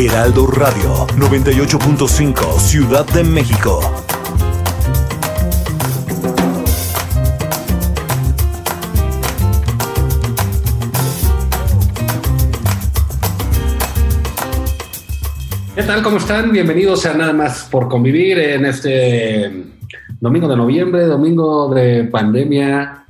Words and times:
Heraldo 0.00 0.46
Radio 0.46 1.08
98.5 1.16 2.58
Ciudad 2.60 3.04
de 3.06 3.24
México. 3.24 3.80
¿Qué 15.74 15.82
tal? 15.82 16.04
¿Cómo 16.04 16.18
están? 16.18 16.52
Bienvenidos 16.52 17.04
a 17.04 17.14
Nada 17.14 17.32
más 17.32 17.64
por 17.64 17.88
convivir 17.88 18.38
en 18.38 18.66
este 18.66 19.50
domingo 20.20 20.46
de 20.46 20.56
noviembre, 20.56 21.06
domingo 21.06 21.74
de 21.74 22.04
pandemia, 22.04 23.04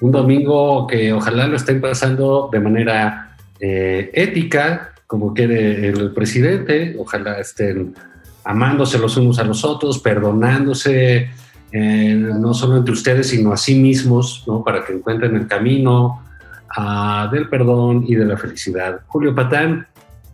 un 0.00 0.10
domingo 0.10 0.88
que 0.88 1.12
ojalá 1.12 1.46
lo 1.46 1.54
estén 1.54 1.80
pasando 1.80 2.48
de 2.50 2.58
manera 2.58 3.36
eh, 3.60 4.10
ética, 4.12 4.91
como 5.12 5.34
quiere 5.34 5.88
el 5.88 6.10
presidente, 6.12 6.96
ojalá 6.98 7.38
estén 7.38 7.94
amándose 8.44 8.96
los 8.96 9.14
unos 9.18 9.38
a 9.38 9.44
los 9.44 9.62
otros, 9.62 9.98
perdonándose, 9.98 11.28
eh, 11.70 12.14
no 12.14 12.54
solo 12.54 12.78
entre 12.78 12.94
ustedes, 12.94 13.28
sino 13.28 13.52
a 13.52 13.58
sí 13.58 13.74
mismos, 13.74 14.42
¿no? 14.46 14.64
para 14.64 14.82
que 14.82 14.94
encuentren 14.94 15.36
el 15.36 15.46
camino 15.46 16.24
ah, 16.74 17.28
del 17.30 17.46
perdón 17.50 18.06
y 18.08 18.14
de 18.14 18.24
la 18.24 18.38
felicidad. 18.38 19.00
Julio 19.06 19.34
Patán, 19.34 19.86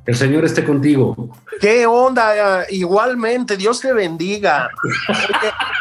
el 0.06 0.14
Señor 0.14 0.44
esté 0.44 0.62
contigo. 0.62 1.28
¿Qué 1.60 1.84
onda? 1.84 2.64
Igualmente, 2.70 3.56
Dios 3.56 3.80
te 3.80 3.92
bendiga. 3.92 4.68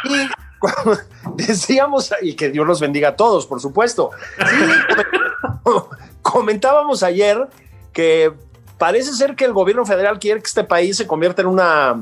y 0.06 1.38
decíamos, 1.46 2.12
y 2.24 2.34
que 2.34 2.50
Dios 2.50 2.66
los 2.66 2.82
bendiga 2.82 3.10
a 3.10 3.16
todos, 3.16 3.46
por 3.46 3.62
supuesto. 3.62 4.10
Comentábamos 6.24 7.04
ayer 7.04 7.48
que 7.94 8.32
parece 8.78 9.14
ser 9.14 9.36
que 9.36 9.46
el 9.46 9.54
gobierno 9.54 9.86
federal 9.86 10.20
quiere 10.20 10.40
que 10.40 10.48
este 10.48 10.64
país 10.64 10.98
se 10.98 11.08
convierta 11.08 11.42
en 11.42 11.48
una 11.48 11.96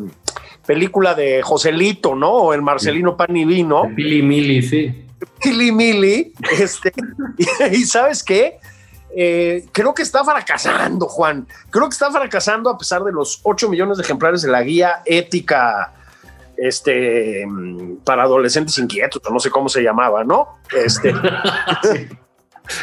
película 0.66 1.14
de 1.14 1.42
Joselito, 1.42 2.16
¿no? 2.16 2.32
O 2.32 2.54
el 2.54 2.62
Marcelino 2.62 3.16
Pan 3.16 3.36
y 3.36 3.46
Vino. 3.46 3.84
Pili 3.96 4.22
Mili, 4.22 4.62
sí. 4.62 5.06
Pili 5.42 5.72
Mili. 5.72 6.34
Este, 6.60 6.94
y, 7.38 7.76
y 7.76 7.86
¿sabes 7.86 8.24
qué? 8.24 8.60
Eh, 9.18 9.66
creo 9.72 9.94
que 9.94 10.02
está 10.02 10.26
fracasando, 10.26 11.08
Juan. 11.08 11.48
Creo 11.70 11.88
que 11.88 11.94
está 11.94 12.12
fracasando 12.12 12.70
a 12.70 12.78
pesar 12.78 13.04
de 13.04 13.14
los 13.14 13.40
8 13.44 13.70
millones 13.70 13.98
de 13.98 14.04
ejemplares 14.04 14.42
de 14.42 14.50
la 14.52 14.62
guía 14.62 15.02
ética 15.06 15.94
este, 16.58 17.46
para 18.04 18.24
adolescentes 18.24 18.78
inquietos, 18.78 19.22
no 19.32 19.40
sé 19.40 19.50
cómo 19.50 19.70
se 19.70 19.82
llamaba, 19.82 20.26
¿no? 20.26 20.60
Este, 20.76 21.14
sí. 21.84 22.08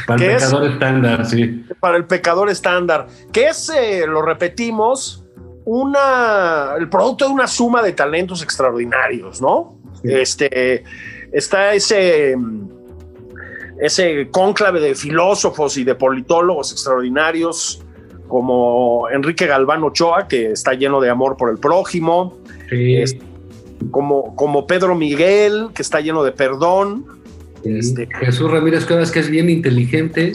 Para 0.06 0.24
el 0.24 0.36
pecador 0.36 0.64
es, 0.64 0.72
estándar, 0.72 1.26
sí. 1.26 1.64
Para 1.80 1.96
el 1.96 2.04
pecador 2.04 2.50
estándar, 2.50 3.06
que 3.32 3.48
es, 3.48 3.70
eh, 3.70 4.04
lo 4.06 4.22
repetimos, 4.22 5.24
una, 5.64 6.74
el 6.78 6.88
producto 6.88 7.26
de 7.26 7.32
una 7.32 7.46
suma 7.46 7.82
de 7.82 7.92
talentos 7.92 8.42
extraordinarios, 8.42 9.40
¿no? 9.40 9.78
Sí. 10.02 10.12
Este, 10.12 10.84
está 11.32 11.74
ese 11.74 12.36
ese 13.80 14.28
cónclave 14.30 14.80
de 14.80 14.94
filósofos 14.94 15.76
y 15.76 15.82
de 15.82 15.96
politólogos 15.96 16.70
extraordinarios 16.70 17.82
como 18.28 19.08
Enrique 19.10 19.46
Galván 19.46 19.82
Ochoa, 19.82 20.28
que 20.28 20.52
está 20.52 20.72
lleno 20.74 21.00
de 21.00 21.10
amor 21.10 21.36
por 21.36 21.50
el 21.50 21.58
prójimo, 21.58 22.38
sí. 22.70 22.96
es, 22.96 23.16
como, 23.90 24.36
como 24.36 24.66
Pedro 24.66 24.94
Miguel, 24.94 25.70
que 25.74 25.82
está 25.82 26.00
lleno 26.00 26.22
de 26.22 26.32
perdón. 26.32 27.21
Sí. 27.62 27.78
Este, 27.78 28.08
Jesús 28.20 28.50
Ramírez 28.50 28.86
Cuevas, 28.86 29.10
que 29.10 29.20
es 29.20 29.30
bien 29.30 29.50
inteligente. 29.50 30.32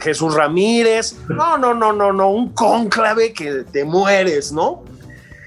Jesús 0.00 0.34
Ramírez, 0.34 1.16
no, 1.28 1.58
no, 1.58 1.74
no, 1.74 1.92
no, 1.92 2.12
no, 2.12 2.30
un 2.30 2.50
cónclave 2.50 3.32
que 3.32 3.64
te 3.70 3.84
mueres, 3.84 4.52
¿no? 4.52 4.84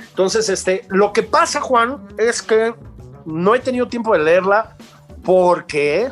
Entonces, 0.10 0.50
este, 0.50 0.84
lo 0.90 1.14
que 1.14 1.24
pasa, 1.24 1.62
Juan, 1.62 2.00
es 2.18 2.42
que 2.42 2.74
no 3.26 3.56
he 3.56 3.60
tenido 3.60 3.88
tiempo 3.88 4.14
de 4.14 4.20
leerla 4.20 4.76
porque 5.24 6.10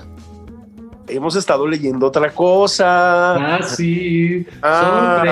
hemos 1.08 1.36
estado 1.36 1.68
leyendo 1.68 2.08
otra 2.08 2.32
cosa. 2.32 3.36
Ah, 3.36 3.64
sí. 3.64 4.46
Ah. 4.62 5.24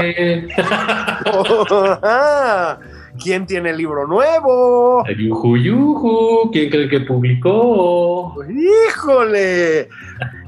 ah. 2.04 2.80
¿Quién 3.22 3.46
tiene 3.46 3.72
el 3.72 3.78
libro 3.78 4.08
nuevo? 4.08 5.04
Yuju, 5.08 5.58
yuju. 5.58 6.52
¿Quién 6.52 6.70
cree 6.70 6.90
que 6.90 7.02
publicó? 7.02 8.36
¡Híjole! 8.48 9.90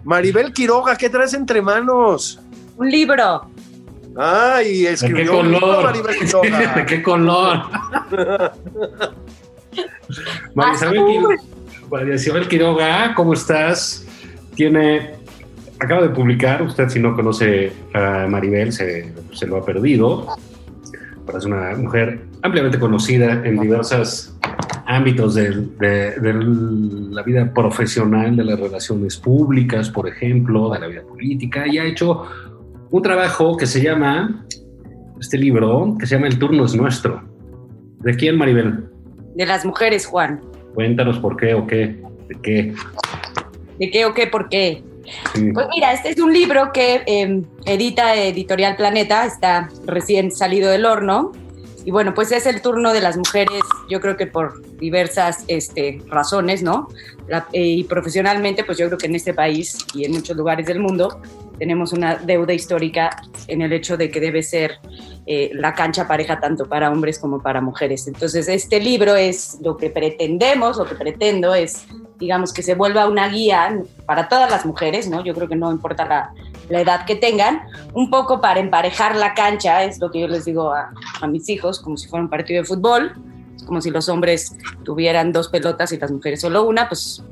Maribel 0.03 0.53
Quiroga, 0.53 0.95
¿qué 0.95 1.09
traes 1.09 1.33
entre 1.33 1.61
manos? 1.61 2.39
Un 2.77 2.89
libro. 2.89 3.49
Ay, 4.15 4.87
escribió 4.87 5.43
¿De 5.43 5.51
qué 5.51 5.59
color? 5.59 5.83
Maribel 5.83 6.17
Quiroga. 6.17 6.73
¿De 6.75 6.85
qué 6.85 7.03
color? 7.03 7.61
María 10.55 12.15
Isabel 12.15 12.47
Quiroga, 12.47 13.13
¿cómo 13.15 13.33
estás? 13.33 14.05
Tiene 14.55 15.19
acaba 15.79 16.01
de 16.01 16.09
publicar, 16.09 16.61
usted 16.61 16.89
si 16.89 16.99
no 16.99 17.15
conoce 17.15 17.71
a 17.93 18.27
Maribel 18.27 18.71
se, 18.71 19.13
se 19.33 19.47
lo 19.47 19.57
ha 19.57 19.65
perdido, 19.65 20.27
es 21.37 21.45
una 21.45 21.75
mujer 21.75 22.21
ampliamente 22.41 22.79
conocida 22.79 23.45
en 23.45 23.59
diversos 23.59 24.35
ámbitos 24.85 25.35
de, 25.35 25.51
de, 25.79 26.19
de, 26.19 26.33
la 27.11 27.21
vida 27.23 27.53
profesional, 27.53 28.35
de 28.35 28.43
las 28.43 28.59
relaciones 28.59 29.17
públicas, 29.17 29.89
por 29.89 30.07
ejemplo, 30.07 30.69
de 30.71 30.79
la 30.79 30.87
vida 30.87 31.03
política, 31.03 31.67
y 31.67 31.77
ha 31.77 31.85
hecho 31.85 32.23
un 32.91 33.01
trabajo 33.01 33.55
que 33.55 33.67
se 33.67 33.81
llama, 33.81 34.45
este 35.19 35.37
libro, 35.37 35.95
que 35.99 36.07
se 36.07 36.15
llama 36.15 36.27
El 36.27 36.39
turno 36.39 36.65
es 36.65 36.75
nuestro. 36.75 37.21
¿De 37.99 38.15
quién, 38.15 38.37
Maribel? 38.37 38.85
De 39.35 39.45
las 39.45 39.65
mujeres, 39.65 40.05
Juan. 40.05 40.41
Cuéntanos 40.73 41.19
por 41.19 41.37
qué 41.37 41.53
o 41.53 41.67
qué, 41.67 42.01
de 42.27 42.35
qué. 42.41 42.73
¿De 43.77 43.91
qué 43.91 44.05
o 44.05 44.13
qué, 44.13 44.27
por 44.27 44.49
qué? 44.49 44.83
Pues 45.33 45.67
mira, 45.73 45.93
este 45.93 46.09
es 46.09 46.19
un 46.19 46.33
libro 46.33 46.71
que 46.71 47.03
eh, 47.05 47.41
edita 47.65 48.15
Editorial 48.15 48.75
Planeta, 48.75 49.25
está 49.25 49.69
recién 49.85 50.31
salido 50.31 50.71
del 50.71 50.85
horno. 50.85 51.31
Y 51.85 51.91
bueno, 51.91 52.13
pues 52.13 52.31
es 52.31 52.45
el 52.45 52.61
turno 52.61 52.91
de 52.93 52.99
las 52.99 53.17
mujeres, 53.17 53.61
yo 53.89 54.01
creo 54.01 54.17
que 54.17 54.27
por 54.27 54.61
diversas 54.77 55.45
este, 55.47 56.01
razones, 56.07 56.61
¿no? 56.61 56.89
Eh, 57.53 57.61
y 57.63 57.83
profesionalmente, 57.85 58.63
pues 58.63 58.77
yo 58.77 58.87
creo 58.87 58.97
que 58.97 59.07
en 59.07 59.15
este 59.15 59.33
país 59.33 59.77
y 59.93 60.05
en 60.05 60.11
muchos 60.11 60.35
lugares 60.35 60.65
del 60.65 60.79
mundo 60.79 61.21
tenemos 61.57 61.93
una 61.93 62.15
deuda 62.15 62.53
histórica 62.53 63.21
en 63.47 63.61
el 63.61 63.73
hecho 63.73 63.97
de 63.97 64.11
que 64.11 64.19
debe 64.19 64.43
ser 64.43 64.79
eh, 65.31 65.51
la 65.53 65.75
cancha 65.75 66.07
pareja 66.07 66.39
tanto 66.39 66.65
para 66.65 66.89
hombres 66.89 67.19
como 67.19 67.39
para 67.39 67.61
mujeres. 67.61 68.07
Entonces, 68.07 68.47
este 68.47 68.79
libro 68.79 69.15
es 69.15 69.59
lo 69.61 69.77
que 69.77 69.91
pretendemos, 69.91 70.77
lo 70.77 70.85
que 70.87 70.95
pretendo 70.95 71.53
es, 71.53 71.85
digamos, 72.17 72.51
que 72.51 72.63
se 72.63 72.73
vuelva 72.73 73.07
una 73.07 73.29
guía 73.29 73.79
para 74.07 74.27
todas 74.27 74.49
las 74.49 74.65
mujeres, 74.65 75.07
¿no? 75.07 75.23
Yo 75.23 75.35
creo 75.35 75.47
que 75.47 75.55
no 75.55 75.71
importa 75.71 76.33
la, 76.67 76.79
edad 76.79 77.05
que 77.05 77.15
tengan, 77.15 77.61
un 77.93 78.09
poco 78.09 78.41
para 78.41 78.59
emparejar 78.59 79.15
la 79.17 79.35
cancha, 79.35 79.83
es 79.83 79.99
lo 79.99 80.09
que 80.09 80.21
yo 80.21 80.27
les 80.27 80.45
digo 80.45 80.73
a, 80.73 80.91
a 81.21 81.27
mis 81.27 81.47
hijos, 81.47 81.79
como 81.79 81.95
si 81.95 82.07
fuera 82.07 82.23
un 82.23 82.29
partido 82.31 82.63
de 82.63 82.67
fútbol, 82.67 83.13
como 83.67 83.81
si 83.81 83.91
los 83.91 84.09
hombres 84.09 84.55
tuvieran 84.83 85.31
dos 85.31 85.49
pelotas 85.49 85.91
y 85.91 85.99
las 85.99 86.09
mujeres 86.09 86.41
solo 86.41 86.63
una, 86.63 86.89
pues 86.89 87.23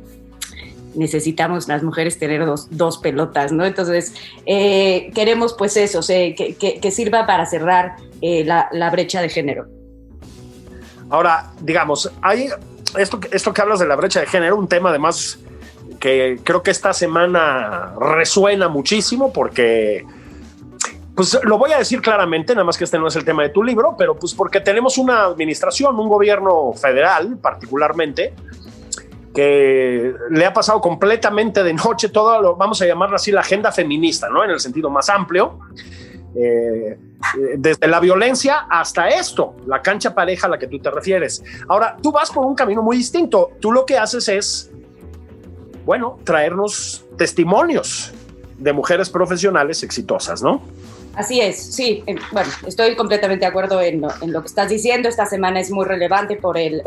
necesitamos 0.98 1.68
las 1.68 1.84
mujeres 1.84 2.20
tener 2.20 2.46
dos, 2.46 2.68
dos 2.70 2.98
pelotas, 2.98 3.52
¿no? 3.52 3.66
Entonces, 3.66 4.14
eh, 4.46 5.12
queremos 5.14 5.54
pues 5.54 5.78
eso, 5.78 6.02
que, 6.06 6.56
que, 6.82 6.92
sirva 6.92 7.26
para 7.26 7.46
cerrar 7.46 7.96
eh, 8.22 8.44
la, 8.44 8.68
la, 8.72 8.90
brecha 8.90 9.22
de 9.22 9.30
género. 9.30 9.68
Ahora, 11.10 11.52
digamos, 11.62 12.12
hay 12.22 12.50
esto, 12.98 13.20
esto 13.32 13.54
que 13.54 13.62
hablas 13.62 13.80
de 13.80 13.88
la 13.88 13.96
brecha 13.96 14.20
de 14.20 14.28
género, 14.28 14.58
un 14.58 14.68
tema 14.68 14.90
además 14.90 15.40
que 16.00 16.40
creo 16.44 16.62
que 16.64 16.72
esta 16.72 16.94
semana 16.94 17.94
resuena 18.00 18.68
muchísimo 18.68 19.34
porque 19.34 20.06
pues 21.16 21.36
lo 21.44 21.58
voy 21.58 21.72
a 21.72 21.80
decir 21.80 22.00
claramente, 22.00 22.54
nada 22.54 22.64
más 22.64 22.78
que 22.78 22.84
este 22.84 23.00
no 23.00 23.08
es 23.08 23.16
el 23.16 23.26
tema 23.26 23.42
de 23.42 23.50
tu 23.50 23.64
libro, 23.64 23.96
pero 23.98 24.16
pues 24.16 24.36
porque 24.36 24.60
tenemos 24.62 25.00
una 25.00 25.24
administración, 25.24 26.00
un 26.00 26.08
gobierno 26.08 26.74
federal 26.74 27.40
particularmente, 27.42 28.36
que 29.38 30.16
le 30.32 30.46
ha 30.48 30.52
pasado 30.52 30.82
completamente 30.82 31.64
de 31.64 31.72
noche 31.72 32.10
todo 32.10 32.42
lo, 32.42 32.56
vamos 32.56 32.82
a 32.82 32.88
llamarlo 32.88 33.18
así, 33.18 33.32
la 33.32 33.42
agenda 33.42 33.72
feminista, 33.72 34.30
¿no? 34.30 34.44
En 34.44 34.50
el 34.50 34.60
sentido 34.60 34.90
más 34.90 35.10
amplio. 35.10 35.60
Eh, 36.36 36.98
desde 37.56 37.88
la 37.88 38.00
violencia 38.00 38.66
hasta 38.68 39.10
esto, 39.10 39.56
la 39.68 39.84
cancha 39.84 40.16
pareja 40.16 40.48
a 40.48 40.50
la 40.50 40.58
que 40.58 40.66
tú 40.66 40.80
te 40.80 40.90
refieres. 40.90 41.44
Ahora, 41.68 41.96
tú 42.02 42.12
vas 42.12 42.32
por 42.32 42.48
un 42.48 42.56
camino 42.56 42.82
muy 42.82 42.98
distinto. 42.98 43.52
Tú 43.60 43.72
lo 43.72 43.86
que 43.86 43.96
haces 44.00 44.28
es, 44.28 44.72
bueno, 45.86 46.18
traernos 46.24 47.06
testimonios 47.16 48.12
de 48.58 48.74
mujeres 48.74 49.08
profesionales 49.08 49.84
exitosas, 49.84 50.42
¿no? 50.42 50.64
Así 51.18 51.42
es, 51.42 51.74
sí. 51.74 52.04
Eh, 52.06 52.16
bueno, 52.32 52.52
estoy 52.68 52.96
completamente 52.96 53.44
de 53.44 53.50
acuerdo 53.50 53.82
en 53.82 54.02
lo, 54.02 54.42
que 54.42 54.46
estás 54.46 54.70
diciendo. 54.70 55.10
Esta 55.10 55.26
semana 55.26 55.60
es 55.60 55.72
muy 55.72 55.84
relevante 55.84 56.36
por 56.36 56.60
el, 56.60 56.84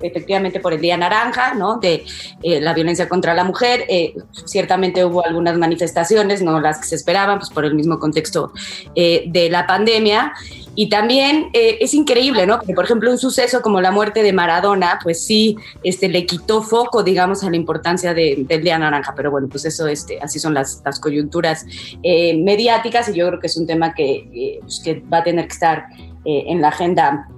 efectivamente 0.00 0.60
por 0.60 0.72
el 0.72 0.80
Día 0.80 0.96
Naranja, 0.96 1.54
¿no? 1.54 1.78
De 1.78 2.04
eh, 2.44 2.60
la 2.60 2.72
violencia 2.72 3.08
contra 3.08 3.34
la 3.34 3.42
mujer. 3.42 3.84
Eh, 3.88 4.14
ciertamente 4.44 5.04
hubo 5.04 5.26
algunas 5.26 5.58
manifestaciones, 5.58 6.40
no 6.40 6.60
las 6.60 6.78
que 6.78 6.86
se 6.86 6.94
esperaban, 6.94 7.40
pues 7.40 7.50
por 7.50 7.64
el 7.64 7.74
mismo 7.74 7.98
contexto 7.98 8.52
de 8.94 9.48
la 9.50 9.66
pandemia. 9.66 10.32
Y 10.74 10.88
también 10.88 11.50
eh, 11.52 11.78
es 11.80 11.94
increíble, 11.94 12.46
¿no? 12.46 12.58
Porque, 12.58 12.74
por 12.74 12.84
ejemplo, 12.84 13.10
un 13.10 13.18
suceso 13.18 13.62
como 13.62 13.80
la 13.80 13.90
muerte 13.90 14.22
de 14.22 14.32
Maradona, 14.32 14.98
pues 15.02 15.24
sí, 15.24 15.56
este, 15.82 16.08
le 16.08 16.26
quitó 16.26 16.62
foco, 16.62 17.02
digamos, 17.02 17.44
a 17.44 17.50
la 17.50 17.56
importancia 17.56 18.14
del 18.14 18.46
Día 18.46 18.78
Naranja. 18.78 19.14
Pero 19.14 19.30
bueno, 19.30 19.48
pues 19.48 19.64
eso, 19.64 19.86
este, 19.86 20.18
así 20.20 20.38
son 20.38 20.54
las, 20.54 20.82
las 20.84 20.98
coyunturas 20.98 21.64
eh, 22.02 22.36
mediáticas 22.42 23.08
y 23.08 23.14
yo 23.14 23.28
creo 23.28 23.40
que 23.40 23.46
es 23.46 23.56
un 23.56 23.66
tema 23.66 23.94
que, 23.94 24.28
eh, 24.34 24.58
pues, 24.60 24.80
que 24.84 25.00
va 25.00 25.18
a 25.18 25.24
tener 25.24 25.46
que 25.46 25.52
estar 25.52 25.86
en 26.26 26.62
la 26.62 26.68
agenda 26.68 27.28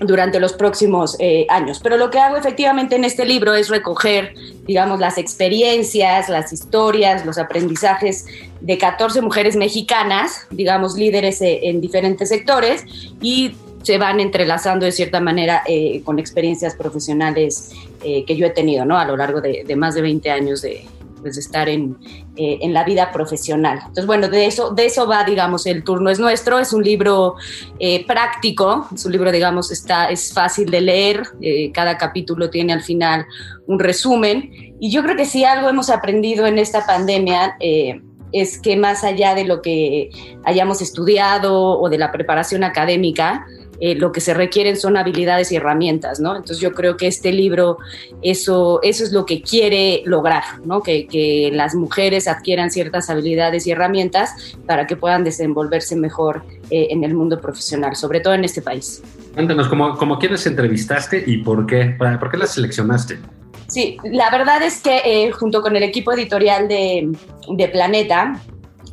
durante 0.00 0.40
los 0.40 0.52
próximos 0.52 1.16
eh, 1.18 1.46
años. 1.48 1.80
Pero 1.82 1.96
lo 1.96 2.10
que 2.10 2.18
hago 2.18 2.36
efectivamente 2.36 2.96
en 2.96 3.04
este 3.04 3.24
libro 3.24 3.54
es 3.54 3.68
recoger, 3.68 4.34
digamos, 4.66 5.00
las 5.00 5.18
experiencias, 5.18 6.28
las 6.28 6.52
historias, 6.52 7.24
los 7.24 7.38
aprendizajes 7.38 8.26
de 8.60 8.78
14 8.78 9.20
mujeres 9.20 9.56
mexicanas, 9.56 10.46
digamos, 10.50 10.96
líderes 10.96 11.40
eh, 11.42 11.60
en 11.64 11.80
diferentes 11.80 12.28
sectores 12.28 12.84
y 13.20 13.54
se 13.82 13.98
van 13.98 14.18
entrelazando 14.18 14.86
de 14.86 14.92
cierta 14.92 15.20
manera 15.20 15.62
eh, 15.66 16.00
con 16.04 16.18
experiencias 16.18 16.74
profesionales 16.74 17.70
que 18.26 18.36
yo 18.36 18.44
he 18.44 18.50
tenido 18.50 18.84
¿no? 18.84 18.98
a 18.98 19.06
lo 19.06 19.16
largo 19.16 19.40
de, 19.40 19.64
de 19.66 19.76
más 19.76 19.94
de 19.94 20.02
20 20.02 20.30
años 20.30 20.60
de, 20.60 20.84
pues, 21.24 21.36
de 21.36 21.40
estar 21.40 21.70
en, 21.70 21.96
eh, 22.36 22.58
en, 22.60 22.74
la 22.74 22.84
vida 22.84 23.10
profesional. 23.10 23.78
Entonces, 23.78 24.04
bueno, 24.04 24.28
de 24.28 24.44
eso, 24.44 24.74
de 24.74 24.84
eso 24.84 25.06
va, 25.06 25.24
digamos, 25.24 25.64
el 25.64 25.82
turno 25.82 26.10
es 26.10 26.20
nuestro. 26.20 26.58
Es 26.58 26.74
un 26.74 26.84
libro 26.84 27.36
eh, 27.78 28.04
práctico, 28.06 28.86
es 28.94 29.06
un 29.06 29.12
libro, 29.12 29.32
digamos, 29.32 29.72
está, 29.72 30.10
es 30.10 30.34
fácil 30.34 30.70
de 30.70 30.82
leer. 30.82 31.22
Eh, 31.40 31.72
cada 31.72 31.96
capítulo 31.96 32.50
tiene 32.50 32.74
al 32.74 32.82
final 32.82 33.24
un 33.66 33.78
resumen. 33.78 34.50
Y 34.78 34.90
yo 34.90 35.02
creo 35.02 35.16
que 35.16 35.24
si 35.24 35.44
algo 35.44 35.70
hemos 35.70 35.88
aprendido 35.88 36.46
en 36.46 36.58
esta 36.58 36.84
pandemia 36.84 37.56
es 38.32 38.60
que 38.60 38.76
más 38.76 39.02
allá 39.02 39.34
de 39.34 39.44
lo 39.44 39.62
que 39.62 40.10
hayamos 40.44 40.82
estudiado 40.82 41.80
o 41.80 41.88
de 41.88 41.96
la 41.96 42.12
preparación 42.12 42.64
académica, 42.64 43.46
eh, 43.80 43.94
lo 43.94 44.12
que 44.12 44.20
se 44.20 44.34
requieren 44.34 44.76
son 44.76 44.96
habilidades 44.96 45.52
y 45.52 45.56
herramientas, 45.56 46.20
¿no? 46.20 46.36
Entonces 46.36 46.60
yo 46.60 46.72
creo 46.72 46.96
que 46.96 47.06
este 47.06 47.32
libro 47.32 47.78
eso, 48.22 48.80
eso 48.82 49.04
es 49.04 49.12
lo 49.12 49.26
que 49.26 49.42
quiere 49.42 50.02
lograr, 50.04 50.44
¿no? 50.64 50.82
Que, 50.82 51.06
que 51.06 51.50
las 51.52 51.74
mujeres 51.74 52.28
adquieran 52.28 52.70
ciertas 52.70 53.10
habilidades 53.10 53.66
y 53.66 53.72
herramientas 53.72 54.56
para 54.66 54.86
que 54.86 54.96
puedan 54.96 55.24
desenvolverse 55.24 55.96
mejor 55.96 56.44
eh, 56.70 56.88
en 56.90 57.04
el 57.04 57.14
mundo 57.14 57.40
profesional, 57.40 57.96
sobre 57.96 58.20
todo 58.20 58.34
en 58.34 58.44
este 58.44 58.62
país. 58.62 59.02
Cuéntanos, 59.34 59.68
¿cómo, 59.68 59.96
cómo 59.96 60.18
quiénes 60.18 60.46
entrevistaste 60.46 61.22
y 61.26 61.38
por 61.38 61.66
qué? 61.66 61.96
¿Por 61.98 62.30
qué 62.30 62.36
las 62.36 62.54
seleccionaste? 62.54 63.18
Sí, 63.66 63.96
la 64.04 64.30
verdad 64.30 64.62
es 64.62 64.80
que 64.80 65.02
eh, 65.04 65.32
junto 65.32 65.62
con 65.62 65.74
el 65.74 65.82
equipo 65.82 66.12
editorial 66.12 66.68
de, 66.68 67.10
de 67.48 67.68
Planeta, 67.68 68.40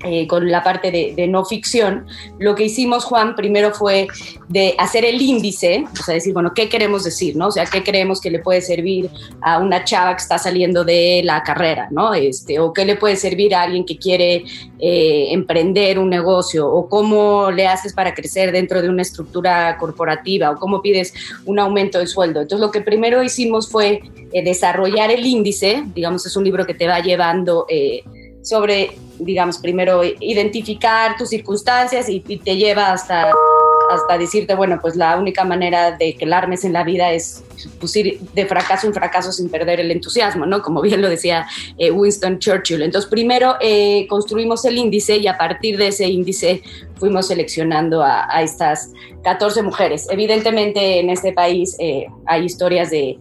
eh, 0.03 0.25
con 0.27 0.49
la 0.49 0.63
parte 0.63 0.89
de, 0.89 1.27
no 1.27 1.45
ficción, 1.45 2.07
lo 2.39 2.55
que 2.55 2.65
hicimos, 2.65 3.05
Juan, 3.05 3.35
primero 3.35 3.71
fue 3.71 4.07
de 4.49 4.73
hacer 4.79 5.05
el 5.05 5.21
índice, 5.21 5.85
o 5.93 6.03
sea, 6.03 6.15
decir, 6.15 6.33
bueno, 6.33 6.53
¿qué 6.55 6.69
queremos 6.69 7.03
decir, 7.03 7.35
no? 7.35 7.47
O 7.47 7.51
sea, 7.51 7.65
¿qué 7.65 7.83
creemos 7.83 8.19
que 8.19 8.31
le 8.31 8.39
puede 8.39 8.61
servir 8.61 9.11
a 9.41 9.59
una 9.59 9.83
chava 9.83 10.15
que 10.15 10.23
está 10.23 10.39
saliendo 10.39 10.83
de 10.83 11.21
la 11.23 11.43
carrera, 11.43 11.87
no? 11.91 12.15
Este, 12.15 12.59
o 12.59 12.73
qué 12.73 12.83
le 12.83 12.95
puede 12.95 13.15
servir 13.15 13.53
a 13.53 13.61
alguien 13.61 13.85
que 13.85 13.97
quiere 13.97 14.43
eh, 14.79 15.27
emprender 15.31 15.99
un 15.99 16.09
negocio, 16.09 16.67
o 16.67 16.89
cómo 16.89 17.51
le 17.51 17.67
haces 17.67 17.93
para 17.93 18.15
crecer 18.15 18.51
dentro 18.51 18.81
de 18.81 18.89
una 18.89 19.03
estructura 19.03 19.77
corporativa, 19.77 20.49
o 20.49 20.55
cómo 20.57 20.81
pides 20.81 21.13
un 21.45 21.59
aumento 21.59 21.99
de 21.99 22.07
sueldo. 22.07 22.41
Entonces, 22.41 22.65
lo 22.65 22.71
que 22.71 22.81
primero 22.81 23.23
hicimos 23.23 23.69
fue 23.69 24.01
eh, 24.31 24.43
desarrollar 24.43 25.11
el 25.11 25.25
índice, 25.25 25.83
digamos, 25.93 26.25
es 26.25 26.35
un 26.35 26.43
libro 26.43 26.65
que 26.65 26.73
te 26.73 26.87
va 26.87 26.99
llevando 27.01 27.67
sobre, 28.41 28.91
digamos, 29.21 29.57
primero 29.59 30.01
identificar 30.03 31.15
tus 31.17 31.29
circunstancias 31.29 32.09
y, 32.09 32.19
te 32.19 32.55
lleva 32.55 32.91
hasta, 32.91 33.31
hasta 33.91 34.17
decirte, 34.17 34.55
bueno, 34.55 34.79
pues 34.81 34.95
la 34.95 35.17
única 35.17 35.43
manera 35.43 35.91
de 35.91 36.15
que 36.15 36.25
la 36.25 36.39
armes 36.39 36.63
en 36.63 36.73
la 36.73 36.83
vida 36.83 37.11
es 37.11 37.43
pues, 37.79 37.95
ir 37.95 38.19
de 38.19 38.45
fracaso 38.45 38.87
en 38.87 38.93
fracaso 38.93 39.31
sin 39.31 39.49
perder 39.49 39.79
el 39.79 39.91
entusiasmo, 39.91 40.45
¿no? 40.45 40.61
Como 40.61 40.81
bien 40.81 41.01
lo 41.01 41.09
decía 41.09 41.47
eh, 41.77 41.91
Winston 41.91 42.39
Churchill. 42.39 42.81
Entonces, 42.81 43.09
primero 43.09 43.55
eh, 43.61 44.07
construimos 44.07 44.65
el 44.65 44.77
índice 44.77 45.17
y 45.17 45.27
a 45.27 45.37
partir 45.37 45.77
de 45.77 45.87
ese 45.87 46.07
índice 46.07 46.63
fuimos 46.95 47.27
seleccionando 47.27 48.03
a, 48.03 48.41
estas 48.41 48.91
14 49.23 49.63
mujeres. 49.63 50.07
Evidentemente 50.09 50.99
en 50.99 51.09
este 51.09 51.33
país 51.33 51.75
eh, 51.79 52.05
hay 52.27 52.45
historias 52.45 52.91
de 52.91 53.17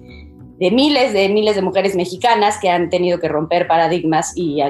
de 0.60 0.70
miles 0.70 1.14
de 1.14 1.30
miles 1.30 1.56
de 1.56 1.62
mujeres 1.62 1.96
mexicanas 1.96 2.58
que 2.60 2.68
han 2.68 2.90
tenido 2.90 3.18
que 3.18 3.28
romper 3.28 3.66
paradigmas 3.66 4.32
y, 4.36 4.60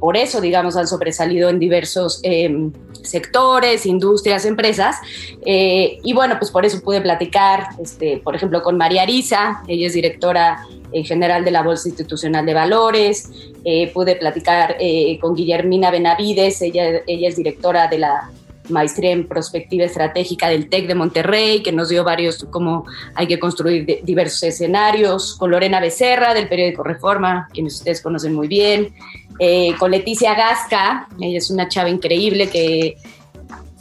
por 0.00 0.16
eso, 0.16 0.40
digamos, 0.40 0.76
han 0.76 0.88
sobresalido 0.88 1.50
en 1.50 1.58
diversos 1.58 2.20
em, 2.22 2.72
sectores, 3.02 3.84
industrias, 3.84 4.46
empresas. 4.46 4.96
Eh, 5.44 5.98
y 6.02 6.14
bueno, 6.14 6.36
pues 6.38 6.50
por 6.50 6.64
eso 6.64 6.80
pude 6.80 7.02
platicar, 7.02 7.68
este, 7.82 8.16
por 8.24 8.34
ejemplo, 8.34 8.62
con 8.62 8.78
María 8.78 9.02
Arisa, 9.02 9.62
ella 9.68 9.86
es 9.86 9.92
directora 9.92 10.66
en 10.90 11.04
general 11.04 11.44
de 11.44 11.50
la 11.50 11.62
Bolsa 11.62 11.88
Institucional 11.88 12.46
de 12.46 12.54
Valores, 12.54 13.30
eh, 13.62 13.90
pude 13.92 14.16
platicar 14.16 14.76
eh, 14.80 15.18
con 15.20 15.34
Guillermina 15.34 15.90
Benavides, 15.90 16.62
ella, 16.62 17.02
ella 17.06 17.28
es 17.28 17.36
directora 17.36 17.88
de 17.88 17.98
la 17.98 18.30
maestría 18.68 19.12
en 19.12 19.26
prospectiva 19.28 19.84
estratégica 19.84 20.48
del 20.48 20.68
TEC 20.68 20.86
de 20.86 20.94
Monterrey, 20.94 21.62
que 21.62 21.72
nos 21.72 21.88
dio 21.88 22.04
varios, 22.04 22.46
cómo 22.50 22.86
hay 23.14 23.26
que 23.26 23.38
construir 23.38 24.00
diversos 24.02 24.42
escenarios, 24.42 25.36
con 25.36 25.50
Lorena 25.50 25.80
Becerra 25.80 26.34
del 26.34 26.48
periódico 26.48 26.82
Reforma, 26.82 27.48
quienes 27.52 27.74
ustedes 27.76 28.00
conocen 28.00 28.34
muy 28.34 28.48
bien, 28.48 28.94
eh, 29.38 29.74
con 29.78 29.90
Leticia 29.90 30.34
Gasca, 30.34 31.08
ella 31.20 31.38
es 31.38 31.50
una 31.50 31.68
chava 31.68 31.88
increíble 31.88 32.48
que 32.48 32.96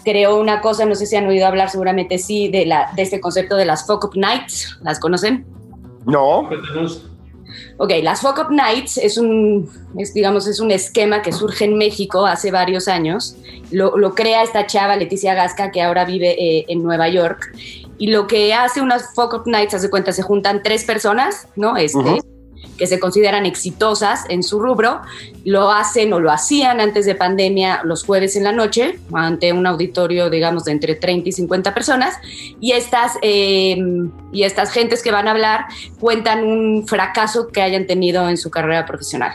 creó 0.03 0.39
una 0.39 0.61
cosa, 0.61 0.85
no 0.85 0.95
sé 0.95 1.05
si 1.05 1.15
han 1.15 1.27
oído 1.27 1.47
hablar, 1.47 1.69
seguramente 1.69 2.17
sí, 2.17 2.49
de, 2.49 2.65
la, 2.65 2.91
de 2.95 3.03
este 3.03 3.21
concepto 3.21 3.55
de 3.55 3.65
las 3.65 3.87
Fuck 3.87 4.05
Up 4.05 4.15
Nights, 4.15 4.79
¿las 4.81 4.99
conocen? 4.99 5.45
No. 6.05 6.49
Ok, 7.77 7.91
las 8.01 8.21
Fuck 8.21 8.39
Up 8.39 8.51
Nights 8.51 8.97
es 8.97 9.17
un, 9.17 9.69
digamos, 10.13 10.47
es 10.47 10.59
un 10.59 10.71
esquema 10.71 11.21
que 11.21 11.31
surge 11.31 11.65
en 11.65 11.77
México 11.77 12.25
hace 12.25 12.51
varios 12.51 12.87
años. 12.87 13.35
Lo, 13.71 13.91
crea 14.15 14.43
esta 14.43 14.67
chava 14.67 14.95
Leticia 14.95 15.33
Gasca 15.33 15.71
que 15.71 15.81
ahora 15.81 16.05
vive 16.05 16.31
eh, 16.31 16.65
en 16.67 16.83
Nueva 16.83 17.09
York. 17.09 17.55
Y 17.97 18.07
lo 18.07 18.27
que 18.27 18.53
hace 18.53 18.81
unas 18.81 19.13
Fuck 19.13 19.33
Up 19.33 19.43
Nights, 19.45 19.73
hace 19.73 19.89
cuenta, 19.89 20.11
se 20.11 20.23
juntan 20.23 20.61
tres 20.63 20.83
personas, 20.83 21.47
¿no? 21.55 21.77
Este, 21.77 22.19
que 22.77 22.87
se 22.87 22.99
consideran 22.99 23.45
exitosas 23.45 24.25
en 24.29 24.43
su 24.43 24.59
rubro, 24.59 25.01
lo 25.45 25.71
hacen 25.71 26.11
o 26.13 26.19
lo 26.19 26.31
hacían 26.31 26.79
antes 26.79 27.05
de 27.05 27.15
pandemia 27.15 27.81
los 27.83 28.03
jueves 28.03 28.35
en 28.35 28.43
la 28.43 28.51
noche, 28.51 28.99
ante 29.13 29.53
un 29.53 29.65
auditorio, 29.67 30.29
digamos, 30.29 30.65
de 30.65 30.71
entre 30.71 30.95
30 30.95 31.29
y 31.29 31.31
50 31.31 31.73
personas, 31.73 32.17
y 32.59 32.71
estas, 32.71 33.13
eh, 33.21 33.77
y 34.31 34.43
estas 34.43 34.71
gentes 34.71 35.03
que 35.03 35.11
van 35.11 35.27
a 35.27 35.31
hablar 35.31 35.65
cuentan 35.99 36.43
un 36.43 36.87
fracaso 36.87 37.47
que 37.47 37.61
hayan 37.61 37.85
tenido 37.85 38.27
en 38.29 38.37
su 38.37 38.49
carrera 38.49 38.85
profesional. 38.85 39.33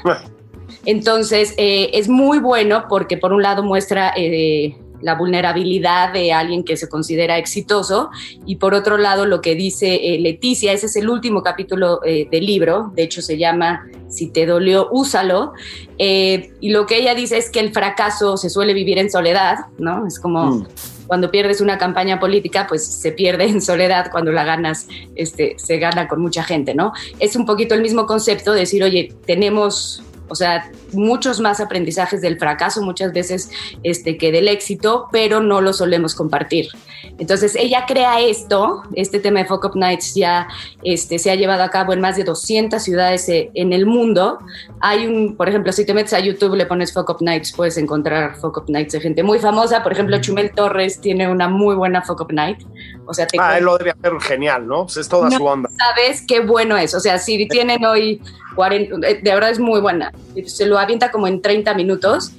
Entonces, 0.85 1.54
eh, 1.56 1.90
es 1.94 2.08
muy 2.08 2.38
bueno 2.38 2.87
porque 2.88 3.16
por 3.16 3.32
un 3.32 3.42
lado 3.42 3.62
muestra... 3.62 4.12
Eh, 4.16 4.76
la 5.00 5.14
vulnerabilidad 5.14 6.12
de 6.12 6.33
alguien 6.33 6.64
que 6.64 6.76
se 6.76 6.88
considera 6.88 7.38
exitoso. 7.38 8.11
Y 8.47 8.57
por 8.57 8.75
otro 8.75 8.99
lado, 8.99 9.26
lo 9.26 9.40
que 9.40 9.55
dice 9.55 9.95
eh, 9.95 10.19
Leticia, 10.19 10.73
ese 10.73 10.87
es 10.87 10.97
el 10.97 11.09
último 11.09 11.43
capítulo 11.43 12.00
eh, 12.05 12.28
del 12.31 12.47
libro, 12.47 12.93
de 12.95 13.02
hecho 13.02 13.23
se 13.23 13.38
llama 13.38 13.87
Si 14.09 14.28
te 14.28 14.47
dolió, 14.47 14.88
úsalo. 14.90 15.52
Eh, 15.99 16.52
y 16.61 16.71
lo 16.71 16.87
que 16.87 16.99
ella 16.99 17.14
dice 17.14 17.38
es 17.38 17.50
que 17.50 17.61
el 17.61 17.73
fracaso 17.73 18.37
se 18.37 18.50
suele 18.50 18.75
vivir 18.75 18.99
en 18.99 19.11
soledad, 19.11 19.59
¿no? 19.78 20.07
Es 20.07 20.19
como... 20.19 20.47
Mm. 20.47 20.67
Cuando 21.09 21.31
pierdes 21.31 21.62
una 21.62 21.78
campaña 21.78 22.21
política, 22.21 22.67
pues 22.69 22.85
se 22.87 23.12
pierde 23.12 23.45
en 23.45 23.62
soledad, 23.62 24.11
cuando 24.11 24.31
la 24.31 24.45
ganas, 24.45 24.88
este, 25.14 25.55
se 25.57 25.78
gana 25.78 26.07
con 26.07 26.21
mucha 26.21 26.45
gente, 26.45 26.75
¿no? 26.75 26.93
Es 27.19 27.35
un 27.35 27.47
poquito 27.47 27.75
el 27.75 27.81
mismo 27.81 28.05
concepto, 28.05 28.52
de 28.52 28.61
decir, 28.61 28.85
oye, 28.85 29.14
tenemos 29.25 30.02
o 30.28 30.35
sea, 30.35 30.70
muchos 30.92 31.40
más 31.40 31.61
aprendizajes 31.61 32.20
del 32.20 32.38
fracaso 32.38 32.82
muchas 32.82 33.12
veces 33.12 33.50
este, 33.82 34.16
que 34.16 34.32
del 34.32 34.49
éxito, 34.49 35.08
pero 35.12 35.40
no 35.40 35.61
lo 35.61 35.73
solemos 35.73 36.14
compartir. 36.14 36.68
Entonces, 37.18 37.56
ella 37.56 37.85
crea 37.87 38.20
esto, 38.20 38.82
este 38.94 39.18
tema 39.18 39.40
de 39.40 39.47
Fuck 39.47 39.64
Up 39.64 39.76
Nights 39.76 40.14
ya 40.14 40.49
este, 40.85 41.18
se 41.18 41.30
ha 41.30 41.35
llevado 41.35 41.62
a 41.62 41.70
cabo 41.70 41.92
en 41.92 42.00
más 42.00 42.16
de 42.16 42.25
200 42.25 42.82
ciudades 42.82 43.28
eh, 43.28 43.50
en 43.54 43.73
el 43.73 43.87
mundo. 43.87 44.38
Hay 44.80 45.06
un, 45.06 45.37
por 45.37 45.49
ejemplo, 45.49 45.73
si 45.73 45.85
te 45.85 45.94
metes 45.94 46.12
a 46.12 46.20
YouTube, 46.20 46.54
le 46.54 46.66
pones 46.66 46.92
Fuck 46.92 47.11
Up 47.11 47.16
Nights, 47.20 47.52
puedes 47.52 47.76
encontrar 47.76 48.37
Fuck 48.37 48.58
Up 48.58 48.64
Nights 48.68 48.92
de 48.92 49.00
gente 49.00 49.23
muy 49.23 49.38
famosa. 49.38 49.82
Por 49.82 49.92
ejemplo, 49.92 50.18
Chumel 50.20 50.52
Torres 50.52 51.00
tiene 51.00 51.28
una 51.28 51.49
muy 51.49 51.75
buena 51.75 52.02
Fuck 52.02 52.20
Up 52.20 52.32
Night. 52.32 52.58
O 53.08 53.14
sea, 53.14 53.26
te 53.26 53.38
ah, 53.40 53.56
él 53.56 53.64
lo 53.64 53.78
debe 53.78 53.92
hacer 53.92 54.12
genial, 54.20 54.66
¿no? 54.66 54.84
Pues 54.84 54.98
es 54.98 55.08
toda 55.08 55.30
su 55.30 55.42
onda. 55.42 55.70
Sabes 55.78 56.22
qué 56.28 56.40
bueno 56.40 56.76
es. 56.76 56.94
O 56.94 57.00
sea, 57.00 57.18
si 57.18 57.48
tienen 57.48 57.82
hoy 57.86 58.20
40, 58.54 59.08
eh, 59.08 59.20
de 59.22 59.34
verdad 59.34 59.48
es 59.48 59.58
muy 59.58 59.80
buena. 59.80 60.12
Se 60.44 60.66
lo 60.66 60.78
avienta 60.78 61.10
como 61.10 61.26
en 61.26 61.40
30 61.40 61.72
minutos 61.72 62.32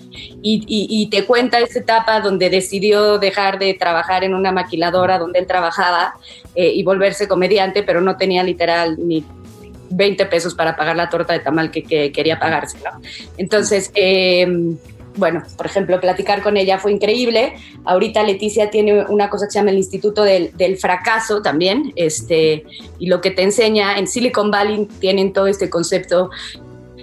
y, 0.44 1.10
te 1.10 1.26
cuenta 1.26 1.58
esa 1.60 1.80
etapa 1.80 2.20
donde 2.20 2.52
decidió 2.52 3.18
dejar 3.18 3.58
de 3.58 3.74
trabajar 3.74 4.24
en 4.24 4.36
una 4.36 4.52
maquiladora 4.52 5.18
donde 5.18 5.40
él 5.40 5.48
trabajaba 5.48 6.14
eh, 6.54 6.72
y 6.72 6.84
volverse 6.84 7.28
comediante, 7.28 7.82
pero 7.82 8.00
no 8.00 8.16
tenía 8.16 8.44
literal 8.44 8.96
ni 9.00 9.26
20 9.90 10.24
pesos 10.28 10.54
para 10.54 10.76
pagar 10.76 10.96
la 10.96 11.10
torta 11.10 11.34
de 11.34 11.40
tamal 11.40 11.72
que, 11.72 12.12
quería 12.12 12.38
pagarse. 12.40 12.78
Entonces, 13.38 13.92
eh, 13.96 14.46
bueno, 15.20 15.44
por 15.58 15.66
ejemplo, 15.66 16.00
platicar 16.00 16.42
con 16.42 16.58
ella 16.58 16.80
fue 16.80 16.92
increíble. 16.92 17.54
Ahorita 17.86 18.24
Leticia 18.24 18.70
tiene 18.70 19.06
una 19.06 19.30
cosa 19.30 19.46
que 19.46 19.52
se 19.52 19.60
llama 19.60 19.72
el 19.72 19.78
Instituto 19.78 20.24
del, 20.24 20.78
Fracaso 20.80 21.42
también, 21.42 21.94
este, 21.96 22.64
y 22.98 23.08
lo 23.08 23.22
que 23.22 23.32
te 23.32 23.44
enseña 23.44 23.98
en 23.98 24.08
Silicon 24.08 24.50
Valley 24.50 24.88
tienen 25.00 25.34
todo 25.34 25.48
este 25.48 25.70
concepto 25.70 26.30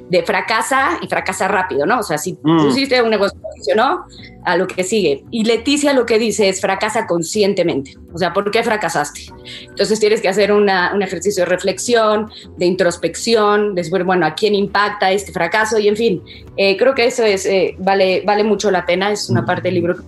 de 0.08 0.22
fracasa 0.22 0.98
y 1.02 1.08
fracasa 1.08 1.48
rápido, 1.48 1.84
¿no? 1.84 2.00
O 2.00 2.02
sea, 2.02 2.18
si 2.18 2.38
mm. 2.42 2.68
hiciste 2.68 3.02
un 3.02 3.10
negocio 3.10 3.38
¿no? 3.74 4.04
a 4.44 4.56
lo 4.56 4.66
que 4.66 4.84
sigue. 4.84 5.24
Y 5.30 5.44
Leticia 5.44 5.92
lo 5.92 6.06
que 6.06 6.18
dice 6.18 6.48
es 6.48 6.60
fracasa 6.60 7.06
conscientemente. 7.06 7.94
O 8.12 8.18
sea, 8.18 8.32
¿por 8.32 8.50
qué 8.50 8.62
fracasaste? 8.62 9.22
Entonces 9.62 9.98
tienes 9.98 10.20
que 10.20 10.28
hacer 10.28 10.52
un 10.52 10.68
ejercicio 11.02 11.44
de 11.44 11.50
reflexión, 11.50 12.30
de 12.56 12.66
introspección, 12.66 13.74
de 13.74 14.04
bueno, 14.04 14.26
¿a 14.26 14.34
quién 14.34 14.54
impacta 14.54 15.10
este 15.10 15.32
fracaso? 15.32 15.78
Y 15.78 15.88
en 15.88 15.96
fin, 15.96 16.22
eh, 16.56 16.76
creo 16.76 16.94
que 16.94 17.06
eso 17.06 17.24
es, 17.24 17.44
eh, 17.46 17.74
vale, 17.78 18.22
vale 18.24 18.44
mucho 18.44 18.70
la 18.70 18.86
pena. 18.86 19.10
Es 19.10 19.28
una 19.28 19.44
parte 19.44 19.62
del 19.62 19.74
libro 19.74 19.96
que 19.96 20.02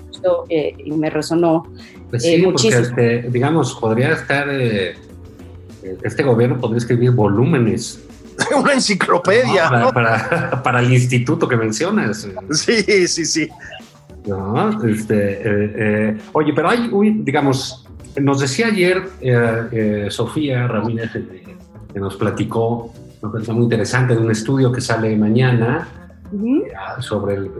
eh, 0.48 0.74
y 0.84 0.92
me 0.92 1.10
resonó 1.10 1.66
pues 2.10 2.22
sí, 2.22 2.38
muchísimo. 2.38 2.84
Porque, 2.84 3.16
este, 3.16 3.30
digamos, 3.30 3.74
podría 3.74 4.12
estar, 4.12 4.48
este 4.50 6.22
gobierno 6.22 6.58
podría 6.58 6.78
escribir 6.78 7.10
volúmenes 7.10 8.07
una 8.56 8.72
enciclopedia. 8.72 9.90
para, 9.92 10.62
para, 10.62 10.80
el 10.80 10.92
instituto 10.92 11.48
que 11.48 11.56
mencionas. 11.56 12.28
Sí, 12.50 13.06
sí, 13.06 13.24
sí. 13.24 13.48
Este, 14.84 15.32
eh, 15.32 15.72
eh, 15.76 16.18
oye, 16.32 16.52
pero 16.52 16.68
hay, 16.68 16.90
digamos, 17.20 17.86
nos 18.20 18.40
decía 18.40 18.66
ayer 18.66 19.02
eh, 19.20 20.08
Sofía 20.10 20.66
Ramírez, 20.66 21.10
que 21.12 22.00
nos 22.00 22.16
platicó, 22.16 22.92
me 23.22 23.30
parece 23.30 23.52
muy 23.52 23.64
interesante, 23.64 24.14
de 24.14 24.20
un 24.20 24.30
estudio 24.30 24.70
que 24.70 24.80
sale 24.80 25.16
mañana 25.16 25.88
sobre 27.00 27.36
el 27.36 27.50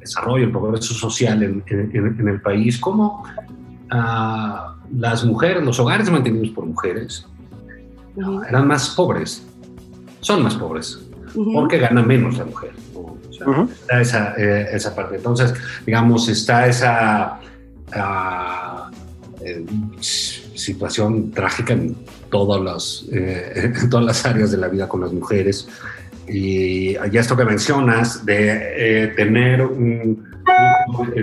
desarrollo, 0.00 0.44
el 0.44 0.52
progreso 0.52 0.94
social 0.94 1.42
en, 1.42 1.62
en, 1.68 2.28
el 2.28 2.40
país, 2.40 2.78
cómo 2.78 3.24
ah, 3.90 4.76
las 4.96 5.24
mujeres, 5.24 5.62
los 5.62 5.78
hogares 5.78 6.08
mantenidos 6.10 6.50
por 6.50 6.64
mujeres, 6.64 7.26
eran 8.48 8.66
más 8.66 8.90
pobres, 8.90 9.42
son 10.20 10.42
más 10.42 10.54
pobres, 10.54 10.98
porque 11.54 11.78
gana 11.78 12.02
menos 12.02 12.38
la 12.38 12.44
mujer. 12.44 12.72
Está 13.80 14.00
esa, 14.00 14.34
eh, 14.36 14.68
esa, 14.72 14.94
parte. 14.94 15.16
Entonces, 15.16 15.52
digamos, 15.84 16.28
está 16.28 16.66
esa 16.66 17.38
ah, 17.92 18.90
eh, 19.40 19.64
situación 20.54 21.30
trágica 21.32 21.74
en, 21.74 21.96
todas 22.30 22.60
las, 22.60 23.04
eh, 23.12 23.72
en 23.82 23.90
todas 23.90 24.06
las 24.06 24.26
áreas 24.26 24.50
de 24.50 24.56
la 24.56 24.68
vida 24.68 24.88
con 24.88 25.00
las 25.00 25.12
mujeres. 25.12 25.68
Y 26.28 26.94
ya 26.94 27.20
esto 27.20 27.36
que 27.36 27.44
mencionas 27.44 28.26
de 28.26 29.12
tener 29.16 29.62
un, 29.62 30.26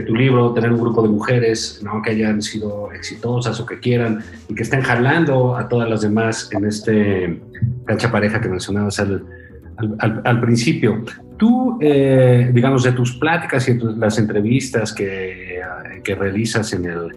tu 0.05 0.15
libro, 0.15 0.53
tener 0.53 0.71
un 0.71 0.79
grupo 0.79 1.01
de 1.01 1.09
mujeres 1.09 1.81
¿no? 1.83 2.01
que 2.01 2.11
hayan 2.11 2.41
sido 2.41 2.91
exitosas 2.91 3.59
o 3.59 3.65
que 3.65 3.79
quieran 3.79 4.23
y 4.47 4.55
que 4.55 4.63
estén 4.63 4.81
jalando 4.81 5.55
a 5.55 5.67
todas 5.67 5.89
las 5.89 6.01
demás 6.01 6.49
en 6.51 6.65
este 6.65 7.41
cancha 7.85 8.11
pareja 8.11 8.41
que 8.41 8.49
mencionabas 8.49 8.99
al, 8.99 10.41
principio. 10.41 11.03
Tú, 11.37 11.77
eh, 11.81 12.51
digamos, 12.53 12.83
de 12.83 12.91
tus 12.91 13.17
pláticas 13.17 13.67
y 13.67 13.73
de 13.73 13.95
las 13.97 14.17
entrevistas 14.17 14.93
que, 14.93 15.61
que 16.03 16.15
realizas 16.15 16.71
en 16.73 16.85
el, 16.85 17.15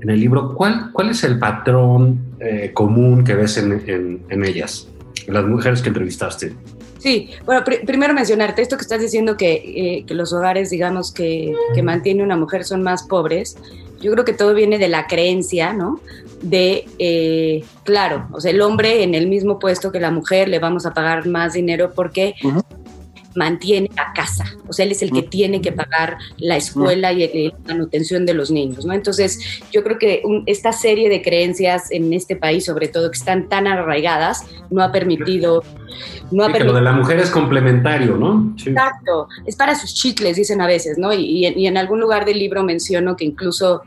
en 0.00 0.10
el 0.10 0.20
libro, 0.20 0.54
¿cuál, 0.54 0.90
¿cuál 0.92 1.10
es 1.10 1.24
el 1.24 1.38
patrón 1.38 2.36
eh, 2.38 2.70
común 2.72 3.24
que 3.24 3.34
ves 3.34 3.58
en, 3.58 4.22
en 4.28 4.44
ellas, 4.44 4.88
en 5.26 5.34
las 5.34 5.44
mujeres 5.44 5.82
que 5.82 5.88
entrevistaste? 5.88 6.54
Sí, 7.00 7.30
bueno, 7.46 7.64
primero 7.64 8.12
mencionarte 8.12 8.60
esto 8.60 8.76
que 8.76 8.82
estás 8.82 9.00
diciendo 9.00 9.36
que, 9.36 10.04
eh, 10.08 10.14
los 10.14 10.32
hogares, 10.34 10.68
digamos, 10.68 11.12
que, 11.12 11.54
que, 11.74 11.82
mantiene 11.82 12.22
una 12.22 12.36
mujer 12.36 12.64
son 12.64 12.82
más 12.82 13.04
pobres. 13.04 13.56
Yo 14.00 14.12
creo 14.12 14.24
que 14.24 14.34
todo 14.34 14.54
viene 14.54 14.78
de 14.78 14.88
la 14.88 15.06
creencia, 15.06 15.72
¿no? 15.72 16.00
De, 16.42 16.84
eh, 16.98 17.64
claro, 17.84 18.28
o 18.32 18.40
sea, 18.40 18.50
el 18.50 18.60
hombre 18.60 19.02
en 19.02 19.14
el 19.14 19.28
mismo 19.28 19.58
puesto 19.58 19.90
que 19.92 20.00
la 20.00 20.10
mujer 20.10 20.48
le 20.48 20.58
vamos 20.58 20.84
a 20.84 20.92
pagar 20.92 21.26
más 21.26 21.54
dinero 21.54 21.92
porque 21.94 22.34
mantiene 23.34 23.88
la 23.96 24.12
casa, 24.14 24.44
o 24.66 24.72
sea, 24.72 24.84
él 24.84 24.92
es 24.92 25.02
el 25.02 25.12
que 25.12 25.22
tiene 25.22 25.60
que 25.60 25.72
pagar 25.72 26.18
la 26.38 26.56
escuela 26.56 27.12
y 27.12 27.50
la 27.50 27.54
manutención 27.66 28.26
de 28.26 28.34
los 28.34 28.50
niños, 28.50 28.84
¿no? 28.84 28.92
Entonces, 28.92 29.38
yo 29.70 29.82
creo 29.82 29.98
que 29.98 30.22
esta 30.46 30.72
serie 30.72 31.08
de 31.08 31.22
creencias 31.22 31.90
en 31.90 32.12
este 32.12 32.36
país, 32.36 32.64
sobre 32.64 32.88
todo, 32.88 33.10
que 33.10 33.18
están 33.18 33.48
tan 33.48 33.66
arraigadas, 33.66 34.44
no 34.70 34.82
ha 34.82 34.92
permitido... 34.92 35.62
No 36.30 36.44
ha 36.44 36.48
lo 36.48 36.72
de 36.72 36.80
la 36.80 36.92
mujer 36.92 37.18
es 37.18 37.30
complementario, 37.30 38.16
¿no? 38.16 38.54
Exacto, 38.56 39.28
es 39.46 39.56
para 39.56 39.74
sus 39.74 39.92
chicles, 39.94 40.36
dicen 40.36 40.60
a 40.60 40.66
veces, 40.66 40.96
¿no? 40.96 41.12
Y, 41.12 41.46
y, 41.46 41.66
en 41.66 41.76
algún 41.76 42.00
lugar 42.00 42.24
del 42.24 42.38
libro 42.38 42.62
menciono 42.62 43.16
que 43.16 43.24
incluso 43.24 43.82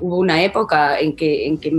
hubo 0.00 0.16
una 0.16 0.42
época 0.42 0.98
en 1.00 1.16
que, 1.16 1.46
en 1.46 1.58
que 1.58 1.72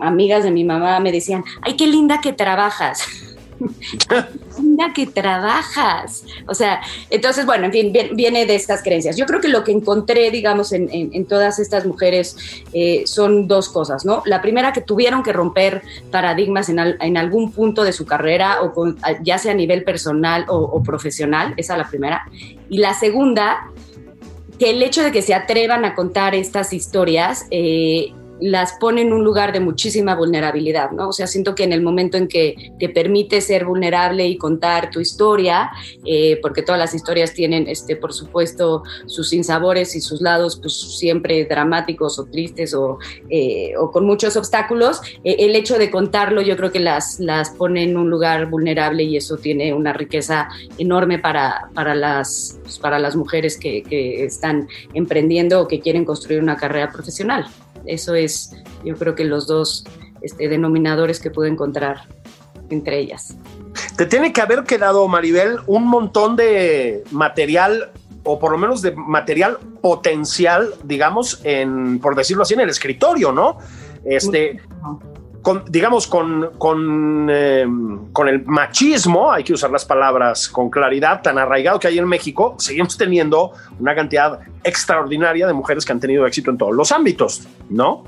amigas 0.00 0.44
de 0.44 0.52
mi 0.52 0.64
mamá 0.64 1.00
me 1.00 1.10
decían, 1.10 1.44
ay, 1.62 1.76
qué 1.76 1.86
linda 1.86 2.20
que 2.20 2.32
trabajas. 2.32 3.35
Mira 4.62 4.92
que 4.94 5.06
trabajas. 5.06 6.24
O 6.46 6.54
sea, 6.54 6.80
entonces, 7.10 7.46
bueno, 7.46 7.66
en 7.66 7.72
fin, 7.72 7.92
viene 8.14 8.46
de 8.46 8.54
estas 8.54 8.82
creencias. 8.82 9.16
Yo 9.16 9.26
creo 9.26 9.40
que 9.40 9.48
lo 9.48 9.64
que 9.64 9.72
encontré, 9.72 10.30
digamos, 10.30 10.72
en, 10.72 11.26
todas 11.26 11.58
estas 11.58 11.86
mujeres 11.86 12.36
eh, 12.72 13.02
son 13.06 13.48
dos 13.48 13.68
cosas, 13.68 14.04
¿no? 14.04 14.22
La 14.26 14.40
primera, 14.42 14.72
que 14.72 14.80
tuvieron 14.80 15.22
que 15.22 15.32
romper 15.32 15.82
paradigmas 16.10 16.68
en, 16.68 17.16
algún 17.16 17.52
punto 17.52 17.84
de 17.84 17.92
su 17.92 18.06
carrera, 18.06 18.58
o 18.62 18.94
ya 19.22 19.38
sea 19.38 19.52
a 19.52 19.54
nivel 19.54 19.84
personal 19.84 20.44
o, 20.48 20.82
profesional, 20.82 21.54
esa 21.56 21.74
es 21.74 21.78
la 21.78 21.88
primera. 21.88 22.28
Y 22.68 22.78
la 22.78 22.94
segunda, 22.94 23.70
que 24.58 24.70
el 24.70 24.82
hecho 24.82 25.02
de 25.02 25.12
que 25.12 25.22
se 25.22 25.34
atrevan 25.34 25.84
a 25.84 25.94
contar 25.94 26.34
estas 26.34 26.72
historias, 26.72 27.46
eh, 27.50 28.12
las 28.40 28.74
pone 28.74 29.02
en 29.02 29.12
un 29.12 29.24
lugar 29.24 29.52
de 29.52 29.60
muchísima 29.60 30.14
vulnerabilidad, 30.14 30.90
¿no? 30.90 31.08
O 31.08 31.12
sea, 31.12 31.26
siento 31.26 31.54
que 31.54 31.64
en 31.64 31.72
el 31.72 31.82
momento 31.82 32.16
en 32.16 32.28
que 32.28 32.72
te 32.78 32.88
permite 32.88 33.40
ser 33.40 33.64
vulnerable 33.64 34.26
y 34.26 34.36
contar 34.36 34.90
tu 34.90 35.00
historia, 35.00 35.70
eh, 36.04 36.38
porque 36.42 36.62
todas 36.62 36.78
las 36.78 36.94
historias 36.94 37.34
tienen, 37.34 37.68
este, 37.68 37.96
por 37.96 38.12
supuesto, 38.12 38.82
sus 39.06 39.30
sinsabores 39.30 39.94
y 39.96 40.00
sus 40.00 40.20
lados, 40.20 40.58
pues 40.60 40.74
siempre 40.98 41.44
dramáticos 41.44 42.18
o 42.18 42.24
tristes 42.26 42.74
o, 42.74 42.98
eh, 43.30 43.72
con 43.92 44.06
muchos 44.06 44.36
obstáculos, 44.36 45.00
eh, 45.24 45.36
el 45.40 45.54
hecho 45.54 45.78
de 45.78 45.90
contarlo 45.90 46.42
yo 46.42 46.56
creo 46.56 46.72
que 46.72 46.80
las, 46.80 47.20
las 47.20 47.50
pone 47.50 47.82
en 47.82 47.96
un 47.96 48.10
lugar 48.10 48.46
vulnerable 48.46 49.02
y 49.02 49.16
eso 49.16 49.36
tiene 49.36 49.72
una 49.72 49.92
riqueza 49.92 50.48
enorme 50.78 51.18
para, 51.18 51.70
para, 51.74 51.94
las, 51.94 52.58
pues, 52.62 52.78
para 52.78 52.98
las 52.98 53.16
mujeres 53.16 53.56
que, 53.58 53.82
que 53.82 54.24
están 54.24 54.68
emprendiendo 54.94 55.60
o 55.60 55.68
que 55.68 55.80
quieren 55.80 56.04
construir 56.04 56.42
una 56.42 56.56
carrera 56.56 56.90
profesional. 56.92 57.46
Eso 57.86 58.14
es, 58.14 58.56
yo 58.84 58.94
creo 58.96 59.14
que 59.14 59.24
los 59.24 59.46
dos 59.46 59.84
este, 60.22 60.48
denominadores 60.48 61.20
que 61.20 61.30
pude 61.30 61.48
encontrar 61.48 62.02
entre 62.70 62.98
ellas. 62.98 63.36
Te 63.96 64.06
tiene 64.06 64.32
que 64.32 64.40
haber 64.40 64.64
quedado, 64.64 65.06
Maribel, 65.08 65.58
un 65.66 65.86
montón 65.86 66.36
de 66.36 67.04
material 67.10 67.90
o 68.24 68.38
por 68.38 68.50
lo 68.50 68.58
menos 68.58 68.82
de 68.82 68.90
material 68.90 69.58
potencial, 69.80 70.74
digamos, 70.82 71.40
en, 71.44 72.00
por 72.00 72.16
decirlo 72.16 72.42
así, 72.42 72.54
en 72.54 72.60
el 72.60 72.70
escritorio, 72.70 73.30
¿no? 73.30 73.58
Este, 74.04 74.60
digamos, 75.68 76.06
con, 76.06 76.50
con, 76.58 77.28
eh, 77.30 77.66
con, 78.12 78.28
el 78.28 78.44
machismo, 78.44 79.30
hay 79.30 79.44
que 79.44 79.52
usar 79.52 79.70
las 79.70 79.84
palabras 79.84 80.48
con 80.48 80.70
claridad, 80.70 81.22
tan 81.22 81.38
arraigado 81.38 81.78
que 81.78 81.88
hay 81.88 81.98
en 81.98 82.06
México, 82.06 82.56
seguimos 82.58 82.96
teniendo 82.96 83.52
una 83.78 83.94
cantidad 83.94 84.40
extraordinaria 84.64 85.46
de 85.46 85.52
mujeres 85.52 85.84
que 85.84 85.92
han 85.92 86.00
tenido 86.00 86.26
éxito 86.26 86.50
en 86.50 86.58
todos 86.58 86.74
los 86.74 86.90
ámbitos, 86.92 87.46
¿no? 87.68 88.04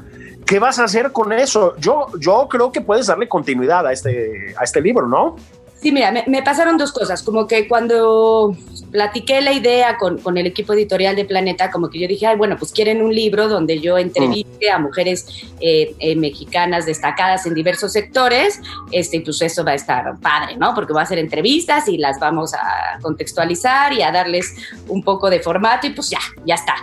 ¿Qué 0.47 0.59
vas 0.59 0.79
a 0.79 0.85
hacer 0.85 1.13
con 1.13 1.33
eso? 1.33 1.77
Yo, 1.79 2.07
yo 2.19 2.49
creo 2.49 2.73
que 2.73 2.81
puedes 2.81 3.07
darle 3.07 3.29
continuidad 3.29 3.87
a 3.87 3.93
este, 3.93 4.55
a 4.59 4.65
este 4.65 4.81
libro, 4.81 5.07
¿no? 5.07 5.37
Sí, 5.81 5.93
mira, 5.93 6.13
me, 6.27 6.43
pasaron 6.43 6.77
dos 6.77 6.91
cosas, 6.93 7.23
como 7.23 7.47
que 7.47 7.69
cuando 7.69 8.57
platiqué 8.91 9.41
la 9.41 9.53
idea 9.53 9.97
con, 9.97 10.19
el 10.37 10.47
equipo 10.47 10.73
editorial 10.73 11.17
de 11.17 11.25
Planeta, 11.25 11.71
como 11.71 11.89
que 11.91 11.99
yo 11.99 12.09
dije, 12.09 12.27
ay, 12.27 12.37
bueno, 12.37 12.57
pues 12.57 12.73
quieren 12.73 13.03
un 13.03 13.15
libro 13.15 13.49
donde 13.49 13.81
yo 13.81 13.99
entreviste 13.99 14.71
a 14.71 14.79
mujeres 14.79 15.27
eh, 15.61 15.95
eh, 15.99 16.17
mexicanas 16.17 16.87
destacadas 16.87 17.47
en 17.47 17.55
diversos 17.55 17.93
sectores, 17.93 18.61
este, 18.93 19.21
pues 19.21 19.41
eso 19.43 19.65
va 19.65 19.73
a 19.73 19.75
estar 19.75 20.19
padre, 20.21 20.57
¿no? 20.57 20.75
Porque 20.75 20.93
voy 20.93 21.01
a 21.01 21.05
hacer 21.05 21.19
entrevistas 21.19 21.89
y 21.89 21.99
las 21.99 22.19
vamos 22.21 22.55
a 22.55 22.99
contextualizar 23.01 23.93
y 23.93 24.03
a 24.03 24.13
darles 24.13 24.55
un 24.89 25.03
poco 25.03 25.31
de 25.31 25.41
formato 25.41 25.87
y 25.87 25.91
pues 25.91 26.11
ya, 26.11 26.21
ya 26.45 26.55
está. 26.55 26.75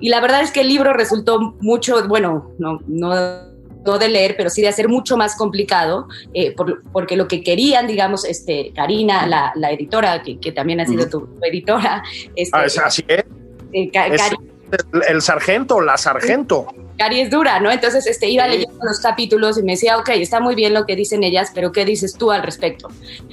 Y 0.00 0.08
la 0.08 0.20
verdad 0.20 0.42
es 0.42 0.50
que 0.50 0.60
el 0.62 0.68
libro 0.68 0.92
resultó 0.92 1.56
mucho, 1.60 2.06
bueno, 2.08 2.50
no, 2.58 2.80
no 2.86 3.53
no 3.84 3.98
de 3.98 4.08
leer, 4.08 4.34
pero 4.36 4.50
sí 4.50 4.62
de 4.62 4.68
hacer 4.68 4.88
mucho 4.88 5.16
más 5.16 5.36
complicado, 5.36 6.08
eh, 6.32 6.54
porque 6.92 7.16
lo 7.16 7.28
que 7.28 7.42
querían, 7.42 7.86
digamos, 7.86 8.24
este, 8.24 8.72
Karina, 8.74 9.26
la, 9.26 9.70
editora, 9.72 10.22
que, 10.22 10.52
también 10.52 10.80
ha 10.80 10.86
sido 10.86 11.08
tu, 11.08 11.28
editora. 11.42 12.02
Este, 12.34 12.56
ah, 12.56 12.64
así 12.86 13.04
es. 13.06 13.24
Eh, 13.72 13.90
el, 15.08 15.22
sargento, 15.22 15.80
la 15.80 15.96
sargento. 15.96 16.66
Cari 16.96 17.20
es 17.20 17.30
dura, 17.30 17.60
¿no? 17.60 17.70
Entonces 17.70 18.06
este, 18.06 18.28
iba 18.28 18.46
leyendo 18.46 18.78
los 18.84 19.00
capítulos 19.00 19.58
y 19.58 19.62
me 19.62 19.72
decía, 19.72 19.98
ok, 19.98 20.10
está 20.10 20.40
muy 20.40 20.54
bien 20.54 20.74
lo 20.74 20.86
que 20.86 20.94
dicen 20.94 21.24
ellas, 21.24 21.50
pero 21.54 21.72
¿qué 21.72 21.84
dices 21.84 22.14
tú 22.14 22.30
al 22.30 22.42
respecto? 22.42 22.88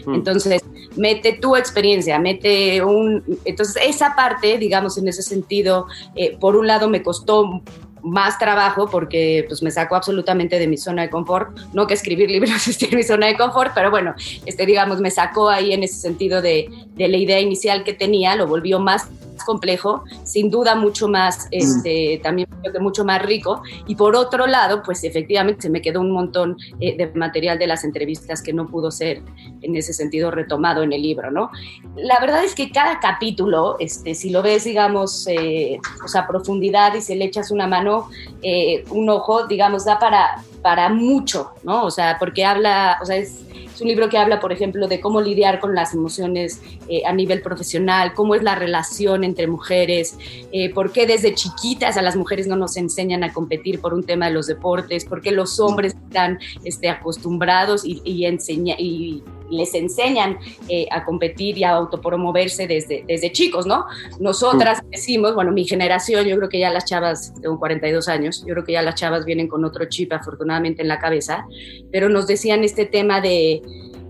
Entonces, 0.08 0.63
mete 0.96 1.34
tu 1.34 1.55
experiencia, 1.55 2.17
mete 2.20 2.84
un... 2.84 3.24
Entonces, 3.46 3.77
esa 3.84 4.15
parte, 4.15 4.58
digamos, 4.58 4.98
en 4.98 5.08
ese 5.08 5.22
sentido, 5.22 5.86
eh, 6.15 6.38
por 6.39 6.55
un 6.55 6.67
lado 6.67 6.89
me 6.89 7.03
costó 7.03 7.62
más 8.03 8.38
trabajo 8.38 8.88
porque 8.89 9.46
pues 9.48 9.62
me 9.62 9.72
sacó 9.72 9.96
absolutamente 9.96 10.60
de 10.60 10.67
mi 10.67 10.77
zona 10.77 11.03
de 11.03 11.10
confort, 11.10 11.58
no 11.74 11.88
que 11.88 11.93
escribir 11.93 12.29
libros 12.29 12.67
esté 12.67 12.89
en 12.89 12.98
mi 12.98 13.03
zona 13.03 13.27
de 13.27 13.38
confort, 13.38 13.72
pero 13.74 13.91
bueno, 13.91 14.13
este 14.46 14.65
digamos 14.65 15.00
me 15.00 15.12
sacó 15.12 15.50
ahí 15.50 15.74
en 15.74 15.84
ese 15.84 15.96
sentido 15.96 16.41
de, 16.41 16.70
de 16.95 17.07
la 17.07 17.17
idea 17.17 17.39
inicial 17.39 17.83
que 17.83 17.93
tenía, 17.93 18.36
lo 18.36 18.48
volvió 18.48 18.79
más 18.79 19.07
complejo, 19.43 20.03
sin 20.24 20.50
duda 20.50 20.75
mucho 20.75 21.07
más, 21.07 21.48
este, 21.51 22.19
también 22.24 22.48
mucho 22.79 23.03
más 23.03 23.21
rico. 23.21 23.62
Y 23.88 23.95
por 23.95 24.15
otro 24.15 24.48
lado, 24.48 24.81
pues 24.83 25.03
efectivamente 25.03 25.63
se 25.63 25.69
me 25.69 25.81
quedó 25.81 26.01
un 26.01 26.12
montón 26.12 26.57
eh, 26.79 26.95
de 26.95 27.07
material 27.13 27.60
de 27.60 27.67
las 27.67 27.83
entrevistas 27.83 28.41
que 28.41 28.53
no 28.53 28.67
pudo 28.67 28.91
ser 28.91 29.21
en 29.62 29.75
ese 29.75 29.93
sentido 29.93 30.31
retomado 30.31 30.83
en 30.83 30.93
el 30.93 31.01
libro, 31.01 31.31
¿no? 31.31 31.51
La 31.95 32.19
verdad 32.19 32.43
es 32.43 32.55
que 32.55 32.71
cada 32.71 33.00
capítulo, 33.00 33.77
este, 33.79 34.15
si 34.15 34.29
lo 34.29 34.41
ves, 34.41 34.63
digamos, 34.63 35.27
eh, 35.27 35.79
pues 36.00 36.15
a 36.15 36.27
profundidad 36.27 36.93
y 36.95 37.01
se 37.01 37.15
le 37.15 37.25
echas 37.25 37.51
una 37.51 37.67
mano, 37.67 38.10
eh, 38.41 38.83
un 38.91 39.10
ojo, 39.10 39.48
digamos, 39.48 39.86
da 39.86 40.00
para, 40.00 40.43
para 40.62 40.89
mucho, 40.89 41.51
¿no? 41.63 41.84
O 41.84 41.91
sea, 41.91 42.18
porque 42.20 42.46
habla, 42.46 42.98
o 43.01 43.06
sea, 43.06 43.18
es 43.18 43.46
un 43.82 43.88
libro 43.88 44.10
que 44.10 44.18
habla, 44.18 44.39
por 44.39 44.51
ejemplo, 44.51 44.88
de 44.88 45.00
cómo 45.00 45.22
lidiar 45.22 45.60
con 45.60 45.75
las 45.75 45.94
emociones 45.94 46.62
eh, 46.88 47.01
a 47.06 47.13
nivel 47.13 47.41
profesional, 47.41 48.13
cómo 48.13 48.36
es 48.36 48.44
la 48.44 48.56
relación 48.56 49.24
entre 49.24 49.48
mujeres, 49.48 50.18
eh, 50.51 50.72
por 50.74 50.91
qué 50.91 51.06
desde 51.06 51.34
chiquitas 51.34 51.98
a 51.98 52.01
las 52.01 52.15
mujeres 52.15 52.48
no 52.48 52.56
nos 52.56 52.77
enseñan 52.77 53.24
a 53.24 53.34
competir 53.34 53.82
por 53.82 53.94
un 53.94 54.03
tema 54.03 54.27
de 54.27 54.34
los 54.34 54.48
deportes, 54.48 55.06
por 55.06 55.22
qué 55.22 55.32
los 55.32 55.60
hombres 55.60 55.96
están 55.96 56.39
este, 56.63 56.89
acostumbrados 56.89 57.84
y, 57.86 58.01
y, 58.03 58.25
y 58.27 59.24
les 59.51 59.74
enseñan 59.75 60.38
eh, 60.67 60.88
a 60.91 61.03
competir 61.05 61.58
y 61.58 61.63
a 61.63 61.72
autopromoverse 61.72 62.67
desde, 62.67 63.03
desde 63.08 63.31
chicos, 63.31 63.65
¿no? 63.65 63.86
Nosotras 64.20 64.81
decimos, 64.89 65.36
bueno, 65.36 65.51
mi 65.51 65.65
generación, 65.65 66.25
yo 66.25 66.38
creo 66.38 66.50
que 66.50 66.60
ya 66.60 66.70
las 66.70 66.86
chavas, 66.86 67.34
tengo 67.41 67.60
42 67.60 68.08
años, 68.08 68.43
yo 68.48 68.53
creo 68.53 68.63
que 68.63 68.74
ya 68.74 68.81
las 68.81 68.96
chavas 68.96 69.25
vienen 69.25 69.48
con 69.48 69.63
otro 69.65 69.86
chip 69.86 70.14
afortunadamente 70.14 70.81
en 70.81 70.87
la 70.87 71.00
cabeza, 71.00 71.46
pero 71.92 72.09
nos 72.09 72.27
decían 72.27 72.64
este 72.64 72.85
tema 72.85 73.22
de... 73.22 73.61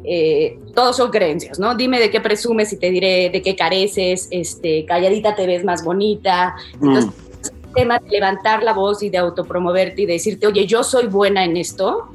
Eh, 0.04 0.58
todos 0.73 0.97
son 0.97 1.12
creencias, 1.12 1.60
¿no? 1.60 1.75
Dime 1.75 1.99
de 1.99 2.10
qué 2.10 2.19
presumes 2.19 2.73
y 2.73 2.77
te 2.77 2.89
diré 2.89 3.30
de 3.30 3.43
qué 3.43 3.56
careces, 3.56 4.27
este, 4.32 4.84
calladita 4.86 5.36
te 5.36 5.45
ves 5.45 5.63
más 5.63 5.84
bonita. 5.84 6.56
Mm. 6.80 6.88
Entonces, 6.88 7.12
el 7.43 7.73
tema 7.73 7.99
de 7.99 8.10
levantar 8.10 8.63
la 8.63 8.73
voz 8.73 9.04
y 9.04 9.10
de 9.10 9.19
autopromoverte 9.19 10.01
y 10.01 10.06
de 10.08 10.13
decirte, 10.13 10.47
oye, 10.47 10.65
yo 10.65 10.84
soy 10.84 11.06
buena 11.06 11.45
en 11.45 11.56
esto, 11.56 12.10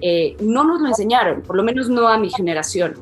eh, 0.00 0.36
no 0.40 0.64
nos 0.64 0.80
lo 0.80 0.88
enseñaron, 0.88 1.42
por 1.42 1.56
lo 1.56 1.62
menos 1.62 1.88
no 1.88 2.08
a 2.08 2.18
mi 2.18 2.30
generación. 2.30 2.94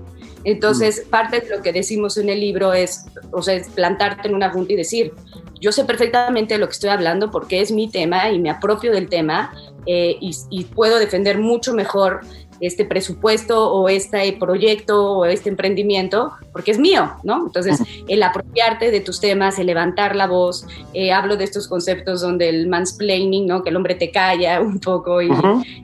Entonces, 0.44 1.04
mm. 1.04 1.10
parte 1.10 1.40
de 1.40 1.56
lo 1.56 1.62
que 1.62 1.72
decimos 1.72 2.16
en 2.18 2.28
el 2.28 2.40
libro 2.40 2.72
es, 2.72 3.06
o 3.32 3.42
sea, 3.42 3.54
es 3.54 3.68
plantarte 3.68 4.28
en 4.28 4.34
una 4.34 4.50
junta 4.50 4.72
y 4.72 4.76
decir, 4.76 5.12
yo 5.60 5.72
sé 5.72 5.84
perfectamente 5.84 6.54
de 6.54 6.60
lo 6.60 6.66
que 6.66 6.72
estoy 6.72 6.90
hablando 6.90 7.30
porque 7.30 7.60
es 7.60 7.72
mi 7.72 7.88
tema 7.88 8.30
y 8.30 8.38
me 8.38 8.50
apropio 8.50 8.92
del 8.92 9.08
tema 9.08 9.52
eh, 9.86 10.16
y, 10.20 10.36
y, 10.50 10.64
puedo 10.64 10.98
defender 10.98 11.38
mucho 11.38 11.74
mejor 11.74 12.20
este 12.66 12.84
presupuesto 12.84 13.72
o 13.72 13.88
este 13.88 14.32
proyecto 14.32 15.18
o 15.18 15.24
este 15.24 15.48
emprendimiento, 15.48 16.32
porque 16.52 16.70
es 16.70 16.78
mío, 16.78 17.10
¿no? 17.22 17.46
Entonces, 17.46 17.80
el 18.08 18.22
apropiarte 18.22 18.90
de 18.90 19.00
tus 19.00 19.20
temas, 19.20 19.58
el 19.58 19.66
levantar 19.66 20.14
la 20.14 20.26
voz, 20.26 20.66
eh, 20.92 21.12
hablo 21.12 21.36
de 21.36 21.44
estos 21.44 21.68
conceptos 21.68 22.20
donde 22.20 22.48
el 22.48 22.68
mansplaining, 22.68 23.46
¿no? 23.46 23.62
Que 23.62 23.70
el 23.70 23.76
hombre 23.76 23.94
te 23.94 24.10
calla 24.10 24.60
un 24.60 24.78
poco 24.78 25.20
y 25.20 25.30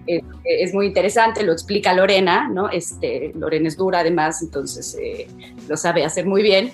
eh, 0.06 0.22
es 0.44 0.74
muy 0.74 0.86
interesante, 0.86 1.42
lo 1.42 1.52
explica 1.52 1.92
Lorena, 1.92 2.48
¿no? 2.48 2.70
Este, 2.70 3.32
Lorena 3.34 3.68
es 3.68 3.76
dura 3.76 4.00
además, 4.00 4.42
entonces 4.42 4.96
eh, 5.00 5.26
lo 5.68 5.76
sabe 5.76 6.04
hacer 6.04 6.26
muy 6.26 6.42
bien. 6.42 6.72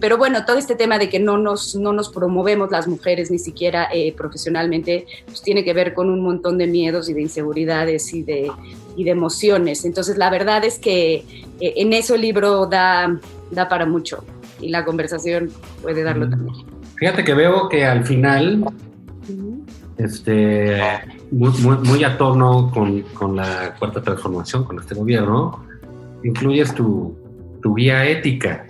pero 0.00 0.16
bueno, 0.16 0.44
todo 0.44 0.58
este 0.58 0.74
tema 0.74 0.98
de 0.98 1.08
que 1.08 1.18
no 1.18 1.38
nos, 1.38 1.76
no 1.76 1.92
nos 1.92 2.08
promovemos 2.08 2.70
las 2.70 2.88
mujeres 2.88 3.30
ni 3.30 3.38
siquiera 3.38 3.88
profesionalmente, 4.16 5.06
pues 5.26 5.42
tiene 5.42 5.64
que 5.64 5.72
ver 5.72 5.94
con 5.94 6.10
un 6.10 6.22
montón 6.22 6.58
de 6.58 6.66
miedos 6.66 7.08
y 7.08 7.14
de 7.14 7.22
inseguridades 7.22 8.12
y 8.12 8.22
de 8.22 8.50
y 8.96 9.04
de 9.04 9.10
emociones. 9.10 9.84
Entonces, 9.84 10.16
la 10.16 10.30
verdad 10.30 10.64
es 10.64 10.78
que 10.78 11.24
eh, 11.60 11.74
en 11.76 11.92
eso 11.92 12.14
el 12.14 12.22
libro 12.22 12.66
da, 12.66 13.18
da 13.50 13.68
para 13.68 13.86
mucho 13.86 14.24
y 14.60 14.68
la 14.68 14.84
conversación 14.84 15.50
puede 15.82 16.02
darlo 16.02 16.28
también. 16.28 16.54
Fíjate 16.96 17.24
que 17.24 17.34
veo 17.34 17.68
que 17.68 17.84
al 17.86 18.04
final, 18.04 18.64
este, 19.96 20.78
muy, 21.30 21.50
muy, 21.50 22.04
a 22.04 22.18
torno 22.18 22.70
con, 22.70 23.02
con, 23.14 23.36
la 23.36 23.74
cuarta 23.78 24.02
transformación, 24.02 24.64
con 24.64 24.78
este 24.78 24.94
gobierno, 24.94 25.64
incluyes 26.22 26.74
tu, 26.74 27.16
tu 27.62 27.74
guía 27.74 28.06
ética. 28.06 28.66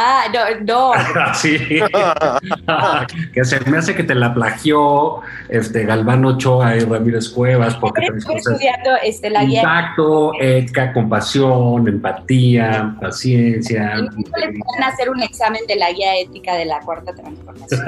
Ah, 0.00 0.26
no, 0.32 0.64
no. 0.64 1.34
sí. 1.34 1.58
que 3.32 3.44
se 3.44 3.58
me 3.68 3.78
hace 3.78 3.96
que 3.96 4.04
te 4.04 4.14
la 4.14 4.32
plagió 4.32 5.22
este 5.48 5.84
Galván 5.84 6.24
Ochoa 6.24 6.76
y 6.76 6.80
Ramírez 6.80 7.28
Cuevas 7.30 7.74
porque 7.74 8.06
estoy 8.16 8.36
estudiando 8.36 8.90
este, 9.02 9.28
la 9.28 9.44
guía. 9.44 9.62
Impacto, 9.62 10.32
ética, 10.38 10.92
compasión, 10.92 11.88
empatía, 11.88 12.94
paciencia. 13.00 13.96
Y 14.16 14.22
les 14.40 14.58
van 14.60 14.84
a 14.84 14.86
hacer 14.86 15.10
un 15.10 15.20
examen 15.20 15.62
de 15.66 15.74
la 15.74 15.90
guía 15.90 16.16
ética 16.20 16.54
de 16.54 16.66
la 16.66 16.78
cuarta 16.78 17.12
transformación. 17.12 17.80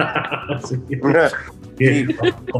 sí. 1.79 2.07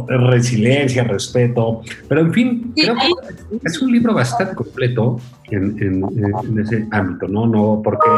Resiliencia, 0.07 1.03
respeto. 1.03 1.83
Pero 2.09 2.21
en 2.21 2.33
fin, 2.33 2.73
creo 2.77 2.95
que 2.95 3.59
es 3.65 3.83
un 3.83 3.91
libro 3.91 4.15
bastante 4.15 4.55
completo 4.55 5.19
en, 5.51 5.77
en 5.83 6.59
ese 6.61 6.87
ámbito, 6.93 7.27
¿no? 7.27 7.47
No, 7.47 7.83
porque 7.83 8.09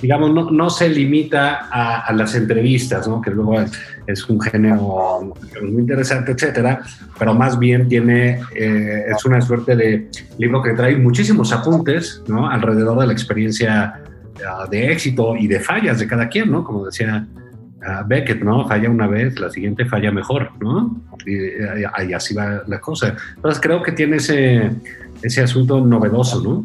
digamos, 0.00 0.32
no, 0.32 0.50
no 0.50 0.70
se 0.70 0.88
limita 0.88 1.68
a, 1.70 2.12
las 2.12 2.34
entrevistas, 2.34 3.08
¿no? 3.08 3.20
que 3.20 3.30
luego 3.30 3.56
es 4.06 4.28
un 4.28 4.40
género 4.40 5.34
muy 5.62 5.80
interesante, 5.82 6.32
etcétera, 6.32 6.82
pero 7.18 7.34
más 7.34 7.58
bien 7.58 7.88
tiene, 7.88 8.40
eh, 8.54 9.04
es 9.14 9.24
una 9.24 9.40
suerte 9.40 9.76
de 9.76 10.08
libro 10.38 10.62
que 10.62 10.72
trae 10.72 10.96
muchísimos 10.96 11.52
apuntes 11.52 12.22
¿no? 12.28 12.48
alrededor 12.48 13.00
de 13.00 13.06
la 13.06 13.12
experiencia 13.12 14.00
ah, 14.46 14.66
de 14.70 14.92
éxito 14.92 15.36
y 15.36 15.46
de 15.46 15.60
fallas 15.60 15.98
de 15.98 16.06
cada 16.06 16.28
quien, 16.28 16.50
¿no? 16.50 16.64
Como 16.64 16.86
decía 16.86 17.26
uh, 17.78 18.06
Beckett, 18.06 18.42
¿no? 18.42 18.66
Falla 18.68 18.88
una 18.88 19.06
vez, 19.06 19.38
la 19.38 19.50
siguiente 19.50 19.84
falla 19.84 20.10
mejor, 20.12 20.50
¿no? 20.60 21.00
Y, 21.26 21.34
y, 21.34 22.12
así 22.12 22.34
va 22.34 22.62
la 22.66 22.80
cosa. 22.80 23.16
Entonces 23.36 23.60
creo 23.60 23.82
que 23.82 23.92
tiene 23.92 24.16
ese, 24.16 24.70
ese 25.22 25.42
asunto 25.42 25.84
novedoso, 25.84 26.40
¿no? 26.40 26.64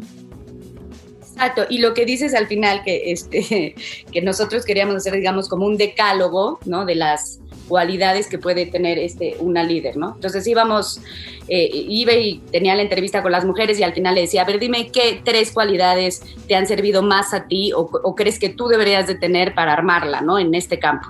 Exacto, 1.34 1.66
y 1.68 1.78
lo 1.78 1.94
que 1.94 2.04
dices 2.04 2.32
al 2.32 2.46
final, 2.46 2.82
que, 2.84 3.10
este, 3.10 3.74
que 4.12 4.22
nosotros 4.22 4.64
queríamos 4.64 4.96
hacer, 4.96 5.14
digamos, 5.14 5.48
como 5.48 5.66
un 5.66 5.76
decálogo, 5.76 6.60
¿no? 6.64 6.84
De 6.84 6.94
las 6.94 7.40
cualidades 7.66 8.28
que 8.28 8.38
puede 8.38 8.66
tener 8.66 8.98
este, 8.98 9.36
una 9.40 9.64
líder, 9.64 9.96
¿no? 9.96 10.12
Entonces 10.14 10.46
íbamos, 10.46 11.00
eh, 11.48 11.68
iba 11.72 12.12
y 12.12 12.38
tenía 12.52 12.74
la 12.74 12.82
entrevista 12.82 13.22
con 13.22 13.32
las 13.32 13.44
mujeres 13.44 13.80
y 13.80 13.82
al 13.82 13.94
final 13.94 14.14
le 14.14 14.22
decía, 14.22 14.42
a 14.42 14.44
ver, 14.44 14.60
dime 14.60 14.90
qué 14.92 15.20
tres 15.24 15.50
cualidades 15.50 16.22
te 16.46 16.54
han 16.54 16.66
servido 16.66 17.02
más 17.02 17.34
a 17.34 17.48
ti 17.48 17.72
o, 17.72 17.80
o 17.80 18.14
crees 18.14 18.38
que 18.38 18.50
tú 18.50 18.68
deberías 18.68 19.06
de 19.06 19.14
tener 19.14 19.54
para 19.54 19.72
armarla, 19.72 20.20
¿no? 20.20 20.38
En 20.38 20.54
este 20.54 20.78
campo. 20.78 21.08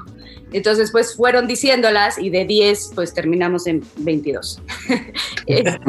Entonces, 0.55 0.93
pues 0.93 1.17
fueron 1.17 1.49
diciéndolas 1.49 2.17
y 2.17 2.31
de 2.31 2.45
10, 2.45 2.93
pues 2.95 3.13
terminamos 3.13 3.67
en 3.67 3.83
22. 3.97 4.63
este, 5.47 5.81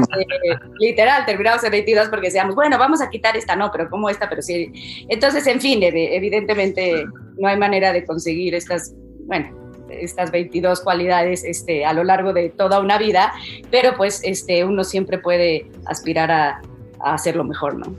literal, 0.79 1.23
terminamos 1.23 1.63
en 1.63 1.69
22 1.69 2.07
porque 2.09 2.27
decíamos, 2.27 2.55
bueno, 2.55 2.79
vamos 2.79 2.99
a 2.99 3.11
quitar 3.11 3.37
esta, 3.37 3.55
no, 3.55 3.71
pero 3.71 3.91
como 3.91 4.09
esta, 4.09 4.27
pero 4.27 4.41
sí. 4.41 5.05
Entonces, 5.07 5.45
en 5.45 5.61
fin, 5.61 5.83
evidentemente 5.83 7.05
no 7.37 7.47
hay 7.47 7.57
manera 7.57 7.93
de 7.93 8.05
conseguir 8.05 8.55
estas, 8.55 8.95
bueno, 9.27 9.55
estas 9.87 10.31
22 10.31 10.81
cualidades 10.81 11.43
este, 11.43 11.85
a 11.85 11.93
lo 11.93 12.03
largo 12.03 12.33
de 12.33 12.49
toda 12.49 12.79
una 12.79 12.97
vida, 12.97 13.33
pero 13.69 13.95
pues 13.95 14.19
este, 14.23 14.65
uno 14.65 14.83
siempre 14.83 15.19
puede 15.19 15.69
aspirar 15.85 16.31
a, 16.31 16.61
a 17.01 17.13
hacerlo 17.13 17.43
mejor, 17.43 17.75
¿no? 17.75 17.95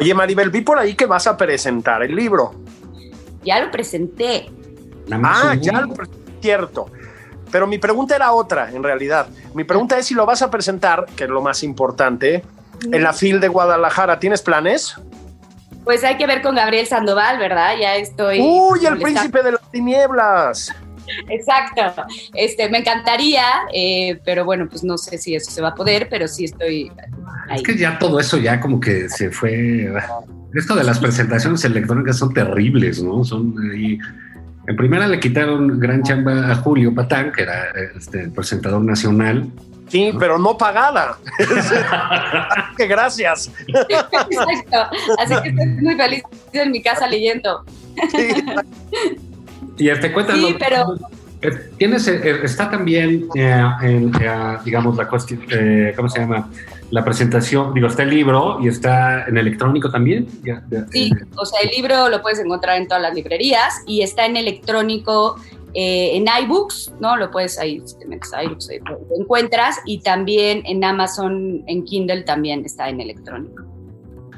Oye, 0.00 0.14
Maribel, 0.14 0.48
vi 0.48 0.62
por 0.62 0.78
ahí 0.78 0.94
que 0.94 1.04
vas 1.04 1.26
a 1.26 1.36
presentar 1.36 2.02
el 2.02 2.16
libro. 2.16 2.54
Ya 3.44 3.60
lo 3.60 3.70
presenté. 3.70 4.48
Ah, 5.12 5.54
ya 5.54 5.80
lo 5.80 5.94
cierto. 6.40 6.90
Pero 7.50 7.66
mi 7.66 7.78
pregunta 7.78 8.14
era 8.14 8.32
otra, 8.32 8.70
en 8.70 8.82
realidad. 8.82 9.28
Mi 9.54 9.64
pregunta 9.64 9.98
es 9.98 10.06
si 10.06 10.14
lo 10.14 10.26
vas 10.26 10.42
a 10.42 10.50
presentar, 10.50 11.06
que 11.16 11.24
es 11.24 11.30
lo 11.30 11.40
más 11.40 11.62
importante, 11.62 12.44
en 12.92 13.02
la 13.02 13.12
FIL 13.12 13.40
de 13.40 13.48
Guadalajara. 13.48 14.18
¿Tienes 14.20 14.42
planes? 14.42 14.96
Pues 15.84 16.04
hay 16.04 16.18
que 16.18 16.26
ver 16.26 16.42
con 16.42 16.54
Gabriel 16.54 16.86
Sandoval, 16.86 17.38
¿verdad? 17.38 17.74
Ya 17.80 17.96
estoy. 17.96 18.40
¡Uy, 18.40 18.84
el 18.84 18.98
príncipe 18.98 19.42
de 19.42 19.52
las 19.52 19.70
tinieblas! 19.70 20.70
Exacto. 21.28 22.04
Este, 22.34 22.68
me 22.68 22.78
encantaría, 22.78 23.42
eh, 23.72 24.20
pero 24.24 24.44
bueno, 24.44 24.68
pues 24.68 24.84
no 24.84 24.98
sé 24.98 25.16
si 25.18 25.34
eso 25.34 25.50
se 25.50 25.62
va 25.62 25.68
a 25.68 25.74
poder, 25.74 26.08
pero 26.10 26.28
sí 26.28 26.44
estoy 26.44 26.92
ahí. 27.48 27.56
Es 27.56 27.62
que 27.62 27.76
ya 27.76 27.98
todo 27.98 28.20
eso 28.20 28.36
ya 28.36 28.60
como 28.60 28.80
que 28.80 29.08
se 29.08 29.30
fue. 29.30 29.90
Esto 30.54 30.74
de 30.74 30.84
las 30.84 30.98
presentaciones 30.98 31.64
electrónicas 31.64 32.18
son 32.18 32.32
terribles, 32.34 33.02
¿no? 33.02 33.24
Son 33.24 33.54
ahí. 33.72 33.98
En 34.68 34.76
primera 34.76 35.08
le 35.08 35.18
quitaron 35.18 35.80
gran 35.80 36.02
chamba 36.02 36.52
a 36.52 36.54
Julio 36.56 36.94
Patán, 36.94 37.32
que 37.32 37.40
era 37.40 37.70
este, 37.96 38.20
el 38.20 38.30
presentador 38.30 38.82
nacional. 38.82 39.48
Sí, 39.88 40.12
pero 40.18 40.38
no 40.38 40.58
pagada. 40.58 41.16
que 42.76 42.86
gracias. 42.86 43.50
Exacto. 43.66 44.96
Así 45.18 45.34
que 45.42 45.48
estoy 45.48 45.66
muy 45.66 45.96
feliz 45.96 46.22
en 46.52 46.70
mi 46.70 46.82
casa 46.82 47.08
leyendo. 47.08 47.64
Sí. 48.10 48.44
Y 49.78 49.88
este 49.88 50.12
cuenta. 50.12 50.34
Sí, 50.34 50.54
pero. 50.58 50.96
Tienes, 51.78 52.06
está 52.06 52.68
también 52.68 53.26
eh, 53.36 53.64
en, 53.80 54.12
eh, 54.20 54.58
digamos, 54.64 54.96
la 54.96 55.08
cuestión, 55.08 55.40
eh, 55.50 55.94
¿cómo 55.96 56.10
se 56.10 56.18
llama? 56.18 56.50
La 56.90 57.04
presentación, 57.04 57.74
digo, 57.74 57.86
está 57.86 58.02
el 58.02 58.10
libro 58.10 58.58
y 58.62 58.68
está 58.68 59.26
en 59.26 59.36
electrónico 59.36 59.90
también. 59.90 60.26
Ya, 60.42 60.62
ya, 60.70 60.86
sí, 60.90 61.10
o 61.36 61.44
sea, 61.44 61.60
el 61.60 61.70
libro 61.70 62.08
lo 62.08 62.22
puedes 62.22 62.38
encontrar 62.38 62.78
en 62.78 62.88
todas 62.88 63.02
las 63.02 63.14
librerías 63.14 63.82
y 63.86 64.00
está 64.00 64.24
en 64.24 64.36
electrónico 64.36 65.36
eh, 65.74 66.16
en 66.16 66.26
iBooks, 66.44 66.92
¿no? 66.98 67.16
Lo 67.16 67.30
puedes 67.30 67.58
ahí, 67.58 67.82
si 67.84 67.98
te 67.98 68.06
metes 68.06 68.32
a 68.32 68.42
iBooks, 68.42 68.70
ahí 68.70 68.78
lo 68.80 68.98
encuentras 69.20 69.80
y 69.84 70.00
también 70.00 70.62
en 70.64 70.82
Amazon, 70.82 71.62
en 71.66 71.84
Kindle 71.84 72.22
también 72.22 72.64
está 72.64 72.88
en 72.88 73.00
electrónico. 73.00 73.64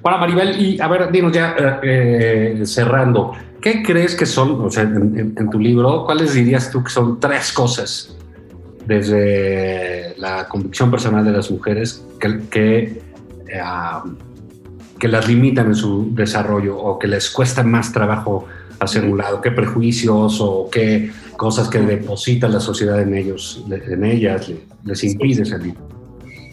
Hola 0.02 0.16
Maribel, 0.16 0.60
y 0.60 0.80
a 0.80 0.88
ver, 0.88 1.12
dinos 1.12 1.32
ya 1.32 1.54
eh, 1.82 2.62
cerrando, 2.64 3.32
¿qué 3.60 3.82
crees 3.82 4.16
que 4.16 4.26
son, 4.26 4.64
o 4.64 4.70
sea, 4.70 4.82
en, 4.84 5.18
en, 5.18 5.34
en, 5.38 5.50
tu 5.50 5.60
libro, 5.60 6.04
cuáles 6.04 6.34
dirías 6.34 6.70
tú 6.70 6.82
que 6.82 6.90
son 6.90 7.20
tres 7.20 7.52
cosas 7.52 8.16
desde 8.90 10.14
la 10.18 10.48
convicción 10.48 10.90
personal 10.90 11.24
de 11.24 11.30
las 11.30 11.48
mujeres 11.48 12.04
que, 12.18 12.40
que, 12.50 13.02
uh, 13.54 14.08
que 14.98 15.06
las 15.06 15.28
limitan 15.28 15.68
en 15.68 15.76
su 15.76 16.12
desarrollo 16.12 16.76
o 16.76 16.98
que 16.98 17.06
les 17.06 17.30
cuesta 17.30 17.62
más 17.62 17.92
trabajo 17.92 18.46
hacer 18.80 19.04
un 19.04 19.18
lado? 19.18 19.40
¿Qué 19.40 19.52
prejuicios 19.52 20.40
o 20.40 20.68
qué 20.72 21.12
cosas 21.36 21.68
que 21.68 21.78
deposita 21.78 22.48
la 22.48 22.58
sociedad 22.58 23.00
en 23.00 23.14
ellos, 23.14 23.64
en 23.70 24.04
ellas, 24.04 24.50
les 24.84 25.04
impide 25.04 25.44
salir? 25.44 25.74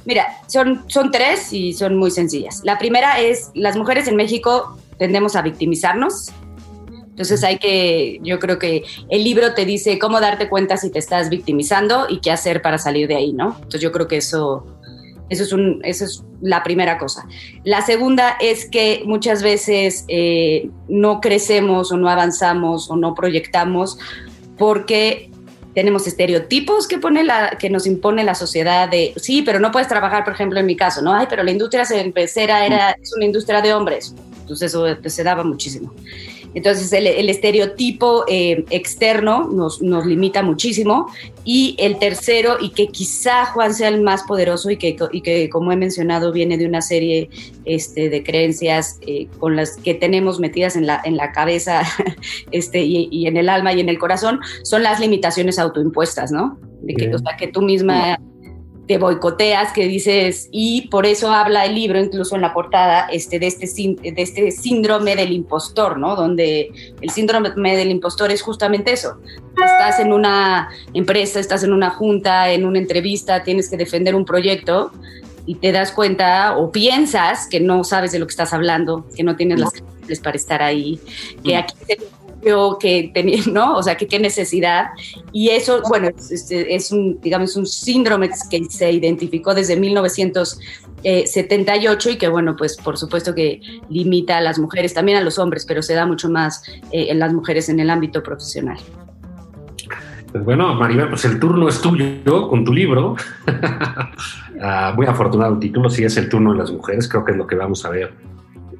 Mira, 0.05 0.27
son, 0.45 0.83
son 0.87 1.09
tres 1.09 1.51
y 1.51 1.73
son 1.73 1.97
muy 1.97 2.11
sencillas. 2.11 2.61
La 2.63 2.77
primera 2.77 3.19
es, 3.19 3.49
las 3.55 3.75
mujeres 3.75 4.07
en 4.07 4.15
México 4.15 4.77
tendemos 4.99 5.35
a 5.35 5.41
victimizarnos. 5.41 6.31
Entonces 7.17 7.43
hay 7.43 7.57
que, 7.57 8.19
yo 8.21 8.37
creo 8.37 8.59
que 8.59 8.83
el 9.09 9.23
libro 9.23 9.55
te 9.55 9.65
dice 9.65 9.97
cómo 9.97 10.19
darte 10.21 10.49
cuenta 10.49 10.77
si 10.77 10.91
te 10.91 10.99
estás 10.99 11.31
victimizando 11.31 12.05
y 12.07 12.19
qué 12.19 12.29
hacer 12.29 12.61
para 12.61 12.77
salir 12.77 13.07
de 13.07 13.15
ahí, 13.15 13.33
¿no? 13.33 13.55
Entonces 13.55 13.81
yo 13.81 13.91
creo 13.91 14.07
que 14.07 14.17
eso, 14.17 14.67
eso, 15.27 15.41
es, 15.41 15.51
un, 15.51 15.81
eso 15.83 16.05
es 16.05 16.23
la 16.41 16.61
primera 16.61 16.99
cosa. 16.99 17.25
La 17.63 17.81
segunda 17.81 18.37
es 18.39 18.69
que 18.69 19.01
muchas 19.03 19.41
veces 19.41 20.05
eh, 20.09 20.69
no 20.87 21.19
crecemos 21.19 21.91
o 21.91 21.97
no 21.97 22.07
avanzamos 22.07 22.91
o 22.91 22.95
no 22.95 23.15
proyectamos 23.15 23.97
porque 24.55 25.31
tenemos 25.73 26.05
estereotipos 26.05 26.87
que, 26.87 26.99
pone 26.99 27.23
la, 27.23 27.57
que 27.57 27.71
nos 27.71 27.87
impone 27.87 28.23
la 28.25 28.35
sociedad 28.35 28.89
de, 28.89 29.13
sí, 29.15 29.41
pero 29.41 29.59
no 29.59 29.71
puedes 29.71 29.87
trabajar, 29.87 30.23
por 30.23 30.33
ejemplo, 30.33 30.59
en 30.59 30.67
mi 30.67 30.75
caso, 30.75 31.01
¿no? 31.01 31.15
Ay, 31.15 31.25
pero 31.27 31.41
la 31.41 31.49
industria 31.49 31.83
cervecera 31.83 32.63
era, 32.63 32.91
es 33.01 33.11
una 33.15 33.25
industria 33.25 33.59
de 33.63 33.73
hombres. 33.73 34.13
Entonces 34.41 34.71
eso 34.71 34.85
se 35.03 35.23
daba 35.23 35.43
muchísimo. 35.43 35.91
Entonces 36.57 36.91
el, 36.91 37.05
el 37.05 37.29
estereotipo 37.29 38.25
eh, 38.27 38.65
externo 38.71 39.47
nos, 39.47 39.79
nos, 39.79 40.07
limita 40.07 40.41
muchísimo. 40.41 41.05
Y 41.45 41.75
el 41.77 41.99
tercero, 41.99 42.57
y 42.59 42.71
que 42.71 42.87
quizá 42.87 43.45
Juan 43.45 43.75
sea 43.75 43.89
el 43.89 44.01
más 44.01 44.23
poderoso 44.23 44.71
y 44.71 44.77
que, 44.77 44.97
y 45.11 45.21
que 45.21 45.51
como 45.51 45.71
he 45.71 45.75
mencionado 45.75 46.31
viene 46.31 46.57
de 46.57 46.65
una 46.65 46.81
serie 46.81 47.29
este, 47.65 48.09
de 48.09 48.23
creencias 48.23 48.97
eh, 49.05 49.27
con 49.37 49.55
las 49.55 49.77
que 49.77 49.93
tenemos 49.93 50.39
metidas 50.39 50.75
en 50.75 50.87
la, 50.87 50.99
en 51.05 51.15
la 51.15 51.31
cabeza 51.31 51.83
este, 52.51 52.81
y, 52.81 53.07
y, 53.11 53.27
en 53.27 53.37
el 53.37 53.49
alma 53.49 53.73
y 53.73 53.79
en 53.79 53.89
el 53.89 53.99
corazón, 53.99 54.39
son 54.63 54.81
las 54.81 54.99
limitaciones 54.99 55.59
autoimpuestas, 55.59 56.31
¿no? 56.31 56.57
De 56.81 56.95
que, 56.95 57.13
o 57.13 57.19
sea, 57.19 57.37
que 57.37 57.47
tú 57.47 57.61
misma 57.61 58.19
te 58.87 58.97
boicoteas, 58.97 59.73
que 59.73 59.85
dices, 59.85 60.47
y 60.51 60.87
por 60.87 61.05
eso 61.05 61.31
habla 61.31 61.65
el 61.65 61.75
libro, 61.75 61.99
incluso 61.99 62.35
en 62.35 62.41
la 62.41 62.53
portada, 62.53 63.07
este, 63.11 63.37
de, 63.37 63.47
este, 63.47 63.67
de 63.67 64.21
este 64.21 64.51
síndrome 64.51 65.15
del 65.15 65.33
impostor, 65.33 65.97
¿no? 65.97 66.15
Donde 66.15 66.71
el 67.01 67.09
síndrome 67.09 67.75
del 67.75 67.91
impostor 67.91 68.31
es 68.31 68.41
justamente 68.41 68.93
eso. 68.93 69.17
Estás 69.63 69.99
en 69.99 70.13
una 70.13 70.69
empresa, 70.93 71.39
estás 71.39 71.63
en 71.63 71.73
una 71.73 71.89
junta, 71.89 72.49
en 72.51 72.65
una 72.65 72.79
entrevista, 72.79 73.43
tienes 73.43 73.69
que 73.69 73.75
defender 73.75 74.15
un 74.15 74.23
proyecto 74.23 74.91
y 75.45 75.55
te 75.55 75.71
das 75.71 75.91
cuenta 75.91 76.57
o 76.57 76.71
piensas 76.71 77.47
que 77.47 77.59
no 77.59 77.83
sabes 77.83 78.11
de 78.11 78.19
lo 78.19 78.27
que 78.27 78.31
estás 78.31 78.53
hablando, 78.53 79.05
que 79.15 79.23
no 79.23 79.35
tienes 79.35 79.59
las 79.59 79.71
capacidades 79.71 80.19
para 80.19 80.35
estar 80.37 80.61
ahí, 80.61 80.99
que 81.43 81.57
aquí 81.57 81.75
que 82.79 83.11
tenía, 83.13 83.43
¿no? 83.51 83.75
O 83.75 83.83
sea, 83.83 83.97
que 83.97 84.07
qué 84.07 84.19
necesidad. 84.19 84.87
Y 85.31 85.49
eso, 85.49 85.81
bueno, 85.87 86.09
es, 86.09 86.51
es, 86.51 86.91
un, 86.91 87.21
digamos, 87.21 87.55
un 87.55 87.65
síndrome 87.65 88.29
que 88.49 88.65
se 88.69 88.91
identificó 88.91 89.53
desde 89.53 89.77
1978 89.77 92.09
y 92.11 92.17
que, 92.17 92.27
bueno, 92.27 92.55
pues 92.55 92.77
por 92.77 92.97
supuesto 92.97 93.35
que 93.35 93.61
limita 93.89 94.37
a 94.37 94.41
las 94.41 94.59
mujeres, 94.59 94.93
también 94.93 95.17
a 95.17 95.21
los 95.21 95.39
hombres, 95.39 95.65
pero 95.65 95.81
se 95.81 95.93
da 95.93 96.05
mucho 96.05 96.29
más 96.29 96.63
eh, 96.91 97.07
en 97.09 97.19
las 97.19 97.33
mujeres 97.33 97.69
en 97.69 97.79
el 97.79 97.89
ámbito 97.89 98.21
profesional. 98.23 98.77
Pues 100.31 100.43
bueno, 100.43 100.73
Maribel, 100.75 101.09
pues 101.09 101.25
el 101.25 101.39
turno 101.39 101.67
es 101.69 101.81
tuyo 101.81 102.47
con 102.49 102.65
tu 102.65 102.73
libro. 102.73 103.15
uh, 103.47 104.91
muy 104.95 105.05
afortunado 105.05 105.53
el 105.53 105.59
título, 105.59 105.87
sí 105.89 106.03
es 106.03 106.17
el 106.17 106.27
turno 106.29 106.51
de 106.51 106.57
las 106.59 106.71
mujeres, 106.71 107.07
creo 107.07 107.23
que 107.23 107.31
es 107.31 107.37
lo 107.37 107.47
que 107.47 107.55
vamos 107.55 107.85
a 107.85 107.89
ver 107.89 108.11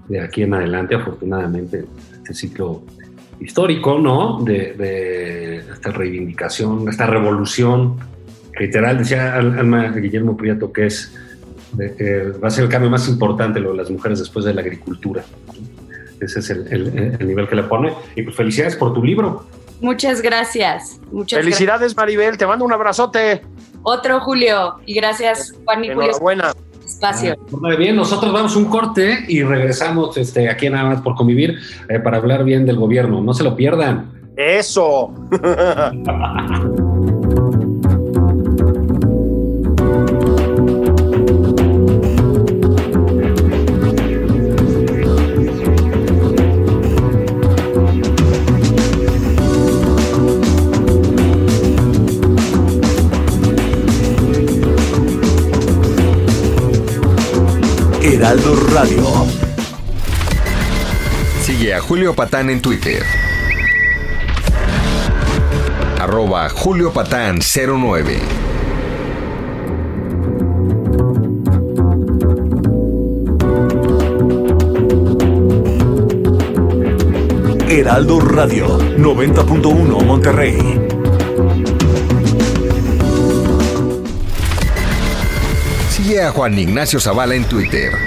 de 0.07 0.21
aquí 0.21 0.43
en 0.43 0.53
adelante, 0.53 0.95
afortunadamente, 0.95 1.85
este 2.13 2.33
ciclo 2.33 2.83
histórico, 3.39 3.99
¿no? 3.99 4.41
De, 4.43 4.73
de, 4.73 5.57
esta 5.57 5.91
reivindicación, 5.91 6.87
esta 6.89 7.05
revolución, 7.05 7.97
literal, 8.59 8.97
decía 8.97 9.35
Alma 9.35 9.89
Guillermo 9.89 10.35
Prieto, 10.35 10.71
que 10.71 10.87
es 10.87 11.13
de, 11.73 11.95
eh, 11.99 12.31
va 12.43 12.47
a 12.47 12.51
ser 12.51 12.65
el 12.65 12.69
cambio 12.69 12.89
más 12.89 13.07
importante 13.07 13.59
lo 13.59 13.71
de 13.71 13.77
las 13.77 13.89
mujeres 13.89 14.19
después 14.19 14.45
de 14.45 14.53
la 14.53 14.61
agricultura. 14.61 15.23
Ese 16.19 16.39
es 16.39 16.49
el, 16.49 16.67
el, 16.73 17.15
el, 17.19 17.27
nivel 17.27 17.47
que 17.47 17.55
le 17.55 17.63
pone. 17.63 17.93
Y 18.15 18.23
pues 18.23 18.35
felicidades 18.35 18.75
por 18.75 18.93
tu 18.93 19.03
libro. 19.03 19.45
Muchas 19.81 20.21
gracias. 20.21 20.99
Muchas 21.11 21.39
felicidades, 21.39 21.93
gracias. 21.93 21.97
Maribel. 21.97 22.37
Te 22.37 22.47
mando 22.47 22.65
un 22.65 22.73
abrazote. 22.73 23.43
Otro, 23.83 24.19
Julio. 24.21 24.79
Y 24.87 24.95
gracias, 24.95 25.53
Juan 25.63 25.83
y 25.83 25.89
Julio. 25.89 26.09
Enhorabuena 26.09 26.53
espacio. 26.97 27.37
Ah, 27.63 27.75
bien, 27.75 27.95
nosotros 27.95 28.33
vamos 28.33 28.55
un 28.55 28.65
corte 28.65 29.25
y 29.27 29.43
regresamos 29.43 30.17
este, 30.17 30.49
aquí 30.49 30.69
nada 30.69 30.89
más 30.89 31.01
por 31.01 31.15
convivir 31.15 31.59
eh, 31.89 31.99
para 31.99 32.17
hablar 32.17 32.43
bien 32.43 32.65
del 32.65 32.77
gobierno. 32.77 33.21
No 33.21 33.33
se 33.33 33.43
lo 33.43 33.55
pierdan. 33.55 34.11
Eso. 34.35 35.13
Heraldo 58.27 58.55
Radio. 58.73 59.05
Sigue 61.43 61.73
a 61.73 61.79
Julio 61.79 62.13
Patán 62.13 62.49
en 62.49 62.61
Twitter. 62.61 63.01
Arroba 65.97 66.49
Julio 66.49 66.91
Patán 66.91 67.39
09. 67.39 68.19
Heraldo 77.69 78.19
Radio 78.19 78.77
90.1 78.97 80.03
Monterrey. 80.03 80.57
Sigue 85.91 86.23
a 86.23 86.31
Juan 86.31 86.59
Ignacio 86.59 86.99
Zavala 86.99 87.33
en 87.33 87.45
Twitter. 87.45 88.06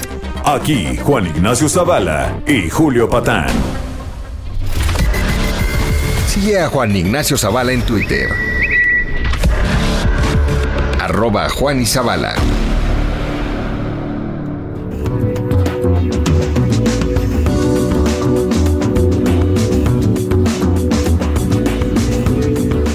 Aquí 0.43 0.97
Juan 0.97 1.27
Ignacio 1.27 1.69
Zavala 1.69 2.41
y 2.47 2.67
Julio 2.67 3.07
Patán. 3.07 3.47
Sigue 6.25 6.59
a 6.59 6.67
Juan 6.67 6.95
Ignacio 6.95 7.37
Zavala 7.37 7.71
en 7.71 7.83
Twitter. 7.83 8.29
Arroba 10.99 11.47
Juan 11.47 11.81
y 11.81 11.85
Zavala. 11.85 12.33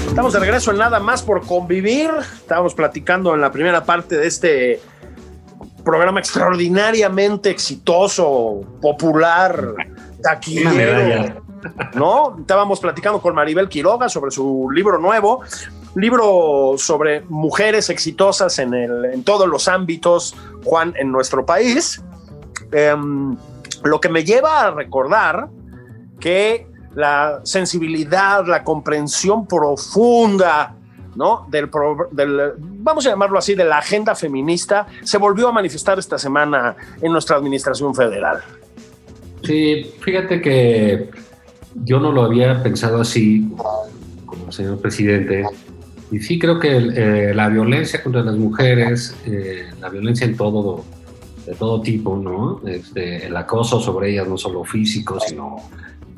Estamos 0.09 0.33
de 0.33 0.39
regreso 0.39 0.71
en 0.71 0.77
Nada 0.77 0.99
más 0.99 1.23
por 1.23 1.45
convivir. 1.45 2.11
Estábamos 2.35 2.75
platicando 2.75 3.33
en 3.33 3.39
la 3.39 3.51
primera 3.53 3.85
parte 3.85 4.17
de 4.17 4.27
este 4.27 4.81
programa 5.87 6.19
extraordinariamente 6.19 7.49
exitoso, 7.49 8.61
popular, 8.81 9.73
taquillero. 10.21 11.41
¿No? 11.95 12.35
Estábamos 12.41 12.81
platicando 12.81 13.21
con 13.21 13.33
Maribel 13.33 13.69
Quiroga 13.69 14.09
sobre 14.09 14.31
su 14.31 14.69
libro 14.69 14.99
nuevo, 14.99 15.41
libro 15.95 16.73
sobre 16.77 17.21
mujeres 17.29 17.89
exitosas 17.89 18.59
en, 18.59 18.73
el, 18.73 19.05
en 19.05 19.23
todos 19.23 19.47
los 19.47 19.69
ámbitos, 19.69 20.35
Juan, 20.65 20.93
en 20.97 21.09
nuestro 21.09 21.45
país. 21.45 22.03
Em, 22.73 23.37
lo 23.83 24.01
que 24.01 24.09
me 24.09 24.25
lleva 24.25 24.67
a 24.67 24.71
recordar 24.71 25.47
que 26.19 26.67
la 26.95 27.39
sensibilidad, 27.43 28.45
la 28.45 28.65
comprensión 28.65 29.47
profunda, 29.47 30.75
¿no? 31.17 31.45
Del, 31.49 31.69
pro- 31.69 32.07
del, 32.11 32.53
vamos 32.57 33.05
a 33.07 33.09
llamarlo 33.09 33.39
así, 33.39 33.55
de 33.55 33.65
la 33.65 33.79
agenda 33.79 34.15
feminista, 34.15 34.87
se 35.03 35.17
volvió 35.17 35.49
a 35.49 35.51
manifestar 35.51 35.99
esta 35.99 36.17
semana 36.17 36.75
en 37.01 37.11
nuestra 37.11 37.35
administración 37.35 37.93
federal. 37.93 38.37
Sí, 39.43 39.91
fíjate 40.01 40.41
que 40.41 41.09
yo 41.83 41.99
no 41.99 42.11
lo 42.11 42.23
había 42.23 42.63
pensado 42.63 43.01
así 43.01 43.49
como 44.25 44.51
señor 44.51 44.79
presidente. 44.79 45.45
Y 46.09 46.19
sí 46.19 46.39
creo 46.39 46.57
que 46.59 46.77
eh, 46.77 47.33
la 47.33 47.49
violencia 47.49 48.01
contra 48.01 48.21
las 48.21 48.35
mujeres, 48.35 49.13
eh, 49.25 49.69
la 49.81 49.89
violencia 49.89 50.25
en 50.25 50.37
todo, 50.37 50.85
de 51.45 51.53
todo 51.55 51.81
tipo, 51.81 52.15
¿no? 52.15 52.61
Este, 52.65 53.25
el 53.27 53.35
acoso 53.35 53.81
sobre 53.81 54.11
ellas, 54.11 54.27
no 54.27 54.37
solo 54.37 54.63
físico, 54.63 55.19
sino 55.19 55.57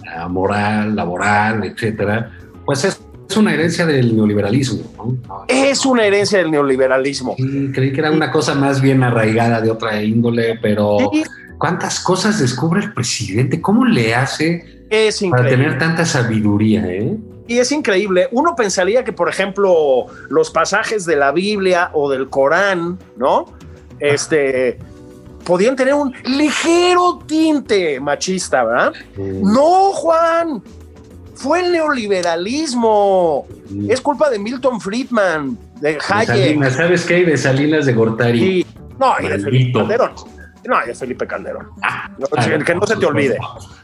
eh, 0.04 0.28
moral, 0.30 0.96
laboral, 0.96 1.64
etcétera, 1.64 2.32
pues 2.66 2.86
es, 2.86 3.02
es 3.30 3.38
una 3.38 3.54
herencia 3.54 3.86
del 3.86 4.16
neoliberalismo, 4.16 4.92
¿no? 4.98 5.46
Es 5.48 5.86
una 5.86 6.04
herencia 6.04 6.40
del 6.40 6.50
neoliberalismo. 6.50 7.36
Sí, 7.38 7.72
creí 7.74 7.94
que 7.94 8.00
era 8.00 8.12
una 8.12 8.32
cosa 8.32 8.56
más 8.56 8.82
bien 8.82 9.04
arraigada 9.04 9.62
de 9.62 9.70
otra 9.70 10.02
índole, 10.02 10.58
pero 10.60 10.98
¿cuántas 11.60 12.00
cosas 12.00 12.40
descubre 12.40 12.82
el 12.82 12.94
presidente? 12.94 13.62
¿Cómo 13.62 13.86
le 13.86 14.16
hace 14.16 14.86
es 14.90 15.24
para 15.30 15.48
tener 15.48 15.78
tanta 15.78 16.06
sabiduría, 16.06 16.88
eh? 16.88 17.16
Y 17.48 17.60
es 17.60 17.72
increíble. 17.72 18.28
Uno 18.32 18.56
pensaría 18.56 19.04
que, 19.04 19.14
por 19.14 19.30
ejemplo, 19.30 20.08
los 20.30 20.50
pasajes 20.50 21.06
de 21.06 21.16
la 21.16 21.32
Biblia 21.32 21.92
o 21.94 22.10
del 22.10 22.30
Corán, 22.30 22.98
¿no? 23.16 23.46
Este 24.00 24.80
podían 25.44 25.76
tener 25.76 25.94
un 25.94 26.14
ligero 26.26 27.20
tinte 27.26 28.00
machista, 28.00 28.64
¿verdad? 28.64 28.94
No, 29.18 29.92
Juan. 29.94 30.64
Fue 31.40 31.62
el 31.66 31.72
neoliberalismo. 31.72 33.46
Es 33.88 34.02
culpa 34.02 34.30
de 34.30 34.40
Milton 34.40 34.80
Friedman, 34.82 35.58
de 35.80 35.94
De 35.94 35.98
Hayek. 36.08 36.28
Salinas, 36.28 36.74
¿sabes 36.74 37.06
qué? 37.06 37.26
De 37.26 37.38
Salinas 37.38 37.86
de 37.86 37.94
Gortari. 37.94 38.66
No, 39.00 39.14
y 39.22 39.28
de 39.28 39.40
Felipe. 39.40 39.80
Calderón. 39.80 40.12
No, 40.68 40.76
y 40.84 40.88
de 40.88 40.96
Felipe 40.96 41.26
Calderón. 41.28 41.68
No, 41.68 41.72
Ah, 41.82 42.10
que 42.66 42.76
no 42.76 42.86
se 42.86 42.96
te 42.98 43.06
olvide. 43.06 43.38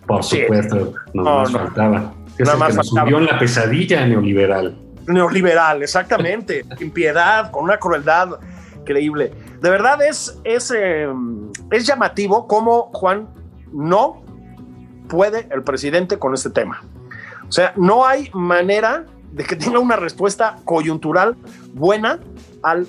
Por 0.05 0.21
supuesto, 0.23 0.93
no, 1.13 1.23
No, 1.23 1.39
más 1.39 1.51
no. 1.51 1.59
faltaba. 1.59 2.13
Es 2.37 2.45
Nada 2.45 2.57
más 2.57 2.75
nos 2.75 2.87
faltaba. 2.89 3.05
subió 3.07 3.17
en 3.19 3.25
la 3.25 3.39
pesadilla 3.39 4.05
neoliberal. 4.05 4.77
neoliberal, 5.07 5.81
exactamente, 5.83 6.65
sin 6.77 6.91
piedad, 6.91 7.51
con 7.51 7.63
una 7.63 7.77
crueldad 7.77 8.39
increíble. 8.81 9.31
De 9.61 9.69
verdad 9.69 10.01
es, 10.03 10.37
es, 10.43 10.73
eh, 10.75 11.07
es 11.71 11.87
llamativo 11.87 12.47
cómo 12.47 12.89
Juan 12.93 13.29
no 13.71 14.23
puede 15.07 15.47
el 15.51 15.63
presidente 15.63 16.19
con 16.19 16.33
este 16.33 16.49
tema. 16.49 16.83
O 17.47 17.51
sea, 17.51 17.73
no 17.75 18.05
hay 18.05 18.29
manera 18.33 19.05
de 19.31 19.43
que 19.43 19.55
tenga 19.55 19.79
una 19.79 19.95
respuesta 19.95 20.57
coyuntural 20.65 21.35
buena 21.73 22.19
al 22.63 22.87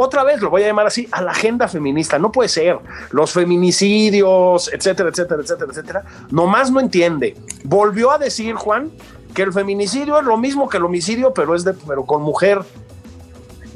otra 0.00 0.22
vez 0.22 0.40
lo 0.40 0.48
voy 0.48 0.62
a 0.62 0.68
llamar 0.68 0.86
así, 0.86 1.08
a 1.10 1.20
la 1.20 1.32
agenda 1.32 1.66
feminista. 1.66 2.20
No 2.20 2.30
puede 2.30 2.48
ser. 2.48 2.78
Los 3.10 3.32
feminicidios, 3.32 4.72
etcétera, 4.72 5.08
etcétera, 5.08 5.42
etcétera, 5.42 5.70
etcétera. 5.72 6.04
Nomás 6.30 6.70
no 6.70 6.78
entiende. 6.78 7.36
Volvió 7.64 8.12
a 8.12 8.18
decir, 8.18 8.54
Juan, 8.54 8.92
que 9.34 9.42
el 9.42 9.52
feminicidio 9.52 10.16
es 10.20 10.24
lo 10.24 10.36
mismo 10.36 10.68
que 10.68 10.76
el 10.76 10.84
homicidio, 10.84 11.34
pero 11.34 11.52
es 11.56 11.64
de, 11.64 11.74
pero 11.74 12.04
con 12.04 12.22
mujer. 12.22 12.60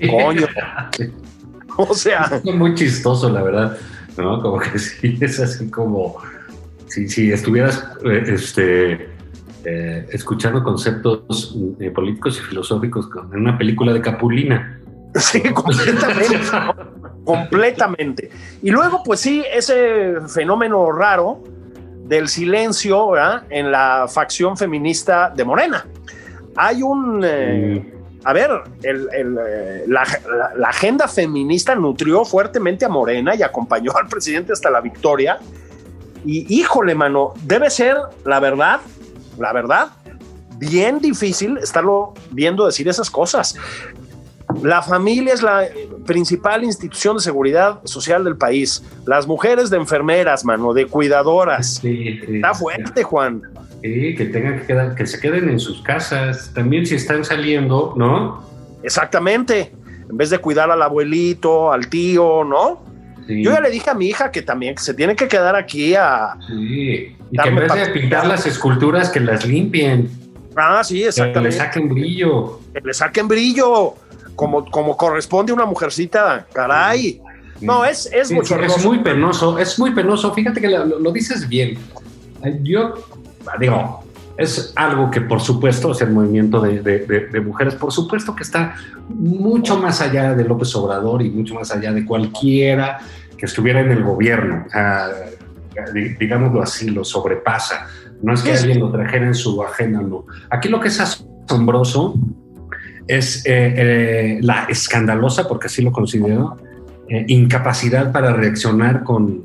Coño. 0.09 0.47
O 1.77 1.95
sea, 1.95 2.31
Es 2.45 2.55
muy 2.55 2.75
chistoso, 2.75 3.31
la 3.31 3.43
verdad. 3.43 3.79
¿no? 4.17 4.41
Como 4.43 4.61
que 4.61 4.79
sí, 4.79 5.19
es 5.21 5.41
así 5.41 5.71
como 5.71 6.19
si, 6.87 7.09
si 7.09 7.33
estuvieras 7.33 7.83
eh, 8.05 8.25
este, 8.29 9.09
eh, 9.65 10.07
escuchando 10.11 10.63
conceptos 10.63 11.57
eh, 11.81 11.91
políticos 11.91 12.39
y 12.39 12.43
filosóficos 12.49 13.09
en 13.33 13.41
una 13.41 13.57
película 13.59 13.93
de 13.93 14.01
Capulina. 14.01 14.81
sí, 15.15 15.43
completamente. 17.25 18.31
Y 18.63 18.71
luego, 18.71 19.03
pues 19.05 19.21
sí, 19.21 19.45
ese 19.53 20.15
fenómeno 20.29 20.91
raro 20.93 21.43
del 22.05 22.29
silencio 22.29 23.11
¿verdad? 23.11 23.45
en 23.51 23.71
la 23.71 24.07
facción 24.09 24.57
feminista 24.57 25.31
de 25.35 25.45
Morena. 25.45 25.87
Hay 26.57 26.83
un... 26.83 27.23
eh, 27.25 27.95
a 28.25 28.33
ver, 28.33 28.51
el- 28.83 29.09
el, 29.13 29.39
eh, 29.47 29.85
la, 29.89 30.05
la- 30.37 30.53
la 30.57 30.69
agenda 30.69 31.09
feminista 31.09 31.75
nutrió 31.75 32.25
fuertemente 32.25 32.85
a 32.85 32.89
Morena 32.89 33.35
y 33.35 33.43
acompañó 33.43 33.93
al 34.01 34.09
presidente 34.09 34.53
hasta 34.53 34.71
la 34.71 34.81
victoria. 34.81 35.39
Y 36.25 36.61
híjole, 36.61 36.95
mano, 36.95 37.35
debe 37.45 37.69
ser, 37.71 37.97
la 38.25 38.39
verdad, 38.39 38.81
la 39.39 39.53
verdad, 39.53 39.89
bien 40.59 40.99
difícil 41.01 41.59
estarlo 41.59 42.15
viendo 42.31 42.67
decir 42.67 42.89
esas 42.89 43.11
cosas. 43.11 43.57
La 44.63 44.83
familia 44.83 45.33
es 45.33 45.43
la 45.43 45.67
principal 46.07 46.63
institución 46.63 47.17
de 47.17 47.23
seguridad 47.23 47.81
social 47.85 48.23
del 48.25 48.37
país. 48.37 48.83
Las 49.07 49.27
mujeres 49.27 49.71
de 49.71 49.79
enfermeras, 49.79 50.45
mano, 50.45 50.75
de 50.75 50.87
cuidadoras. 50.87 51.77
Sí, 51.77 52.21
sí, 52.27 52.37
Está 52.37 52.53
sí. 52.53 52.61
fuerte, 52.61 53.03
Juan. 53.03 53.43
Sí, 53.83 54.15
que 54.15 54.27
tengan 54.27 54.61
que 54.61 54.67
quedar, 54.67 54.95
que 54.95 55.07
se 55.07 55.19
queden 55.21 55.49
en 55.49 55.59
sus 55.59 55.83
casas. 55.83 56.53
También 56.55 56.85
si 56.87 56.97
están 56.97 57.25
saliendo, 57.25 57.95
¿no? 57.97 58.45
Exactamente. 58.83 59.73
En 60.11 60.17
vez 60.17 60.31
de 60.31 60.39
cuidar 60.39 60.71
al 60.71 60.83
abuelito, 60.83 61.73
al 61.73 61.89
tío, 61.89 62.45
¿no? 62.45 62.85
Yo 63.27 63.53
ya 63.53 63.61
le 63.61 63.71
dije 63.71 63.89
a 63.89 63.95
mi 63.95 64.09
hija 64.09 64.31
que 64.31 64.43
también 64.43 64.77
se 64.77 64.95
tiene 64.95 65.17
que 65.17 65.29
quedar 65.29 65.57
aquí 65.57 65.95
a. 65.95 66.37
Y 67.33 67.39
que 67.39 67.49
en 67.49 67.57
vez 67.57 67.73
de 67.75 67.87
pintar 67.87 68.27
las 68.27 68.47
esculturas, 68.47 69.09
que 69.11 69.19
las 69.21 69.45
limpien, 69.47 70.09
Ah, 70.55 70.83
sí, 70.85 70.97
que 70.97 71.01
le 71.01 71.09
exactamente. 71.09 71.57
saquen 71.57 71.89
brillo. 71.89 72.61
Que 72.75 72.81
le 72.83 72.93
saquen 72.95 73.27
brillo, 73.27 73.95
como, 74.37 74.65
como 74.71 74.97
corresponde 74.99 75.51
a 75.53 75.55
una 75.55 75.65
mujercita. 75.65 76.47
Caray. 76.53 77.21
No, 77.63 77.85
es, 77.85 78.07
es 78.13 78.29
Sí, 78.29 78.35
mucho 78.35 78.57
es 78.61 78.85
muy 78.85 78.99
penoso, 78.99 79.59
es 79.59 79.79
muy 79.79 79.93
penoso. 79.95 80.35
Fíjate 80.35 80.61
que 80.61 80.69
lo, 80.69 80.99
lo 80.99 81.11
dices 81.13 81.49
bien. 81.49 81.79
Eh, 82.45 82.59
Yo 82.63 82.95
digo, 83.59 84.05
es 84.37 84.73
algo 84.77 85.11
que 85.11 85.21
por 85.23 85.41
supuesto 85.41 85.93
es 85.93 86.01
el 86.03 86.11
movimiento 86.11 86.61
de, 86.61 86.81
de- 86.83 86.99
de- 87.07 87.27
de 87.29 87.41
mujeres, 87.41 87.75
por 87.77 87.93
supuesto 87.93 88.35
que 88.35 88.43
está 88.43 88.75
mucho 89.09 89.79
más 89.79 90.01
allá 90.03 90.35
de 90.35 90.45
López 90.45 90.75
Obrador 90.77 91.23
y 91.23 91.31
mucho 91.31 91.55
más 91.55 91.71
allá 91.71 91.93
de 91.93 92.05
cualquiera 92.05 92.99
que 93.39 93.47
estuviera 93.47 93.81
en 93.81 93.91
el 93.93 94.03
gobierno. 94.03 94.65
O 94.67 94.71
sea, 94.71 95.09
digámoslo 96.19 96.63
así, 96.63 96.91
lo 96.91 97.05
sobrepasa. 97.05 97.87
No 98.23 98.35
es 98.35 98.43
que 98.43 98.53
alguien 98.53 98.81
lo 98.81 98.91
trajera 98.91 99.27
en 99.27 99.35
su 99.35 99.63
agenda, 99.63 100.01
no. 100.01 100.27
Aquí 100.51 100.69
lo 100.69 100.81
que 100.81 100.89
es 100.89 101.01
asombroso 101.01 102.15
es 103.09 103.45
eh, 103.47 103.75
eh, 103.77 104.39
la 104.43 104.67
escandalosa, 104.69 105.49
porque 105.49 105.67
así 105.67 105.83
lo 105.83 105.93
considero, 105.93 106.57
eh, 107.09 107.25
incapacidad 107.29 108.13
para 108.13 108.33
reaccionar 108.33 109.03
con, 109.03 109.43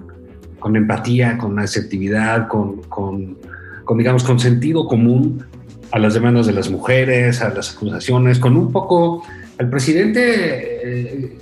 con 0.59 0.75
empatía, 0.75 1.37
con 1.37 1.57
asertividad, 1.59 2.47
con, 2.47 2.83
con, 2.83 3.37
con, 3.83 3.97
digamos, 3.97 4.23
con 4.23 4.39
sentido 4.39 4.87
común 4.87 5.43
a 5.91 5.99
las 5.99 6.13
demandas 6.13 6.45
de 6.45 6.53
las 6.53 6.69
mujeres, 6.69 7.41
a 7.41 7.49
las 7.49 7.75
acusaciones, 7.75 8.39
con 8.39 8.55
un 8.55 8.71
poco... 8.71 9.23
El 9.57 9.71
presidente 9.71 11.35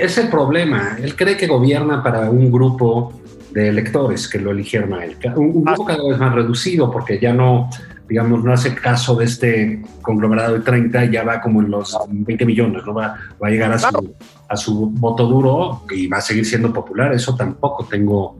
es 0.00 0.18
el 0.18 0.28
problema. 0.28 0.96
Él 1.00 1.14
cree 1.14 1.36
que 1.36 1.46
gobierna 1.46 2.02
para 2.02 2.28
un 2.28 2.50
grupo 2.50 3.12
de 3.54 3.68
electores 3.68 4.28
que 4.28 4.40
lo 4.40 4.50
eligieron 4.50 4.92
a 4.94 5.04
él. 5.04 5.16
Un, 5.36 5.56
un 5.56 5.64
grupo 5.64 5.84
cada 5.84 6.08
vez 6.08 6.18
más 6.18 6.34
reducido 6.34 6.90
porque 6.90 7.20
ya 7.20 7.32
no, 7.32 7.70
digamos, 8.08 8.42
no 8.42 8.52
hace 8.52 8.74
caso 8.74 9.14
de 9.14 9.26
este 9.26 9.82
conglomerado 10.02 10.54
de 10.54 10.60
30, 10.60 11.04
ya 11.04 11.22
va 11.22 11.40
como 11.40 11.62
en 11.62 11.70
los 11.70 11.96
20 12.08 12.44
millones, 12.46 12.82
¿no? 12.84 12.94
Va, 12.94 13.16
va 13.40 13.48
a 13.48 13.50
llegar 13.50 13.72
a 13.72 13.78
su, 13.78 14.14
a 14.48 14.56
su 14.56 14.90
voto 14.90 15.26
duro 15.26 15.82
y 15.90 16.08
va 16.08 16.18
a 16.18 16.20
seguir 16.20 16.44
siendo 16.44 16.72
popular. 16.72 17.14
Eso 17.14 17.36
tampoco 17.36 17.84
tengo, 17.84 18.36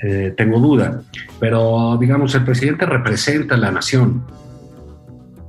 eh, 0.00 0.32
tengo 0.36 0.60
duda. 0.60 1.02
Pero, 1.40 1.98
digamos, 2.00 2.32
el 2.36 2.44
presidente 2.44 2.86
representa 2.86 3.56
a 3.56 3.58
la 3.58 3.72
nación. 3.72 4.24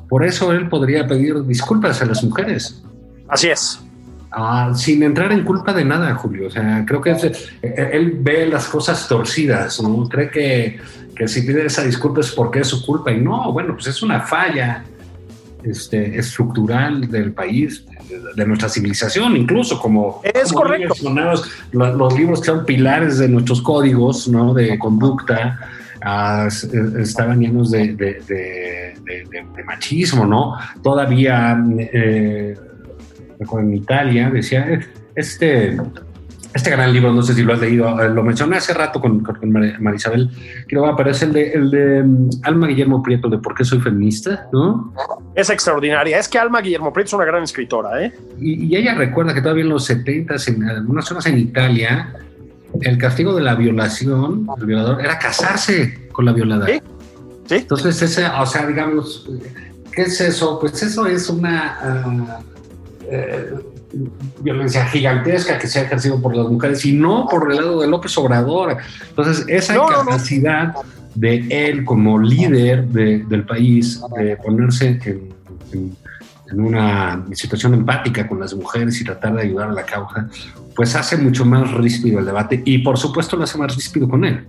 Por 0.09 0.25
eso 0.25 0.51
él 0.51 0.69
podría 0.69 1.07
pedir 1.07 1.43
disculpas 1.45 2.01
a 2.01 2.05
las 2.05 2.23
mujeres. 2.23 2.83
Así 3.27 3.49
es. 3.49 3.79
Ah, 4.35 4.71
sin 4.75 5.03
entrar 5.03 5.31
en 5.31 5.43
culpa 5.43 5.73
de 5.73 5.85
nada, 5.85 6.15
Julio. 6.15 6.47
O 6.47 6.49
sea, 6.49 6.83
creo 6.87 6.99
que 7.01 7.11
es- 7.11 7.23
eh, 7.61 7.89
él 7.93 8.17
ve 8.19 8.47
las 8.47 8.67
cosas 8.67 9.07
torcidas, 9.07 9.79
¿no? 9.81 10.09
Cree 10.09 10.31
que, 10.31 10.79
que 11.15 11.27
si 11.27 11.43
pide 11.43 11.67
esa 11.67 11.83
disculpa 11.83 12.21
es 12.21 12.31
porque 12.31 12.61
es 12.61 12.67
su 12.67 12.83
culpa. 12.83 13.11
Y 13.11 13.21
no, 13.21 13.51
bueno, 13.53 13.73
pues 13.75 13.87
es 13.87 14.01
una 14.01 14.21
falla 14.21 14.83
este, 15.63 16.17
estructural 16.17 17.09
del 17.11 17.31
país, 17.31 17.85
de, 18.09 18.19
de 18.35 18.45
nuestra 18.47 18.69
civilización, 18.69 19.37
incluso 19.37 19.79
como... 19.79 20.21
Es 20.23 20.51
como 20.51 20.63
correcto. 20.65 20.95
los, 21.71 22.13
libros 22.17 22.39
que 22.41 22.45
son 22.47 22.65
pilares 22.65 23.19
de 23.19 23.29
nuestros 23.29 23.61
códigos, 23.61 24.27
¿no? 24.27 24.53
De 24.53 24.79
conducta. 24.79 25.59
ah, 26.03 26.47
eh, 26.49 27.01
estaban 27.01 27.39
llenos 27.39 27.69
de, 27.69 27.95
machismo, 29.65 30.25
¿no? 30.25 30.57
Todavía 30.81 31.57
eh, 31.77 32.57
en 33.59 33.73
Italia, 33.73 34.29
decía, 34.29 34.79
este, 35.15 35.77
este 36.53 36.69
gran 36.69 36.93
libro, 36.93 37.11
no 37.13 37.21
sé 37.23 37.33
si 37.33 37.43
lo 37.43 37.53
has 37.53 37.59
leído, 37.59 37.99
eh, 38.01 38.09
lo 38.09 38.23
mencioné 38.23 38.57
hace 38.57 38.73
rato 38.73 38.99
con, 39.01 39.21
con, 39.21 39.35
con 39.35 39.51
Mar- 39.51 39.79
Marisabel, 39.79 40.29
creo 40.67 40.83
que 40.83 40.89
aparece 40.89 41.25
el 41.25 41.33
de, 41.33 41.51
el 41.53 41.71
de 41.71 42.03
mm, 42.03 42.29
Alma 42.43 42.67
Guillermo 42.67 43.01
Prieto, 43.01 43.29
de 43.29 43.37
¿Por 43.39 43.55
qué 43.55 43.63
soy 43.65 43.79
feminista? 43.79 44.47
¿no? 44.51 44.93
Es 45.35 45.49
extraordinaria. 45.49 46.19
Es 46.19 46.27
que 46.27 46.37
Alma 46.37 46.61
Guillermo 46.61 46.93
Prieto 46.93 47.07
es 47.07 47.13
una 47.13 47.25
gran 47.25 47.43
escritora, 47.43 48.03
¿eh? 48.03 48.13
Y, 48.39 48.65
y 48.65 48.75
ella 48.75 48.93
recuerda 48.95 49.33
que 49.33 49.41
todavía 49.41 49.63
en 49.63 49.69
los 49.69 49.85
70 49.85 50.35
en 50.47 50.63
algunas 50.69 51.05
zonas 51.05 51.25
en 51.25 51.39
Italia, 51.39 52.13
el 52.81 52.97
castigo 52.97 53.35
de 53.35 53.41
la 53.41 53.55
violación, 53.55 54.47
el 54.57 54.65
violador, 54.65 55.01
era 55.01 55.17
casarse 55.19 56.07
con 56.11 56.25
la 56.25 56.33
violada. 56.33 56.67
Sí, 56.67 56.81
sí. 57.47 57.55
Entonces, 57.55 58.01
ese, 58.01 58.25
o 58.27 58.45
sea, 58.45 58.67
digamos, 58.67 59.29
¿qué 59.91 60.03
es 60.03 60.21
eso? 60.21 60.59
Pues 60.59 60.81
eso 60.83 61.07
es 61.07 61.29
una 61.29 61.77
ah, 61.81 62.39
eh, 63.09 63.53
violencia 64.41 64.85
gigantesca 64.87 65.57
que 65.59 65.67
se 65.67 65.79
ha 65.79 65.83
ejercido 65.83 66.21
por 66.21 66.35
las 66.35 66.47
mujeres 66.47 66.83
y 66.85 66.93
no 66.93 67.27
por 67.29 67.49
el 67.51 67.57
lado 67.57 67.81
de 67.81 67.87
López 67.87 68.17
Obrador. 68.17 68.77
Entonces, 69.09 69.45
esa 69.47 69.73
No, 69.75 69.83
no, 69.89 69.95
no. 69.97 70.01
incapacidad 70.03 70.73
de 71.15 71.45
él 71.49 71.85
como 71.85 72.17
líder 72.17 72.85
de- 72.87 73.19
del 73.27 73.45
país 73.45 74.01
de 74.17 74.35
ponerse 74.37 74.87
en, 75.05 75.33
en- 75.73 75.97
en 76.51 76.59
una 76.59 77.23
situación 77.33 77.73
empática 77.73 78.27
con 78.27 78.39
las 78.39 78.53
mujeres 78.53 78.99
y 79.01 79.03
tratar 79.03 79.33
de 79.35 79.41
ayudar 79.43 79.69
a 79.69 79.73
la 79.73 79.83
causa, 79.83 80.27
pues 80.75 80.95
hace 80.95 81.17
mucho 81.17 81.45
más 81.45 81.71
ríspido 81.71 82.19
el 82.19 82.25
debate 82.25 82.61
y 82.65 82.79
por 82.79 82.97
supuesto 82.97 83.37
lo 83.37 83.43
hace 83.43 83.57
más 83.57 83.75
ríspido 83.75 84.07
con 84.09 84.23
él. 84.25 84.45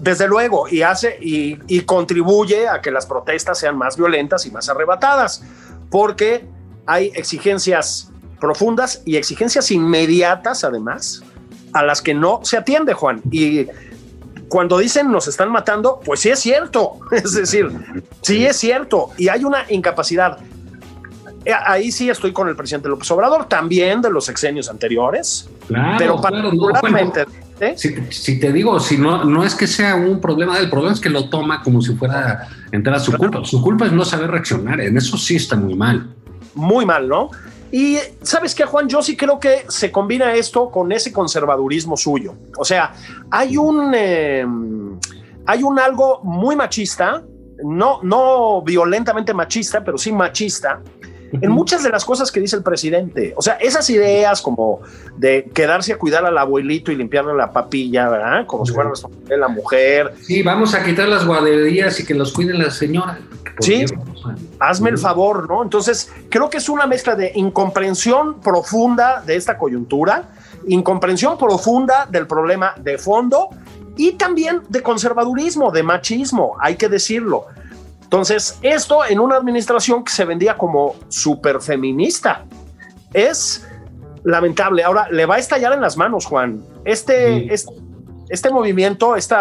Desde 0.00 0.26
luego, 0.28 0.66
y 0.68 0.82
hace 0.82 1.16
y, 1.20 1.58
y 1.68 1.80
contribuye 1.82 2.68
a 2.68 2.80
que 2.80 2.90
las 2.90 3.06
protestas 3.06 3.58
sean 3.58 3.76
más 3.78 3.96
violentas 3.96 4.44
y 4.46 4.50
más 4.50 4.68
arrebatadas, 4.68 5.42
porque 5.90 6.44
hay 6.86 7.10
exigencias 7.14 8.10
profundas 8.40 9.02
y 9.04 9.16
exigencias 9.16 9.70
inmediatas, 9.70 10.64
además, 10.64 11.22
a 11.72 11.82
las 11.82 12.02
que 12.02 12.14
no 12.14 12.40
se 12.42 12.56
atiende, 12.56 12.92
Juan. 12.94 13.22
Y 13.30 13.66
cuando 14.48 14.78
dicen 14.78 15.10
nos 15.10 15.26
están 15.28 15.50
matando, 15.50 16.00
pues 16.04 16.20
sí 16.20 16.30
es 16.30 16.40
cierto. 16.40 16.98
Es 17.10 17.34
decir, 17.34 17.68
sí 18.22 18.44
es 18.44 18.56
cierto. 18.56 19.10
Y 19.16 19.28
hay 19.28 19.44
una 19.44 19.64
incapacidad. 19.70 20.38
Eh, 21.44 21.52
Ahí 21.52 21.90
sí 21.90 22.08
estoy 22.08 22.32
con 22.32 22.48
el 22.48 22.56
presidente 22.56 22.88
López 22.88 23.10
Obrador, 23.10 23.46
también 23.46 24.00
de 24.00 24.10
los 24.10 24.24
sexenios 24.24 24.70
anteriores, 24.70 25.48
Claro, 25.66 25.96
pero 25.98 26.20
claro, 26.20 26.52
no, 26.52 26.68
particularmente. 26.68 27.26
¿eh? 27.60 27.74
Si, 27.76 27.94
si 28.10 28.38
te 28.38 28.52
digo, 28.52 28.78
si 28.80 28.98
no, 28.98 29.24
no 29.24 29.44
es 29.44 29.54
que 29.54 29.66
sea 29.66 29.96
un 29.96 30.20
problema, 30.20 30.58
el 30.58 30.70
problema 30.70 30.92
es 30.92 31.00
que 31.00 31.10
lo 31.10 31.28
toma 31.28 31.62
como 31.62 31.80
si 31.80 31.94
fuera 31.94 32.48
entera 32.72 32.98
su 32.98 33.12
culpa. 33.12 33.44
Su 33.44 33.62
culpa 33.62 33.86
es 33.86 33.92
no 33.92 34.04
saber 34.04 34.30
reaccionar, 34.30 34.80
en 34.80 34.96
eso 34.96 35.16
sí 35.16 35.36
está 35.36 35.56
muy 35.56 35.74
mal. 35.74 36.14
Muy 36.54 36.86
mal, 36.86 37.08
¿no? 37.08 37.30
Y 37.70 37.98
sabes 38.22 38.54
qué, 38.54 38.64
Juan, 38.64 38.88
yo 38.88 39.02
sí 39.02 39.16
creo 39.16 39.40
que 39.40 39.64
se 39.68 39.90
combina 39.90 40.32
esto 40.34 40.70
con 40.70 40.92
ese 40.92 41.12
conservadurismo 41.12 41.96
suyo. 41.96 42.34
O 42.56 42.64
sea, 42.64 42.94
hay 43.30 43.56
un, 43.56 43.92
eh, 43.94 44.46
hay 45.46 45.62
un 45.62 45.78
algo 45.78 46.20
muy 46.22 46.54
machista, 46.54 47.24
no, 47.64 48.00
no 48.02 48.62
violentamente 48.62 49.34
machista, 49.34 49.82
pero 49.82 49.98
sí 49.98 50.12
machista, 50.12 50.82
en 51.40 51.50
muchas 51.50 51.82
de 51.82 51.90
las 51.90 52.04
cosas 52.04 52.30
que 52.30 52.40
dice 52.40 52.56
el 52.56 52.62
presidente. 52.62 53.34
O 53.36 53.42
sea, 53.42 53.54
esas 53.54 53.88
ideas 53.90 54.40
como 54.42 54.80
de 55.16 55.50
quedarse 55.54 55.92
a 55.92 55.98
cuidar 55.98 56.24
al 56.24 56.36
abuelito 56.38 56.92
y 56.92 56.96
limpiarle 56.96 57.34
la 57.34 57.52
papilla, 57.52 58.08
¿verdad? 58.08 58.46
Como 58.46 58.66
si 58.66 58.72
fuera 58.72 58.90
responsabilidad 58.90 59.36
de 59.36 59.40
la 59.40 59.48
mujer. 59.48 60.14
Sí, 60.22 60.42
vamos 60.42 60.74
a 60.74 60.84
quitar 60.84 61.08
las 61.08 61.26
guarderías 61.26 61.98
y 62.00 62.04
que 62.04 62.14
los 62.14 62.32
cuiden 62.32 62.58
las 62.58 62.74
señoras. 62.74 63.18
Sí. 63.60 63.84
Hazme 64.58 64.90
el 64.90 64.98
favor, 64.98 65.48
¿no? 65.48 65.62
Entonces, 65.62 66.10
creo 66.28 66.50
que 66.50 66.58
es 66.58 66.68
una 66.68 66.86
mezcla 66.86 67.14
de 67.14 67.32
incomprensión 67.34 68.40
profunda 68.40 69.22
de 69.24 69.36
esta 69.36 69.56
coyuntura, 69.56 70.30
incomprensión 70.66 71.38
profunda 71.38 72.06
del 72.10 72.26
problema 72.26 72.74
de 72.76 72.98
fondo 72.98 73.50
y 73.96 74.12
también 74.12 74.62
de 74.68 74.82
conservadurismo, 74.82 75.70
de 75.70 75.82
machismo, 75.82 76.56
hay 76.60 76.76
que 76.76 76.88
decirlo. 76.88 77.46
Entonces, 78.18 78.60
esto 78.62 79.00
en 79.08 79.18
una 79.18 79.34
administración 79.34 80.04
que 80.04 80.12
se 80.12 80.24
vendía 80.24 80.56
como 80.56 80.94
súper 81.08 81.60
feminista 81.60 82.44
es 83.12 83.66
lamentable. 84.22 84.84
Ahora, 84.84 85.08
le 85.10 85.26
va 85.26 85.34
a 85.34 85.38
estallar 85.38 85.72
en 85.72 85.80
las 85.80 85.96
manos, 85.96 86.24
Juan. 86.24 86.62
Este, 86.84 87.40
Sí. 87.40 87.48
este, 87.50 87.72
este 88.28 88.50
movimiento, 88.50 89.16
este 89.16 89.34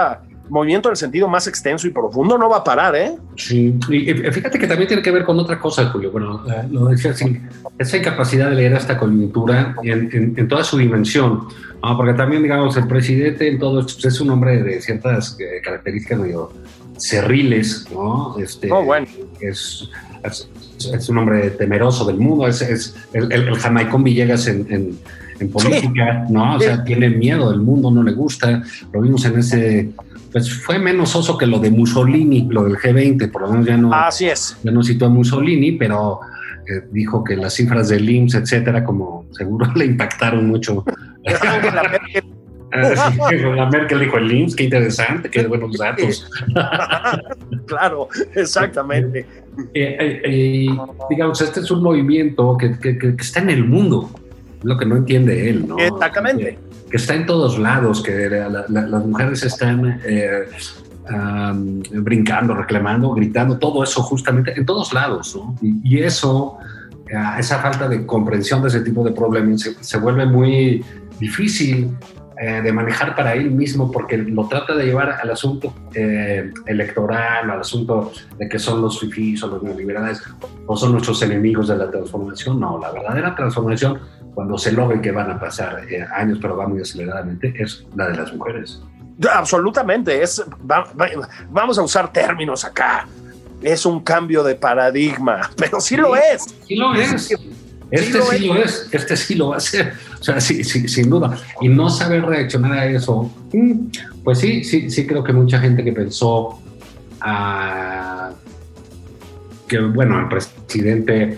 movimiento 0.49 0.89
en 0.89 0.93
el 0.93 0.97
sentido 0.97 1.27
más 1.27 1.45
extenso 1.45 1.85
y 1.85 1.91
profundo 1.91 2.35
no 2.35 2.49
va 2.49 2.57
a 2.57 2.63
parar, 2.63 2.95
¿eh? 2.95 3.15
Sí, 3.37 3.77
y 3.89 4.11
fíjate 4.31 4.57
que 4.57 4.65
también 4.67 4.87
tiene 4.87 5.03
que 5.03 5.11
ver 5.11 5.23
con 5.23 5.37
otra 5.37 5.59
cosa, 5.59 5.85
Julio. 5.91 6.11
Bueno, 6.11 6.43
lo 6.71 6.85
decía 6.87 7.11
así, 7.11 7.39
esa 7.77 7.97
incapacidad 7.97 8.49
de 8.49 8.55
leer 8.55 8.73
esta 8.73 8.97
coyuntura 8.97 9.75
en, 9.83 10.09
en- 10.11 10.33
en 10.35 10.47
toda 10.47 10.63
su 10.63 10.77
dimensión, 10.79 11.47
¿no? 11.83 11.95
porque 11.95 12.13
también, 12.13 12.41
digamos, 12.41 12.75
el 12.75 12.87
presidente 12.87 13.47
en 13.47 13.59
todo 13.59 13.81
esto 13.81 13.93
pues, 14.01 14.13
es 14.15 14.19
un 14.19 14.31
hombre 14.31 14.63
de 14.63 14.81
ciertas 14.81 15.37
eh, 15.39 15.61
características 15.63 16.17
medio 16.19 16.51
cerriles, 16.97 17.87
¿no? 17.93 18.37
Este, 18.39 18.71
Oh, 18.71 18.83
bueno. 18.83 19.07
es, 19.39 19.89
es, 20.23 20.49
es 20.93 21.09
un 21.09 21.17
hombre 21.19 21.49
temeroso 21.51 22.05
del 22.05 22.17
mundo, 22.17 22.47
es, 22.47 22.61
es 22.61 22.95
el, 23.13 23.31
el, 23.31 23.55
jamaicón 23.57 24.03
Villegas 24.03 24.47
en, 24.47 24.65
en, 24.69 24.99
en 25.39 25.49
política, 25.49 26.25
¿no? 26.29 26.55
O 26.55 26.59
sea, 26.59 26.77
Sí. 26.77 26.81
tiene 26.85 27.09
miedo 27.09 27.49
del 27.51 27.61
mundo, 27.61 27.91
no 27.91 28.03
le 28.03 28.11
gusta. 28.13 28.63
Lo 28.93 29.01
vimos 29.01 29.25
en 29.25 29.39
ese, 29.39 29.89
pues 30.31 30.51
fue 30.53 30.79
menos 30.79 31.15
oso 31.15 31.37
que 31.37 31.45
lo 31.45 31.59
de 31.59 31.69
Mussolini, 31.71 32.47
lo 32.49 32.63
del 32.63 32.77
G20, 32.77 33.31
por 33.31 33.41
lo 33.43 33.49
menos 33.51 33.65
ya 33.65 33.77
no, 33.77 33.93
Así 33.93 34.25
es. 34.27 34.57
ya 34.63 34.71
no 34.71 34.83
citó 34.83 35.05
a 35.07 35.09
Mussolini, 35.09 35.73
pero 35.73 36.19
eh, 36.67 36.87
dijo 36.91 37.23
que 37.23 37.35
las 37.35 37.53
cifras 37.55 37.89
del 37.89 38.09
IMSS, 38.09 38.35
etcétera, 38.35 38.83
como 38.83 39.25
seguro 39.31 39.71
le 39.75 39.85
impactaron 39.85 40.47
mucho. 40.47 40.83
Que 43.29 43.37
la 43.37 43.69
Merkel 43.69 43.99
dijo 43.99 44.17
el 44.17 44.31
IMSS, 44.31 44.55
qué 44.55 44.63
interesante, 44.63 45.29
qué 45.29 45.45
buenos 45.47 45.77
datos. 45.77 46.29
claro, 47.67 48.07
exactamente. 48.35 49.19
Eh, 49.73 49.97
eh, 49.99 50.21
eh, 50.25 50.67
digamos, 51.09 51.41
este 51.41 51.59
es 51.59 51.69
un 51.71 51.83
movimiento 51.83 52.57
que, 52.57 52.77
que- 52.79 52.97
que- 52.97 53.15
que 53.15 53.21
está 53.21 53.39
en 53.41 53.49
el 53.51 53.65
mundo. 53.65 54.09
lo 54.63 54.77
que 54.77 54.85
no 54.85 54.95
entiende 54.95 55.49
él, 55.49 55.67
¿no? 55.67 55.77
Exactamente. 55.77 56.57
Que, 56.89 56.95
está 56.97 57.13
en 57.15 57.25
todos 57.25 57.59
lados, 57.59 58.01
que 58.01 58.29
las 58.69 59.05
mujeres 59.05 59.43
están 59.43 59.99
eh, 60.05 60.45
brincando, 61.91 62.53
reclamando, 62.53 63.11
gritando, 63.11 63.57
todo 63.57 63.83
eso 63.83 64.01
justamente 64.03 64.53
en 64.57 64.65
todos 64.65 64.93
lados, 64.93 65.35
¿no? 65.35 65.53
Y, 65.61 65.99
eso, 65.99 66.57
eh, 67.09 67.39
esa 67.39 67.59
falta 67.59 67.89
de 67.89 68.05
comprensión 68.05 68.61
de 68.61 68.69
ese 68.69 68.79
tipo 68.79 69.03
de 69.03 69.11
problemas 69.11 69.69
se, 69.81 69.97
vuelve 69.97 70.25
muy 70.25 70.81
difícil 71.19 71.89
eh, 72.39 72.61
de 72.61 72.71
manejar 72.71 73.15
para 73.15 73.33
él 73.33 73.51
mismo 73.51 73.91
porque 73.91 74.17
lo 74.17 74.47
trata 74.47 74.75
de 74.75 74.85
llevar 74.85 75.11
al 75.21 75.29
asunto 75.29 75.73
eh, 75.93 76.51
electoral, 76.65 77.49
al 77.49 77.59
asunto 77.59 78.11
de 78.37 78.49
que 78.49 78.59
son 78.59 78.81
los 78.81 78.99
fifís 78.99 79.43
o 79.43 79.47
los 79.47 79.63
neoliberales 79.63 80.21
o 80.65 80.75
son 80.75 80.93
nuestros 80.93 81.21
enemigos 81.21 81.67
de 81.67 81.77
la 81.77 81.91
transformación. 81.91 82.59
No, 82.59 82.79
la 82.79 82.91
verdadera 82.91 83.35
transformación, 83.35 83.99
cuando 84.33 84.57
se 84.57 84.71
logre 84.71 85.01
que 85.01 85.11
van 85.11 85.31
a 85.31 85.39
pasar 85.39 85.83
años, 86.15 86.39
pero 86.41 86.57
va 86.57 86.67
muy 86.67 86.81
aceleradamente, 86.81 87.53
es 87.57 87.85
la 87.95 88.07
de 88.07 88.17
las 88.17 88.33
mujeres. 88.33 88.81
Absolutamente, 89.31 90.21
es, 90.21 90.43
vamos 91.49 91.77
a 91.77 91.81
usar 91.81 92.11
términos 92.11 92.65
acá. 92.65 93.07
Es 93.61 93.85
un 93.85 94.01
cambio 94.01 94.43
de 94.43 94.55
paradigma, 94.55 95.49
pero 95.57 95.79
sí, 95.79 95.95
lo 95.95 96.15
es. 96.15 96.43
Sí 96.67 96.75
lo 96.75 96.93
es. 96.93 97.33
Este 97.93 98.19
sí, 98.23 98.47
lo, 98.47 98.55
es. 98.55 98.89
este 98.91 99.15
sí 99.15 99.35
lo 99.35 99.49
va 99.49 99.55
a 99.55 99.57
hacer, 99.59 99.93
o 100.19 100.23
sea, 100.23 100.41
sí, 100.41 100.63
sin 100.63 101.09
duda. 101.11 101.37
Y 101.61 101.69
no 101.69 101.91
saber 101.91 102.25
reaccionar 102.25 102.73
a 102.73 102.85
eso, 102.87 103.31
mm, 103.53 103.87
pues 104.23 104.39
sí, 104.39 104.63
sí, 104.63 104.89
sí 104.89 105.05
creo 105.05 105.23
que 105.23 105.31
mucha 105.31 105.59
gente 105.59 105.83
que 105.83 105.93
pensó 105.93 106.59
ah, 107.21 108.31
que, 109.67 109.79
bueno, 109.79 110.21
el 110.21 110.27
presidente, 110.27 111.37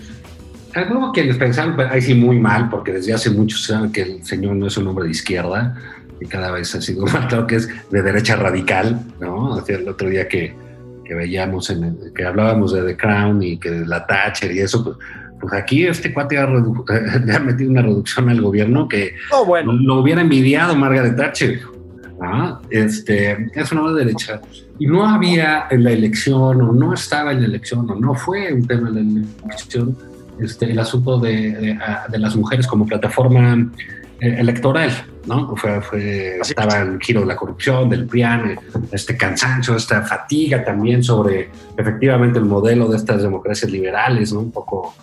algunos 0.72 1.12
quienes 1.12 1.36
pensaron, 1.36 1.78
ahí 1.90 2.00
sí 2.00 2.14
muy 2.14 2.38
mal, 2.40 2.70
porque 2.70 2.92
desde 2.92 3.12
hace 3.12 3.28
mucho 3.28 3.58
saben 3.58 3.92
que 3.92 4.00
el 4.00 4.24
señor 4.24 4.56
no 4.56 4.66
es 4.66 4.78
un 4.78 4.88
hombre 4.88 5.04
de 5.04 5.10
izquierda, 5.10 5.76
y 6.22 6.24
cada 6.24 6.50
vez 6.52 6.74
ha 6.74 6.80
sido 6.80 7.04
más 7.06 7.26
claro 7.26 7.46
que 7.46 7.56
es 7.56 7.68
de 7.90 8.00
derecha 8.00 8.34
radical, 8.34 8.98
¿no? 9.20 9.62
el 9.68 9.86
otro 9.86 10.08
día 10.08 10.26
que, 10.26 10.54
que 11.04 11.14
veíamos, 11.14 11.68
en 11.68 11.98
que 12.14 12.24
hablábamos 12.24 12.72
de 12.72 12.80
The 12.80 12.96
Crown 12.96 13.42
y 13.42 13.58
que 13.58 13.70
de 13.72 13.86
la 13.86 14.06
Thatcher 14.06 14.52
y 14.52 14.60
eso, 14.60 14.82
pues, 14.82 14.96
pues 15.40 15.52
aquí 15.52 15.86
este 15.86 16.12
cuate 16.12 16.38
ha, 16.38 16.46
le 17.24 17.34
ha 17.34 17.40
metido 17.40 17.70
una 17.70 17.82
reducción 17.82 18.28
al 18.28 18.40
gobierno 18.40 18.88
que 18.88 19.14
oh, 19.32 19.44
bueno. 19.44 19.72
lo 19.72 19.96
hubiera 19.96 20.20
envidiado 20.20 20.74
Margaret 20.74 21.16
Thatcher. 21.16 21.60
¿no? 22.20 22.60
Este, 22.70 23.50
es 23.54 23.72
una 23.72 23.92
derecha. 23.92 24.40
Y 24.78 24.86
no 24.86 25.06
había 25.08 25.66
en 25.70 25.84
la 25.84 25.92
elección, 25.92 26.60
o 26.60 26.72
no 26.72 26.94
estaba 26.94 27.32
en 27.32 27.40
la 27.42 27.46
elección, 27.46 27.90
o 27.90 27.94
no 27.94 28.14
fue 28.14 28.52
un 28.52 28.66
tema 28.66 28.90
de 28.90 29.02
la 29.02 29.24
elección, 29.46 29.96
este, 30.40 30.70
el 30.70 30.78
asunto 30.78 31.18
de, 31.18 31.52
de, 31.52 31.78
de 32.08 32.18
las 32.18 32.36
mujeres 32.36 32.66
como 32.66 32.86
plataforma 32.86 33.70
eh, 34.18 34.36
electoral, 34.38 34.90
¿no? 35.26 35.54
Fue, 35.56 35.78
fue 35.82 36.38
estaba 36.38 36.80
el 36.80 36.98
giro 37.00 37.20
de 37.20 37.26
la 37.26 37.36
corrupción, 37.36 37.90
del 37.90 38.06
PRIAN, 38.06 38.58
este 38.90 39.14
cansancio, 39.14 39.76
esta 39.76 40.00
fatiga 40.00 40.64
también 40.64 41.02
sobre 41.02 41.50
efectivamente 41.76 42.38
el 42.38 42.46
modelo 42.46 42.88
de 42.88 42.96
estas 42.96 43.20
democracias 43.20 43.70
liberales, 43.70 44.32
¿no? 44.32 44.40
Un 44.40 44.52
poco 44.52 44.94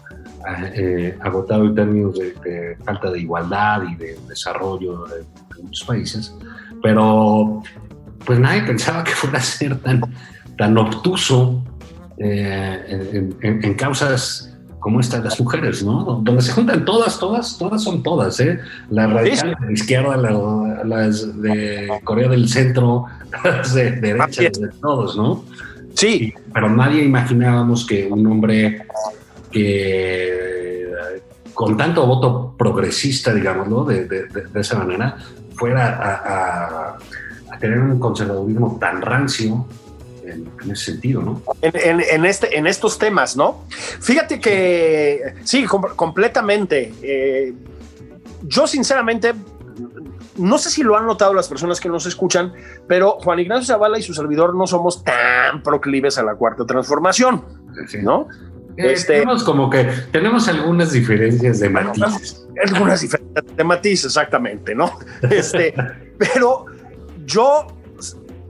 eh, 0.47 0.73
eh, 0.75 1.17
agotado 1.21 1.65
en 1.65 1.75
términos 1.75 2.17
de, 2.17 2.77
falta 2.83 3.11
de 3.11 3.19
igualdad 3.19 3.83
y 3.91 3.95
de 3.95 4.17
desarrollo 4.27 5.05
en 5.15 5.65
muchos 5.65 5.85
países, 5.85 6.35
pero 6.81 7.63
pues 8.25 8.39
nadie 8.39 8.63
pensaba 8.63 9.03
que 9.03 9.11
fuera 9.11 9.39
a 9.39 9.41
ser 9.41 9.77
tan, 9.79 10.01
tan 10.57 10.77
obtuso 10.77 11.63
en, 12.17 13.35
en 13.41 13.73
causas 13.73 14.53
como 14.83 14.99
estas 14.99 15.23
las 15.23 15.39
mujeres, 15.39 15.81
¿no? 15.81 16.21
Donde 16.23 16.41
se 16.41 16.51
juntan 16.51 16.83
todas, 16.83 17.17
todas, 17.17 17.57
todas 17.57 17.81
son 17.81 18.03
todas, 18.03 18.37
¿eh? 18.41 18.59
Las 18.89 19.09
radicales 19.13 19.55
de 19.57 19.65
la 19.65 19.71
izquierda, 19.71 20.17
las 20.83 21.41
de 21.41 21.87
Corea 22.03 22.27
del 22.27 22.49
Centro, 22.49 23.05
las 23.45 23.73
de 23.73 23.91
derecha, 23.91 24.41
de 24.41 24.67
todos, 24.81 25.15
¿no? 25.15 25.45
Sí. 25.93 26.33
pero 26.53 26.69
nadie 26.69 27.03
imaginábamos 27.03 27.85
que 27.85 28.07
un 28.07 28.27
hombre 28.27 28.85
que 29.53 30.91
con 31.53 31.77
tanto 31.77 32.05
voto 32.05 32.55
progresista, 32.57 33.33
digámoslo, 33.33 33.85
de, 33.85 34.05
de, 34.05 34.25
de 34.27 34.59
esa 34.59 34.77
manera, 34.77 35.17
fuera 35.55 35.87
a, 35.87 36.97
a 37.51 37.59
tener 37.59 37.79
un 37.79 37.99
conservadurismo 37.99 38.77
tan 38.79 39.01
rancio 39.01 39.67
en, 40.25 40.71
ese 40.71 40.91
sentido, 40.91 41.21
¿no? 41.21 41.41
En, 41.61 42.25
este, 42.25 42.57
en 42.57 42.67
estos 42.67 42.97
temas, 42.97 43.35
¿no? 43.35 43.65
Fíjate 43.69 44.39
que 44.39 45.35
sí, 45.43 45.65
completamente. 45.65 46.93
Eh, 47.01 47.53
yo 48.43 48.67
sinceramente, 48.67 49.33
no 50.37 50.57
sé 50.57 50.69
si 50.69 50.83
lo 50.83 50.97
han 50.97 51.05
notado 51.05 51.33
las 51.33 51.47
personas 51.47 51.79
que 51.79 51.89
nos 51.89 52.05
escuchan, 52.05 52.53
pero 52.87 53.19
Juan 53.19 53.39
Ignacio 53.39 53.65
Zavala 53.65 53.99
y 53.99 54.01
su 54.01 54.13
servidor 54.13 54.55
no 54.55 54.67
somos 54.67 55.03
tan 55.03 55.61
proclives 55.63 56.17
a 56.17 56.23
la 56.23 56.35
cuarta 56.35 56.65
transformación, 56.65 57.43
¿no? 58.01 58.27
Eh, 58.77 58.93
este, 58.93 59.13
tenemos 59.13 59.43
como 59.43 59.69
que 59.69 59.83
tenemos 60.11 60.47
algunas 60.47 60.91
diferencias 60.91 61.59
de 61.59 61.69
matices. 61.69 62.45
Algunas 62.65 63.01
diferencias 63.01 63.45
de 63.55 63.63
matices, 63.63 64.05
exactamente, 64.05 64.75
¿no? 64.75 64.99
Este, 65.29 65.73
pero 66.17 66.65
yo 67.25 67.67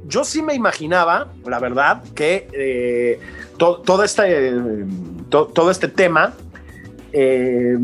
yo 0.05 0.23
sí 0.23 0.41
me 0.41 0.53
imaginaba, 0.53 1.29
la 1.45 1.59
verdad, 1.59 2.03
que 2.13 2.47
eh, 2.53 3.19
todo, 3.57 4.03
este, 4.03 4.53
todo 5.29 5.71
este 5.71 5.87
tema 5.87 6.33
eh, 7.11 7.77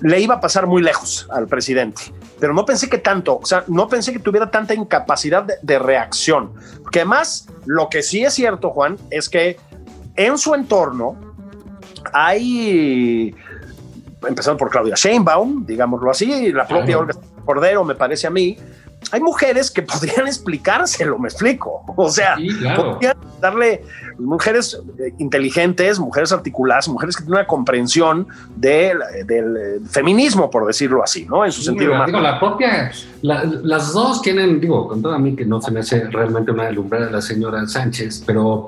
le 0.00 0.20
iba 0.20 0.36
a 0.36 0.40
pasar 0.40 0.66
muy 0.66 0.82
lejos 0.82 1.28
al 1.30 1.48
presidente. 1.48 2.02
Pero 2.38 2.54
no 2.54 2.64
pensé 2.64 2.88
que 2.88 2.98
tanto, 2.98 3.38
o 3.38 3.46
sea, 3.46 3.64
no 3.66 3.88
pensé 3.88 4.12
que 4.12 4.18
tuviera 4.18 4.50
tanta 4.50 4.74
incapacidad 4.74 5.44
de, 5.44 5.78
reacción. 5.78 6.52
Que 6.92 7.04
más, 7.04 7.48
lo 7.64 7.88
que 7.88 8.02
sí 8.02 8.22
es 8.24 8.34
cierto, 8.34 8.70
Juan, 8.70 8.98
es 9.10 9.28
que 9.28 9.58
en 10.16 10.38
su 10.38 10.54
entorno 10.54 11.16
hay, 12.12 13.34
empezando 14.26 14.56
por 14.56 14.70
Claudia 14.70 14.94
Sheinbaum, 14.96 15.64
digámoslo 15.66 16.10
así, 16.10 16.52
la 16.52 16.66
propia 16.66 16.98
Olga 16.98 17.14
Cordero, 17.44 17.84
me 17.84 17.94
parece 17.94 18.26
a 18.26 18.30
mí, 18.30 18.56
hay 19.12 19.20
mujeres 19.20 19.70
que 19.70 19.82
podrían 19.82 20.26
explicárselo, 20.26 21.18
me 21.18 21.28
explico. 21.28 21.82
O 21.96 22.08
sea, 22.10 22.36
podrían 22.76 23.16
darle 23.40 23.82
mujeres 24.18 24.80
eh, 24.98 25.12
inteligentes, 25.18 25.98
mujeres 25.98 26.32
articuladas, 26.32 26.88
mujeres 26.88 27.16
que 27.16 27.22
tienen 27.22 27.38
una 27.38 27.46
comprensión 27.46 28.26
del 28.56 28.98
feminismo, 29.88 30.50
por 30.50 30.66
decirlo 30.66 31.02
así, 31.02 31.26
¿no? 31.26 31.44
En 31.44 31.52
su 31.52 31.62
sentido 31.62 31.94
más. 31.94 32.06
Digo, 32.06 32.20
la 32.20 32.40
propia, 32.40 32.90
las 33.22 33.92
dos 33.92 34.22
tienen, 34.22 34.60
digo, 34.60 34.88
con 34.88 35.02
todo 35.02 35.14
a 35.14 35.18
mí 35.18 35.36
que 35.36 35.44
no 35.44 35.60
se 35.60 35.70
me 35.70 35.80
hace 35.80 36.08
realmente 36.10 36.50
una 36.50 36.64
de 36.64 37.10
la 37.10 37.20
señora 37.20 37.66
Sánchez, 37.66 38.22
pero 38.26 38.66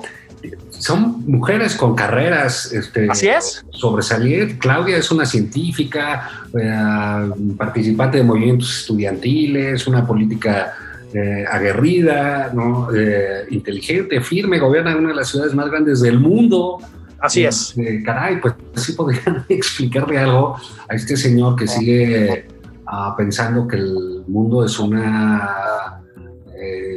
son 0.79 1.25
mujeres 1.27 1.75
con 1.75 1.95
carreras 1.95 2.73
este, 2.73 3.09
Así 3.11 3.29
es. 3.29 3.65
sobresalir. 3.71 4.59
Claudia 4.59 4.97
es 4.97 5.11
una 5.11 5.27
científica, 5.27 6.47
eh, 6.59 7.31
participante 7.57 8.19
de 8.19 8.25
movimientos 8.25 8.81
estudiantiles, 8.81 9.87
una 9.87 10.07
política 10.07 10.75
eh, 11.13 11.45
aguerrida, 11.51 12.53
¿no? 12.55 12.89
Eh, 12.95 13.47
inteligente, 13.51 14.21
firme, 14.21 14.59
gobierna 14.59 14.93
en 14.93 14.99
una 14.99 15.09
de 15.11 15.17
las 15.17 15.29
ciudades 15.29 15.55
más 15.55 15.69
grandes 15.69 16.01
del 16.01 16.21
mundo. 16.21 16.79
Así 17.21 17.45
es. 17.45 17.75
caray, 18.05 18.41
pues 18.41 18.55
sí 18.77 18.93
podrían 18.93 19.45
explicarle 19.49 20.19
algo 20.19 20.57
a 20.89 20.95
este 20.95 21.17
señor 21.17 21.57
que 21.57 21.67
sigue 21.67 22.47
ah, 22.87 23.15
pensando 23.19 23.67
que 23.67 23.77
el 23.77 24.23
mundo 24.29 24.65
es 24.65 24.79
una 24.79 25.95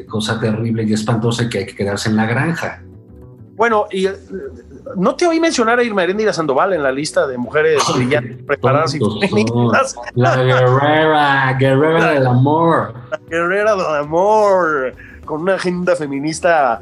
cosa 0.08 0.40
terrible 0.40 0.84
y 0.84 0.94
espantosa 0.94 1.44
y 1.44 1.50
que 1.50 1.60
hay 1.60 1.66
que 1.66 1.76
quedarse 1.76 2.10
en 2.10 2.16
la 2.18 2.26
granja. 2.26 2.82
Bueno, 3.56 3.86
y 3.92 4.08
eh, 4.08 4.14
no 4.96 5.16
te 5.16 5.28
oí 5.28 5.40
mencionar 5.40 5.80
a 5.80 5.84
Irma 5.84 6.04
Erendira 6.04 6.34
Sandoval 6.34 6.74
en 6.74 6.84
la 6.84 6.92
lista 6.92 7.28
de 7.28 7.38
mujeres 7.38 7.82
brillantes, 7.96 8.38
preparadas 8.46 8.96
y 8.96 9.00
feministas. 9.00 9.96
La 10.16 10.36
guerrera, 10.38 11.54
guerrera 11.60 12.12
del 12.12 12.28
amor. 12.28 12.94
La 13.12 13.20
guerrera 13.30 13.76
del 13.76 13.96
amor, 13.98 14.96
con 15.26 15.42
una 15.42 15.56
agenda 15.56 15.96
feminista 15.96 16.82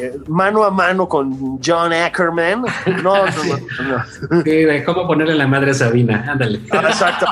eh, 0.00 0.18
mano 0.28 0.64
a 0.64 0.70
mano 0.70 1.08
con 1.08 1.60
John 1.64 1.92
Ackerman. 1.92 2.64
No, 3.02 3.26
no, 3.26 3.26
no. 3.26 4.42
Sí, 4.44 4.66
cómo 4.84 5.06
ponerle 5.06 5.34
la 5.34 5.46
madre 5.46 5.72
a 5.72 5.74
Sabina, 5.74 6.24
ándale. 6.28 6.60
Ah, 6.70 6.84
exacto. 6.88 7.26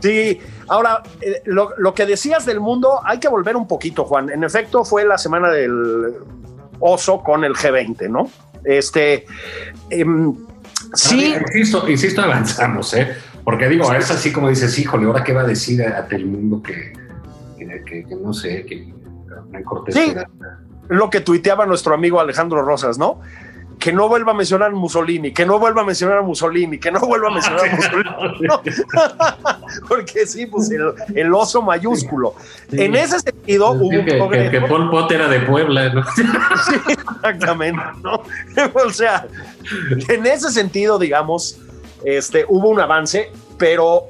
Sí, 0.00 0.40
ahora, 0.68 1.02
eh, 1.20 1.42
lo, 1.44 1.70
lo, 1.78 1.94
que 1.94 2.06
decías 2.06 2.44
del 2.44 2.58
mundo, 2.58 3.00
hay 3.04 3.18
que 3.18 3.28
volver 3.28 3.54
un 3.54 3.68
poquito, 3.68 4.04
Juan. 4.04 4.30
En 4.30 4.42
efecto, 4.42 4.84
fue 4.84 5.04
la 5.04 5.16
semana 5.16 5.48
del 5.48 6.14
oso 6.82 7.22
con 7.22 7.44
el 7.44 7.54
G20, 7.54 8.10
¿no? 8.10 8.30
Este, 8.64 9.24
em, 9.88 10.34
sí. 10.92 11.34
insisto, 11.34 11.88
insisto, 11.88 12.20
avanzamos, 12.20 12.92
¿eh? 12.94 13.16
Porque 13.44 13.68
digo, 13.68 13.92
es 13.92 14.10
así 14.10 14.32
como 14.32 14.48
dices, 14.48 14.78
híjole, 14.78 15.06
¿ahora 15.06 15.24
qué 15.24 15.32
va 15.32 15.40
a 15.42 15.46
decir 15.46 15.82
a, 15.82 16.06
el 16.10 16.26
mundo 16.26 16.62
que, 16.62 16.92
que, 17.86 18.06
no 18.20 18.32
sé, 18.32 18.64
que 18.66 18.92
Sí, 19.88 20.14
lo 20.88 21.10
que 21.10 21.20
tuiteaba 21.20 21.66
nuestro 21.66 21.94
amigo 21.94 22.20
Alejandro 22.20 22.62
Rosas, 22.62 22.98
¿no? 22.98 23.20
Que 23.82 23.92
no 23.92 24.08
vuelva 24.08 24.30
a 24.30 24.34
mencionar 24.36 24.70
a 24.70 24.74
Mussolini, 24.74 25.32
que 25.32 25.44
no 25.44 25.58
vuelva 25.58 25.82
a 25.82 25.84
mencionar 25.84 26.18
a 26.18 26.22
Mussolini, 26.22 26.78
que 26.78 26.92
no 26.92 27.00
vuelva 27.00 27.30
a 27.30 27.30
mencionar 27.32 27.68
a 27.68 27.74
Mussolini. 27.74 28.46
¿no? 28.46 28.62
Porque 29.88 30.24
sí, 30.24 30.46
pues 30.46 30.70
el, 30.70 30.92
el 31.16 31.34
oso 31.34 31.62
mayúsculo. 31.62 32.36
En 32.70 32.94
ese 32.94 33.18
sentido, 33.18 33.72
hubo 33.72 33.90
que, 33.90 33.98
un 33.98 34.04
que, 34.04 34.14
progreso. 34.14 34.50
que 34.52 34.60
Pol 34.60 34.88
Pot 34.88 35.10
era 35.10 35.26
de 35.26 35.40
Puebla, 35.40 35.92
¿no? 35.92 36.04
Sí, 36.14 36.22
exactamente, 36.92 37.82
¿no? 38.04 38.22
O 38.86 38.90
sea, 38.90 39.26
en 40.08 40.26
ese 40.26 40.50
sentido, 40.50 40.96
digamos, 41.00 41.58
este, 42.04 42.46
hubo 42.48 42.68
un 42.68 42.78
avance, 42.78 43.32
pero, 43.58 44.06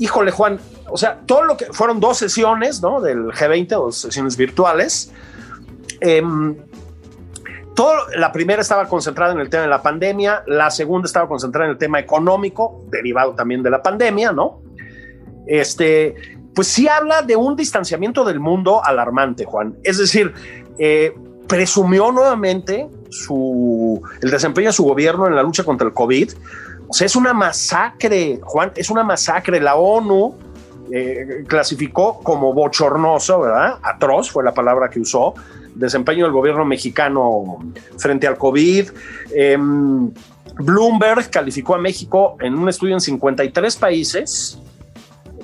híjole, 0.00 0.32
Juan, 0.32 0.58
o 0.90 0.96
sea, 0.96 1.20
todo 1.24 1.44
lo 1.44 1.56
que 1.56 1.66
fueron 1.66 2.00
dos 2.00 2.18
sesiones, 2.18 2.82
¿no? 2.82 3.00
Del 3.00 3.26
G20, 3.26 3.68
dos 3.68 3.96
sesiones 3.96 4.36
virtuales. 4.36 5.12
Em, 6.00 6.56
todo, 7.76 7.94
la 8.16 8.32
primera 8.32 8.62
estaba 8.62 8.88
concentrada 8.88 9.32
en 9.32 9.38
el 9.38 9.50
tema 9.50 9.62
de 9.62 9.68
la 9.68 9.82
pandemia, 9.82 10.42
la 10.46 10.70
segunda 10.70 11.06
estaba 11.06 11.28
concentrada 11.28 11.66
en 11.66 11.72
el 11.72 11.78
tema 11.78 12.00
económico, 12.00 12.84
derivado 12.90 13.34
también 13.34 13.62
de 13.62 13.70
la 13.70 13.82
pandemia, 13.82 14.32
¿no? 14.32 14.62
Este, 15.46 16.14
pues 16.54 16.68
sí 16.68 16.88
habla 16.88 17.20
de 17.20 17.36
un 17.36 17.54
distanciamiento 17.54 18.24
del 18.24 18.40
mundo 18.40 18.82
alarmante, 18.82 19.44
Juan. 19.44 19.76
Es 19.84 19.98
decir, 19.98 20.32
eh, 20.78 21.14
presumió 21.46 22.10
nuevamente 22.10 22.88
su, 23.10 24.02
el 24.22 24.30
desempeño 24.30 24.68
de 24.68 24.72
su 24.72 24.84
gobierno 24.84 25.26
en 25.26 25.36
la 25.36 25.42
lucha 25.42 25.62
contra 25.62 25.86
el 25.86 25.92
COVID. 25.92 26.32
O 26.88 26.94
sea, 26.94 27.06
es 27.06 27.14
una 27.14 27.34
masacre, 27.34 28.40
Juan, 28.42 28.72
es 28.74 28.88
una 28.88 29.04
masacre. 29.04 29.60
La 29.60 29.76
ONU 29.76 30.34
eh, 30.90 31.44
clasificó 31.46 32.20
como 32.22 32.54
bochornoso, 32.54 33.40
¿verdad? 33.40 33.78
Atroz 33.82 34.30
fue 34.30 34.42
la 34.42 34.54
palabra 34.54 34.88
que 34.88 35.00
usó. 35.00 35.34
Desempeño 35.78 36.24
del 36.24 36.32
gobierno 36.32 36.64
mexicano 36.64 37.58
frente 37.98 38.26
al 38.26 38.36
COVID. 38.36 38.88
Eh, 39.34 39.58
Bloomberg 40.58 41.30
calificó 41.30 41.74
a 41.74 41.78
México 41.78 42.36
en 42.40 42.54
un 42.54 42.68
estudio 42.68 42.94
en 42.94 43.00
53 43.00 43.76
países 43.76 44.58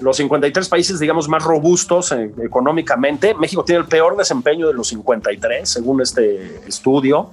los 0.02 0.16
53 0.16 0.68
países, 0.68 0.98
digamos, 0.98 1.28
más 1.28 1.42
robustos 1.42 2.12
eh, 2.12 2.30
económicamente. 2.42 3.34
México 3.34 3.64
tiene 3.64 3.82
el 3.82 3.86
peor 3.86 4.16
desempeño 4.16 4.66
de 4.66 4.74
los 4.74 4.88
53, 4.88 5.68
según 5.68 6.00
este 6.00 6.66
estudio. 6.66 7.30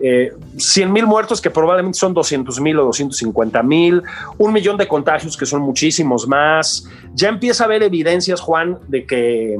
Eh, 0.00 0.32
100 0.56 0.92
mil 0.92 1.06
muertos, 1.06 1.40
que 1.40 1.50
probablemente 1.50 1.98
son 1.98 2.14
200 2.14 2.60
mil 2.60 2.78
o 2.78 2.84
250 2.86 3.62
mil, 3.62 4.02
un 4.38 4.52
millón 4.52 4.76
de 4.76 4.88
contagios, 4.88 5.36
que 5.36 5.46
son 5.46 5.62
muchísimos 5.62 6.26
más. 6.26 6.88
Ya 7.14 7.28
empieza 7.28 7.64
a 7.64 7.66
haber 7.66 7.82
evidencias, 7.82 8.40
Juan, 8.40 8.78
de 8.88 9.06
que, 9.06 9.56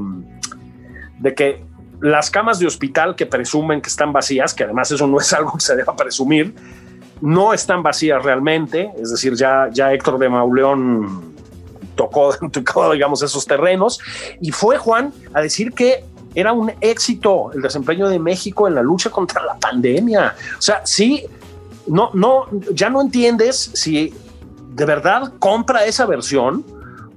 de 1.19 1.35
que 1.35 1.65
las 2.03 2.31
camas 2.31 2.59
de 2.59 2.67
hospital 2.67 3.15
que 3.15 3.27
presumen 3.27 3.81
que 3.81 3.89
están 3.89 4.13
vacías, 4.13 4.53
que 4.53 4.65
además 4.65 4.91
eso 4.91 5.07
no 5.07 5.19
es 5.19 5.33
algo 5.33 5.53
que 5.53 5.61
se 5.61 5.77
deba 5.77 5.95
presumir, 5.95 6.53
no 7.21 7.55
están 7.55 7.83
vacías 7.85 8.23
realmente. 8.25 8.91
Es 9.01 9.13
decir, 9.13 9.35
ya, 9.35 9.69
ya 9.73 9.93
Héctor 9.93 10.19
de 10.19 10.29
Mauleón 10.29 11.33
tocó, 11.95 12.35
tocó, 12.53 12.93
digamos, 12.93 13.23
esos 13.23 13.47
terrenos. 13.47 14.01
Y 14.41 14.51
fue 14.51 14.79
Juan 14.79 15.15
a 15.33 15.41
decir 15.41 15.73
que 15.73 16.05
era 16.35 16.53
un 16.53 16.73
éxito 16.81 17.53
el 17.55 17.63
desempeño 17.63 18.09
de 18.09 18.19
México 18.19 18.67
en 18.67 18.75
la 18.75 18.83
lucha 18.83 19.09
contra 19.09 19.45
la 19.45 19.55
pandemia. 19.55 20.35
O 20.59 20.63
sea, 20.63 20.85
sí, 20.85 21.25
no, 21.87 22.11
no, 22.15 22.49
ya 22.73 22.91
no 22.91 23.01
entiendes 23.01 23.71
si 23.75 24.13
de 24.75 24.85
verdad 24.85 25.35
compra 25.39 25.85
esa 25.85 26.05
versión 26.07 26.65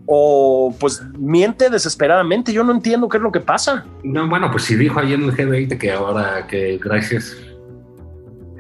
o 0.06 0.76
pues 0.80 1.04
miente 1.18 1.70
desesperadamente. 1.70 2.54
Yo 2.54 2.64
no 2.64 2.72
entiendo 2.72 3.10
qué 3.10 3.18
es 3.18 3.24
lo 3.24 3.32
que 3.32 3.40
pasa. 3.40 3.86
No, 4.04 4.28
bueno, 4.28 4.52
pues 4.52 4.64
sí 4.64 4.76
dijo 4.76 5.00
ayer 5.00 5.20
en 5.20 5.26
el 5.26 5.36
G20 5.36 5.78
que 5.78 5.92
ahora 5.92 6.48
que 6.48 6.78
gracias 6.78 7.36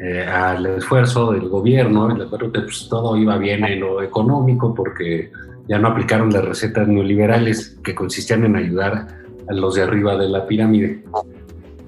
eh, 0.01 0.25
al 0.25 0.65
esfuerzo 0.65 1.31
del 1.31 1.47
gobierno, 1.49 2.11
el 2.11 2.21
esfuerzo 2.21 2.51
que 2.51 2.61
pues, 2.61 2.87
todo 2.89 3.17
iba 3.17 3.37
bien 3.37 3.63
en 3.63 3.79
lo 3.79 4.01
económico 4.01 4.73
porque 4.73 5.31
ya 5.67 5.79
no 5.79 5.89
aplicaron 5.89 6.31
las 6.31 6.45
recetas 6.45 6.87
neoliberales 6.87 7.77
que 7.83 7.95
consistían 7.95 8.45
en 8.45 8.55
ayudar 8.55 9.07
a 9.47 9.53
los 9.53 9.75
de 9.75 9.83
arriba 9.83 10.15
de 10.17 10.29
la 10.29 10.45
pirámide. 10.45 11.03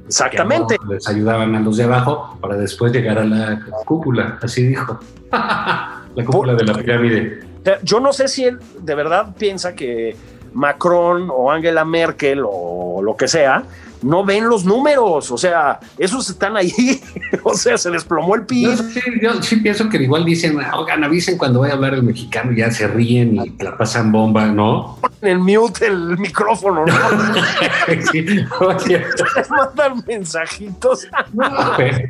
Exactamente. 0.05 0.77
No 0.83 0.93
les 0.93 1.07
ayudaban 1.07 1.55
a 1.55 1.59
los 1.59 1.77
de 1.77 1.83
abajo 1.83 2.37
para 2.39 2.55
después 2.55 2.93
llegar 2.93 3.19
a 3.19 3.25
la 3.25 3.59
cúpula, 3.85 4.39
así 4.41 4.63
dijo. 4.63 4.99
la 5.31 6.25
cúpula 6.25 6.53
de 6.55 6.63
la 6.63 6.73
pirámide. 6.75 7.46
Yo 7.83 7.99
no 7.99 8.13
sé 8.13 8.27
si 8.27 8.45
él 8.45 8.59
de 8.79 8.95
verdad 8.95 9.35
piensa 9.37 9.75
que 9.75 10.15
Macron 10.53 11.29
o 11.31 11.51
Angela 11.51 11.85
Merkel 11.85 12.43
o 12.45 13.01
lo 13.01 13.15
que 13.15 13.27
sea 13.27 13.63
no 14.01 14.23
ven 14.23 14.47
los 14.47 14.65
números, 14.65 15.31
o 15.31 15.37
sea, 15.37 15.79
esos 15.97 16.29
están 16.29 16.57
ahí, 16.57 16.71
o 17.43 17.53
sea, 17.53 17.77
se 17.77 17.89
desplomó 17.89 18.35
el 18.35 18.45
PIB. 18.45 18.69
Yo 18.69 18.77
sí, 18.83 19.01
yo 19.21 19.43
sí 19.43 19.55
pienso 19.57 19.89
que 19.89 19.97
igual 19.97 20.25
dicen, 20.25 20.57
oigan, 20.73 21.03
avisen 21.03 21.37
cuando 21.37 21.61
vaya 21.61 21.73
a 21.73 21.75
hablar 21.75 21.93
el 21.93 22.03
mexicano, 22.03 22.51
ya 22.51 22.71
se 22.71 22.87
ríen 22.87 23.35
y 23.35 23.63
la 23.63 23.77
pasan 23.77 24.11
bomba, 24.11 24.47
¿no? 24.47 24.99
En 25.21 25.41
mute 25.41 25.87
el 25.87 26.17
micrófono, 26.17 26.85
¿no? 26.85 26.93
sí, 28.11 28.25
oye. 28.59 29.03
mandan 29.49 30.03
mensajitos 30.07 31.07
no, 31.33 31.49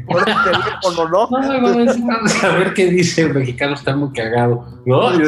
por 0.08 0.30
el 0.30 0.36
teléfono, 0.44 1.10
¿no? 1.10 1.30
no 1.30 1.30
vamos, 1.30 2.00
vamos, 2.02 2.44
a 2.44 2.50
ver 2.50 2.74
qué 2.74 2.88
dice 2.88 3.24
el 3.24 3.34
mexicano, 3.34 3.76
está 3.76 3.96
muy 3.96 4.12
cagado, 4.12 4.77
¿no? 4.88 5.12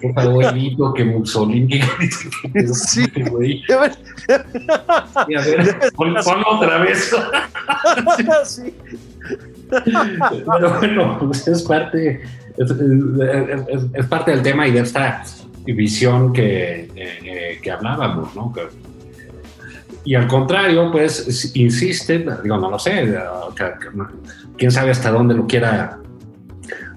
que 0.00 0.12
abuelito, 0.14 0.92
que 0.92 1.04
Mussolini, 1.04 1.80
sí, 2.72 3.10
güey. 3.30 3.64
A 3.70 3.78
ver, 3.78 3.96
pon, 5.96 6.14
ponlo 6.22 6.44
otra 6.50 6.78
vez. 6.78 7.10
sí. 8.44 8.74
Pero 9.70 10.78
bueno, 10.78 11.18
pues 11.18 11.48
es 11.48 11.62
parte, 11.62 12.22
es, 12.58 12.70
es, 12.70 13.82
es, 13.94 14.06
parte 14.06 14.32
del 14.32 14.42
tema 14.42 14.68
y 14.68 14.72
de 14.72 14.80
esta 14.80 15.24
visión 15.64 16.32
que, 16.34 16.90
eh, 16.94 17.58
que 17.62 17.70
hablábamos, 17.70 18.34
¿no? 18.34 18.52
Que, 18.52 18.68
y 20.04 20.14
al 20.14 20.26
contrario, 20.26 20.90
pues 20.90 21.54
insiste, 21.54 22.26
digo, 22.42 22.56
no 22.56 22.70
lo 22.70 22.78
sé, 22.78 23.14
quién 24.56 24.70
sabe 24.70 24.90
hasta 24.90 25.10
dónde 25.10 25.34
lo 25.34 25.46
quiera, 25.46 26.00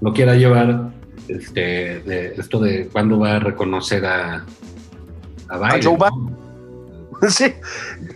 lo 0.04 0.12
quiera 0.12 0.36
llevar, 0.36 0.92
este, 1.30 2.00
de, 2.02 2.34
esto 2.38 2.60
de 2.60 2.88
cuándo 2.92 3.18
va 3.18 3.38
a 3.38 3.40
reconocer 3.40 4.06
a, 4.06 4.46
a 5.50 5.58
Biden. 5.58 5.98
Sí. 7.30 7.54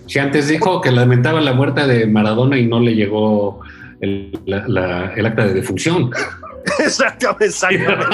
Si 0.05 0.19
antes 0.19 0.49
dijo 0.49 0.81
que 0.81 0.91
lamentaba 0.91 1.39
la 1.39 1.53
muerte 1.53 1.87
de 1.87 2.07
Maradona 2.07 2.57
y 2.57 2.67
no 2.67 2.81
le 2.81 2.93
llegó 2.93 3.61
el, 4.01 4.37
la, 4.45 4.67
la, 4.67 5.13
el 5.13 5.25
acta 5.25 5.45
de 5.45 5.53
defunción. 5.53 6.11
Exactamente, 6.79 7.45
exactamente. 7.45 8.05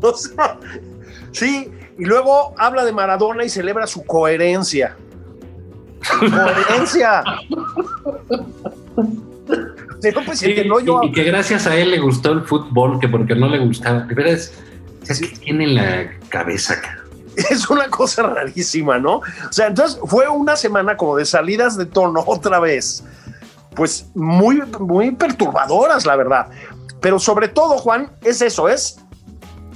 o 0.00 0.14
sea, 0.14 0.60
sí, 1.32 1.68
y 1.98 2.04
luego 2.04 2.54
habla 2.56 2.84
de 2.84 2.92
Maradona 2.92 3.42
y 3.42 3.48
celebra 3.48 3.88
su 3.88 4.04
coherencia. 4.04 4.94
Su 6.06 6.24
pues, 10.00 10.38
sí, 10.38 10.54
no, 10.66 10.80
yo... 10.80 11.00
y, 11.02 11.06
y, 11.06 11.12
que 11.12 11.24
gracias 11.24 11.66
a 11.66 11.76
él 11.76 11.90
le 11.90 11.98
gustó 11.98 12.32
el 12.32 12.42
fútbol, 12.42 13.00
que 13.00 13.08
porque 13.08 13.34
no 13.34 13.48
le 13.48 13.58
gustaba. 13.58 14.00
De 14.00 14.14
verdad, 14.14 14.34
es, 14.34 14.52
es 15.08 15.20
que 15.20 15.28
tiene 15.38 15.66
la 15.68 16.10
cabeza, 16.28 16.80
cara 16.80 17.06
es 17.50 17.68
una 17.68 17.88
cosa 17.88 18.22
rarísima, 18.22 18.98
¿no? 18.98 19.16
O 19.16 19.52
sea, 19.52 19.66
entonces 19.66 20.00
fue 20.04 20.28
una 20.28 20.56
semana 20.56 20.96
como 20.96 21.16
de 21.16 21.24
salidas 21.24 21.76
de 21.76 21.86
tono 21.86 22.22
otra 22.26 22.58
vez, 22.58 23.04
pues 23.74 24.06
muy, 24.14 24.62
muy 24.80 25.10
perturbadoras, 25.12 26.06
la 26.06 26.16
verdad. 26.16 26.48
Pero 27.00 27.18
sobre 27.18 27.48
todo, 27.48 27.76
Juan, 27.78 28.10
es 28.22 28.40
eso, 28.40 28.68
es, 28.68 28.98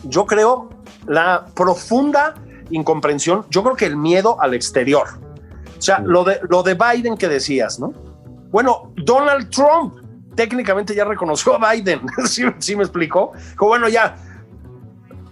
yo 0.05 0.25
creo, 0.25 0.71
la 1.07 1.47
profunda 1.55 2.35
incomprensión, 2.71 3.45
yo 3.51 3.63
creo 3.63 3.77
que 3.77 3.87
el 3.87 3.97
miedo 3.97 4.41
al 4.41 4.55
exterior. 4.55 5.07
O 5.79 5.83
sea, 5.83 5.99
lo 6.01 6.25
de, 6.25 6.41
lo 6.49 6.63
de 6.63 6.75
Biden 6.75 7.17
que 7.17 7.29
decías, 7.29 7.79
¿no? 7.79 7.93
Bueno, 8.51 8.93
Donald 8.97 9.51
Trump 9.51 9.95
técnicamente 10.41 10.95
ya 10.95 11.05
reconoció 11.05 11.55
a 11.55 11.71
Biden, 11.71 12.01
¿sí, 12.27 12.43
sí 12.61 12.75
me 12.75 12.83
explicó? 12.83 13.33
Bueno, 13.59 13.91
ya, 13.91 14.17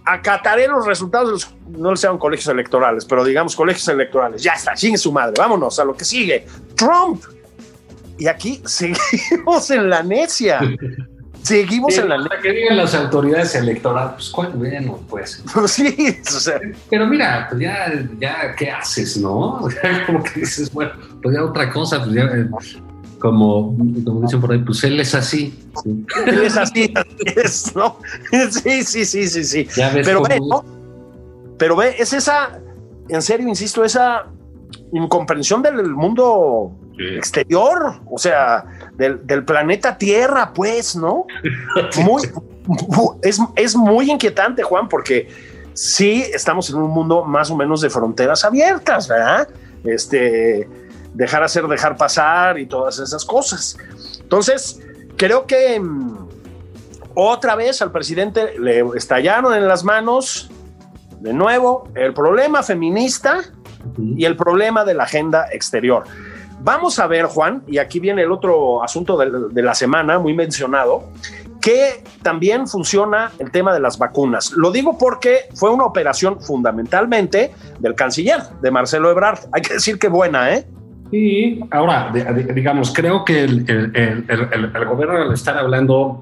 acataré 0.04 0.68
los 0.68 0.84
resultados 0.84 1.50
no 1.66 1.94
llaman 1.94 2.18
colegios 2.18 2.48
electorales, 2.48 3.06
pero 3.06 3.24
digamos 3.24 3.56
colegios 3.56 3.88
electorales. 3.88 4.42
Ya 4.42 4.52
está, 4.52 4.74
chingue 4.74 4.98
su 4.98 5.10
madre, 5.10 5.32
vámonos 5.38 5.78
a 5.78 5.84
lo 5.86 5.94
que 5.94 6.04
sigue. 6.04 6.46
Trump. 6.74 7.24
Y 8.18 8.26
aquí 8.26 8.60
seguimos 8.66 9.70
en 9.70 9.88
la 9.88 10.02
necia. 10.02 10.60
Seguimos 11.42 11.94
sí, 11.94 12.00
en 12.00 12.10
la 12.10 12.18
necia. 12.18 12.38
Que 12.42 12.52
digan 12.52 12.76
las 12.76 12.94
autoridades 12.94 13.54
electorales, 13.54 14.12
pues 14.12 14.28
cuál, 14.28 14.52
bueno, 14.52 15.00
pues. 15.08 15.42
sí, 15.66 16.20
o 16.20 16.30
sea. 16.38 16.60
Pero 16.90 17.06
mira, 17.06 17.46
pues 17.48 17.62
ya, 17.62 17.94
ya, 18.18 18.54
¿qué 18.56 18.70
haces, 18.70 19.16
no? 19.16 19.54
O 19.54 19.70
sea, 19.70 20.04
como 20.04 20.22
que 20.22 20.40
dices, 20.40 20.70
bueno, 20.70 20.92
pues 21.22 21.34
ya 21.34 21.42
otra 21.42 21.70
cosa, 21.70 22.04
pues 22.04 22.12
ya. 22.12 22.28
Como, 23.18 23.76
como 24.04 24.20
dicen 24.22 24.40
por 24.40 24.52
ahí, 24.52 24.58
pues 24.60 24.84
él 24.84 25.00
es 25.00 25.14
así. 25.14 25.58
¿sí? 25.82 26.06
Él 26.26 26.42
es 26.44 26.56
así, 26.56 26.92
es, 27.36 27.74
¿no? 27.74 27.98
Sí, 28.50 28.82
sí, 28.82 29.04
sí, 29.04 29.28
sí, 29.28 29.44
sí. 29.44 29.68
Pero 30.04 30.22
ve, 30.22 30.38
¿no? 30.40 30.64
Pero 31.58 31.76
ve, 31.76 31.96
es 31.98 32.12
esa, 32.12 32.60
en 33.08 33.22
serio, 33.22 33.48
insisto, 33.48 33.84
esa 33.84 34.26
incomprensión 34.92 35.62
del 35.62 35.94
mundo 35.94 36.72
exterior, 36.98 38.00
o 38.10 38.18
sea, 38.18 38.64
del, 38.96 39.24
del 39.26 39.44
planeta 39.44 39.96
Tierra, 39.96 40.52
pues, 40.52 40.96
¿no? 40.96 41.26
Muy, 42.04 42.22
es, 43.22 43.40
es 43.56 43.76
muy 43.76 44.10
inquietante, 44.10 44.62
Juan, 44.62 44.88
porque 44.88 45.28
sí 45.72 46.24
estamos 46.34 46.68
en 46.70 46.76
un 46.76 46.90
mundo 46.90 47.24
más 47.24 47.50
o 47.50 47.56
menos 47.56 47.80
de 47.80 47.88
fronteras 47.88 48.44
abiertas, 48.44 49.08
¿verdad? 49.08 49.48
Este, 49.84 50.68
dejar 51.18 51.42
hacer, 51.42 51.66
dejar 51.66 51.96
pasar 51.96 52.60
y 52.60 52.66
todas 52.66 53.00
esas 53.00 53.24
cosas. 53.24 53.76
Entonces, 54.20 54.80
creo 55.16 55.46
que 55.46 55.80
mm, 55.80 56.28
otra 57.14 57.56
vez 57.56 57.82
al 57.82 57.90
presidente 57.90 58.56
le 58.56 58.84
estallaron 58.94 59.52
en 59.52 59.66
las 59.66 59.82
manos 59.82 60.48
de 61.18 61.32
nuevo 61.32 61.88
el 61.96 62.14
problema 62.14 62.62
feminista 62.62 63.40
y 63.98 64.24
el 64.24 64.36
problema 64.36 64.84
de 64.84 64.94
la 64.94 65.04
agenda 65.04 65.48
exterior. 65.50 66.04
Vamos 66.60 67.00
a 67.00 67.08
ver, 67.08 67.26
Juan, 67.26 67.64
y 67.66 67.78
aquí 67.78 67.98
viene 67.98 68.22
el 68.22 68.30
otro 68.30 68.84
asunto 68.84 69.16
de, 69.16 69.48
de 69.50 69.62
la 69.62 69.74
semana, 69.74 70.20
muy 70.20 70.34
mencionado, 70.34 71.10
que 71.60 72.04
también 72.22 72.68
funciona 72.68 73.32
el 73.40 73.50
tema 73.50 73.74
de 73.74 73.80
las 73.80 73.98
vacunas. 73.98 74.52
Lo 74.52 74.70
digo 74.70 74.96
porque 74.96 75.48
fue 75.56 75.70
una 75.70 75.84
operación 75.84 76.40
fundamentalmente 76.40 77.52
del 77.80 77.96
canciller, 77.96 78.42
de 78.62 78.70
Marcelo 78.70 79.10
Ebrard. 79.10 79.40
Hay 79.50 79.62
que 79.62 79.74
decir 79.74 79.98
que 79.98 80.06
buena, 80.06 80.54
¿eh? 80.54 80.68
Y 81.10 81.60
ahora, 81.70 82.12
digamos, 82.54 82.92
creo 82.92 83.24
que 83.24 83.44
el, 83.44 83.64
gobierno 84.86 85.22
al 85.22 85.32
estar 85.32 85.56
hablando 85.56 86.20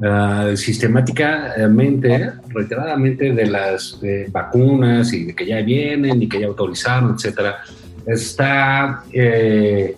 uh, 0.00 0.56
sistemáticamente, 0.56 2.32
reiteradamente 2.48 3.32
de 3.32 3.46
las 3.46 3.98
vacunas 4.28 5.12
y 5.12 5.24
de 5.24 5.34
que 5.34 5.46
ya 5.46 5.62
vienen 5.62 6.22
y 6.22 6.28
que 6.28 6.40
ya 6.40 6.46
autorizaron, 6.48 7.14
etcétera, 7.14 7.56
está 8.06 9.04
eh, 9.12 9.96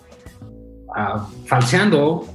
uh, 0.87 1.45
falseando 1.45 2.25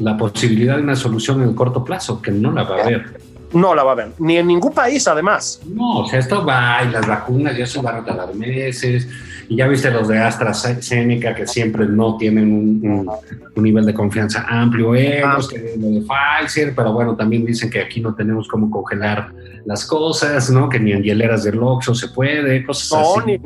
la 0.00 0.16
posibilidad 0.16 0.76
de 0.76 0.82
una 0.82 0.96
solución 0.96 1.42
en 1.42 1.50
el 1.50 1.54
corto 1.54 1.84
plazo, 1.84 2.20
que 2.20 2.30
no 2.30 2.52
la 2.52 2.64
va 2.64 2.76
a 2.76 2.82
haber. 2.82 3.20
No 3.52 3.74
la 3.74 3.84
va 3.84 3.90
a 3.90 3.92
haber, 3.92 4.08
ni 4.18 4.36
en 4.36 4.48
ningún 4.48 4.72
país 4.72 5.06
además. 5.06 5.60
No, 5.64 6.00
o 6.00 6.06
sea, 6.08 6.18
esto 6.18 6.44
va 6.44 6.80
y 6.82 6.90
las 6.90 7.06
vacunas 7.06 7.56
ya 7.56 7.66
se 7.66 7.80
van 7.80 7.96
a 7.96 8.04
tardar 8.04 8.34
meses. 8.34 9.08
Y 9.48 9.56
ya 9.56 9.68
viste 9.68 9.90
los 9.90 10.08
de 10.08 10.18
AstraZeneca 10.18 11.34
que 11.34 11.46
siempre 11.46 11.86
no 11.86 12.16
tienen 12.16 12.52
un, 12.52 13.10
nivel 13.56 13.84
de 13.84 13.94
confianza 13.94 14.44
amplio. 14.48 14.94
Eh, 14.94 15.22
ah. 15.24 15.34
los 15.36 15.48
de 15.48 16.02
Pfizer, 16.02 16.74
pero 16.74 16.92
bueno, 16.92 17.16
también 17.16 17.44
dicen 17.44 17.70
que 17.70 17.80
aquí 17.80 18.00
no 18.00 18.14
tenemos 18.14 18.48
cómo 18.48 18.70
congelar 18.70 19.32
las 19.64 19.84
cosas, 19.84 20.50
¿no? 20.50 20.68
Que 20.68 20.78
ni 20.78 20.92
en 20.92 21.02
hieleras 21.02 21.44
del 21.44 21.62
Oxxo 21.62 21.94
se 21.94 22.08
puede, 22.08 22.64
cosas 22.64 22.92
así. 22.92 23.20
Ni, 23.26 23.40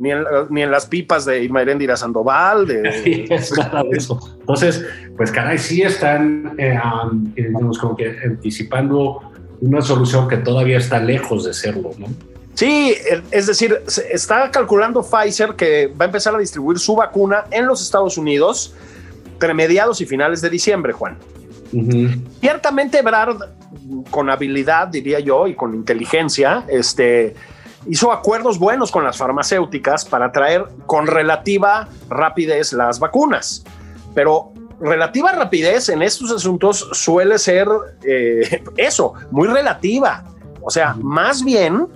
ni 0.00 0.10
en, 0.12 0.24
ni 0.50 0.62
en 0.62 0.70
las 0.70 0.86
pipas 0.86 1.24
de 1.24 1.42
Irmairendira 1.42 1.96
Sandoval. 1.96 2.66
De... 2.66 3.26
es 3.30 3.56
nada 3.56 3.82
de 3.82 3.96
eso. 3.96 4.18
Entonces, 4.40 4.84
pues 5.16 5.30
caray, 5.30 5.58
sí 5.58 5.82
están, 5.82 6.54
eh, 6.58 6.78
digamos, 7.34 7.78
como 7.78 7.96
que 7.96 8.16
anticipando 8.24 9.20
una 9.60 9.82
solución 9.82 10.28
que 10.28 10.36
todavía 10.36 10.78
está 10.78 11.00
lejos 11.00 11.44
de 11.44 11.52
serlo, 11.52 11.90
¿no? 11.98 12.06
Sí, 12.58 12.92
es 13.30 13.46
decir, 13.46 13.84
está 14.10 14.50
calculando 14.50 15.00
Pfizer 15.00 15.54
que 15.54 15.86
va 15.86 16.06
a 16.06 16.08
empezar 16.08 16.34
a 16.34 16.38
distribuir 16.38 16.80
su 16.80 16.96
vacuna 16.96 17.44
en 17.52 17.68
los 17.68 17.80
Estados 17.80 18.18
Unidos 18.18 18.74
entre 19.34 19.54
mediados 19.54 20.00
y 20.00 20.06
finales 20.06 20.40
de 20.40 20.50
diciembre, 20.50 20.92
Juan. 20.92 21.16
Ciertamente 22.40 23.00
Brad, 23.02 23.36
con 24.10 24.28
habilidad, 24.28 24.88
diría 24.88 25.20
yo, 25.20 25.46
y 25.46 25.54
con 25.54 25.72
inteligencia, 25.72 26.64
este, 26.66 27.36
hizo 27.86 28.10
acuerdos 28.10 28.58
buenos 28.58 28.90
con 28.90 29.04
las 29.04 29.18
farmacéuticas 29.18 30.04
para 30.04 30.32
traer 30.32 30.64
con 30.86 31.06
relativa 31.06 31.88
rapidez 32.10 32.72
las 32.72 32.98
vacunas. 32.98 33.62
Pero 34.16 34.52
relativa 34.80 35.30
rapidez 35.30 35.90
en 35.90 36.02
estos 36.02 36.32
asuntos 36.32 36.88
suele 36.90 37.38
ser 37.38 37.68
eh, 38.02 38.64
eso, 38.76 39.14
muy 39.30 39.46
relativa. 39.46 40.24
O 40.60 40.72
sea, 40.72 40.96
más 41.00 41.44
bien, 41.44 41.86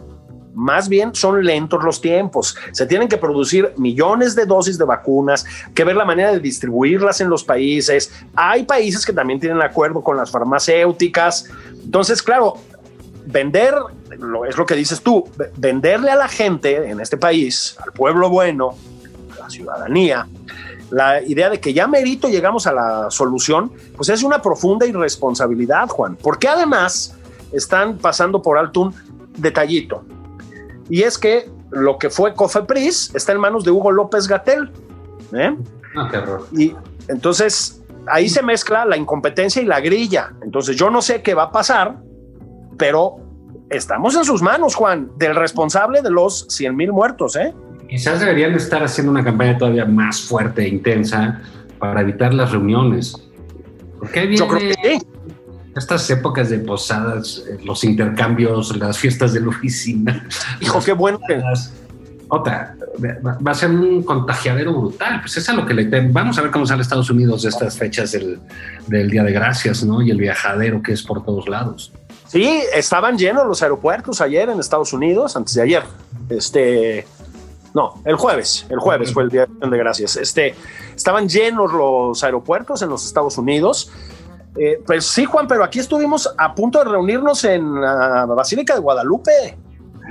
más 0.54 0.88
bien 0.88 1.14
son 1.14 1.44
lentos 1.44 1.82
los 1.82 2.00
tiempos. 2.00 2.56
Se 2.72 2.86
tienen 2.86 3.08
que 3.08 3.16
producir 3.16 3.72
millones 3.76 4.34
de 4.34 4.46
dosis 4.46 4.78
de 4.78 4.84
vacunas, 4.84 5.44
que 5.74 5.84
ver 5.84 5.96
la 5.96 6.04
manera 6.04 6.32
de 6.32 6.40
distribuirlas 6.40 7.20
en 7.20 7.28
los 7.28 7.44
países. 7.44 8.12
Hay 8.34 8.64
países 8.64 9.04
que 9.06 9.12
también 9.12 9.40
tienen 9.40 9.62
acuerdo 9.62 10.02
con 10.02 10.16
las 10.16 10.30
farmacéuticas. 10.30 11.46
Entonces, 11.84 12.22
claro, 12.22 12.54
vender, 13.26 13.74
es 14.48 14.56
lo 14.56 14.66
que 14.66 14.74
dices 14.74 15.00
tú, 15.00 15.28
venderle 15.56 16.10
a 16.10 16.16
la 16.16 16.28
gente 16.28 16.90
en 16.90 17.00
este 17.00 17.16
país, 17.16 17.76
al 17.84 17.92
pueblo 17.92 18.28
bueno, 18.28 18.74
a 19.36 19.44
la 19.44 19.50
ciudadanía, 19.50 20.26
la 20.90 21.22
idea 21.22 21.48
de 21.48 21.58
que 21.58 21.72
ya 21.72 21.86
merito 21.86 22.28
llegamos 22.28 22.66
a 22.66 22.72
la 22.72 23.10
solución, 23.10 23.72
pues 23.96 24.10
es 24.10 24.22
una 24.22 24.42
profunda 24.42 24.84
irresponsabilidad, 24.84 25.88
Juan, 25.88 26.16
porque 26.22 26.48
además 26.48 27.16
están 27.50 27.96
pasando 27.96 28.42
por 28.42 28.58
alto 28.58 28.80
un 28.80 28.94
detallito. 29.36 30.04
Y 30.92 31.04
es 31.04 31.16
que 31.16 31.48
lo 31.70 31.96
que 31.96 32.10
fue 32.10 32.34
Cofepris 32.34 33.14
está 33.14 33.32
en 33.32 33.40
manos 33.40 33.64
de 33.64 33.70
Hugo 33.70 33.90
López 33.90 34.28
Gatel. 34.28 34.70
¿eh? 35.32 35.56
Ah. 35.96 36.38
Y 36.52 36.74
entonces 37.08 37.82
ahí 38.08 38.28
se 38.28 38.42
mezcla 38.42 38.84
la 38.84 38.98
incompetencia 38.98 39.62
y 39.62 39.64
la 39.64 39.80
grilla. 39.80 40.34
Entonces 40.42 40.76
yo 40.76 40.90
no 40.90 41.00
sé 41.00 41.22
qué 41.22 41.32
va 41.32 41.44
a 41.44 41.50
pasar, 41.50 41.96
pero 42.76 43.16
estamos 43.70 44.14
en 44.16 44.24
sus 44.26 44.42
manos, 44.42 44.74
Juan, 44.74 45.10
del 45.16 45.34
responsable 45.34 46.02
de 46.02 46.10
los 46.10 46.44
100 46.50 46.76
mil 46.76 46.92
muertos, 46.92 47.36
¿eh? 47.36 47.54
Quizás 47.88 48.20
deberían 48.20 48.52
estar 48.52 48.84
haciendo 48.84 49.12
una 49.12 49.24
campaña 49.24 49.56
todavía 49.56 49.86
más 49.86 50.20
fuerte 50.20 50.64
e 50.64 50.68
intensa 50.68 51.40
para 51.78 52.02
evitar 52.02 52.34
las 52.34 52.52
reuniones. 52.52 53.16
Porque 53.98 54.36
Yo 54.36 54.46
creo 54.46 54.60
que 54.60 54.74
sí. 54.98 55.06
Estas 55.74 56.08
épocas 56.10 56.50
de 56.50 56.58
posadas, 56.58 57.44
eh, 57.48 57.58
los 57.64 57.82
intercambios, 57.84 58.76
las 58.76 58.98
fiestas 58.98 59.32
de 59.32 59.40
la 59.40 59.48
oficina. 59.48 60.26
Hijo, 60.60 60.80
qué 60.80 60.92
bueno 60.92 61.18
que... 61.26 61.42
Otra, 62.28 62.76
va 63.46 63.50
a 63.50 63.54
ser 63.54 63.70
un 63.70 64.02
contagiadero 64.02 64.72
brutal. 64.72 65.20
Pues 65.20 65.36
es 65.36 65.48
a 65.50 65.52
lo 65.52 65.66
que 65.66 65.74
le 65.74 66.08
Vamos 66.08 66.38
a 66.38 66.42
ver 66.42 66.50
cómo 66.50 66.64
sale 66.64 66.80
Estados 66.80 67.10
Unidos 67.10 67.42
de 67.42 67.50
estas 67.50 67.76
fechas 67.76 68.12
del, 68.12 68.40
del 68.86 69.10
Día 69.10 69.22
de 69.22 69.32
Gracias, 69.32 69.84
¿no? 69.84 70.00
Y 70.00 70.10
el 70.10 70.16
viajadero 70.16 70.82
que 70.82 70.92
es 70.92 71.02
por 71.02 71.22
todos 71.22 71.46
lados. 71.46 71.92
Sí, 72.28 72.62
estaban 72.72 73.18
llenos 73.18 73.46
los 73.46 73.62
aeropuertos 73.62 74.22
ayer 74.22 74.48
en 74.48 74.58
Estados 74.58 74.94
Unidos, 74.94 75.36
antes 75.36 75.52
de 75.52 75.60
ayer. 75.60 75.82
Este, 76.30 77.06
no, 77.74 78.00
el 78.04 78.16
jueves, 78.16 78.66
el 78.70 78.78
jueves 78.78 79.12
fue 79.12 79.24
el 79.24 79.28
día 79.28 79.46
de 79.46 79.78
gracias. 79.78 80.16
Este, 80.16 80.54
estaban 80.96 81.28
llenos 81.28 81.72
los 81.72 82.24
aeropuertos 82.24 82.80
en 82.80 82.88
los 82.88 83.04
Estados 83.04 83.36
Unidos. 83.36 83.90
Eh, 84.56 84.80
pues 84.86 85.06
sí, 85.06 85.24
Juan, 85.24 85.46
pero 85.48 85.64
aquí 85.64 85.78
estuvimos 85.78 86.32
a 86.36 86.54
punto 86.54 86.78
de 86.78 86.84
reunirnos 86.84 87.44
en 87.44 87.80
la 87.80 88.26
Basílica 88.26 88.74
de 88.74 88.80
Guadalupe. 88.80 89.56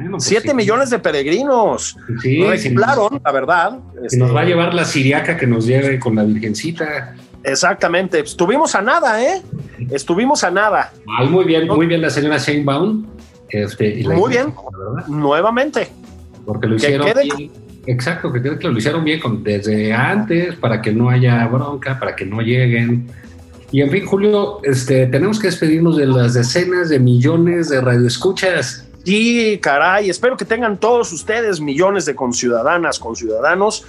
Pues 0.09 0.23
Siete 0.23 0.53
millones 0.53 0.89
de 0.89 0.99
peregrinos. 0.99 1.97
Sí, 2.21 2.43
Reciclaron, 2.43 3.21
la 3.23 3.31
verdad. 3.31 3.79
Este, 4.03 4.17
nos 4.17 4.35
va 4.35 4.41
a 4.41 4.45
llevar 4.45 4.73
la 4.73 4.85
siriaca 4.85 5.37
que 5.37 5.45
nos 5.45 5.65
lleve 5.65 5.99
con 5.99 6.15
la 6.15 6.23
Virgencita. 6.23 7.15
Exactamente. 7.43 8.19
Estuvimos 8.19 8.73
a 8.73 8.81
nada, 8.81 9.21
¿eh? 9.23 9.41
Estuvimos 9.91 10.43
a 10.43 10.51
nada. 10.51 10.91
muy 11.29 11.45
bien, 11.45 11.67
muy 11.67 11.85
bien 11.85 12.01
la 12.01 12.09
señora 12.09 12.37
Sheinbaum. 12.37 13.05
Este, 13.49 14.01
muy 14.07 14.29
bien, 14.29 14.53
nuevamente 15.07 15.89
porque 16.45 16.67
lo 16.67 16.75
hicieron 16.75 17.07
bien. 17.23 17.51
Exacto, 17.87 18.31
que 18.31 18.39
lo 18.39 18.77
hicieron 18.77 19.03
bien 19.03 19.19
desde 19.43 19.91
antes 19.91 20.55
para 20.55 20.81
que 20.81 20.91
no 20.91 21.09
haya 21.09 21.47
bronca, 21.47 21.99
para 21.99 22.15
que 22.15 22.25
no 22.25 22.41
lleguen. 22.41 23.07
Y 23.71 23.81
en 23.81 23.89
fin, 23.89 24.05
Julio, 24.05 24.59
este, 24.63 25.07
tenemos 25.07 25.39
que 25.39 25.47
despedirnos 25.47 25.97
de 25.97 26.05
las 26.05 26.33
decenas 26.33 26.89
de 26.89 26.99
millones 26.99 27.69
de 27.69 27.79
radioescuchas. 27.79 28.87
Sí, 29.05 29.59
caray, 29.61 30.09
espero 30.09 30.37
que 30.37 30.45
tengan 30.45 30.77
todos 30.77 31.11
ustedes, 31.11 31.59
millones 31.59 32.05
de 32.05 32.13
conciudadanas, 32.13 32.99
conciudadanos, 32.99 33.85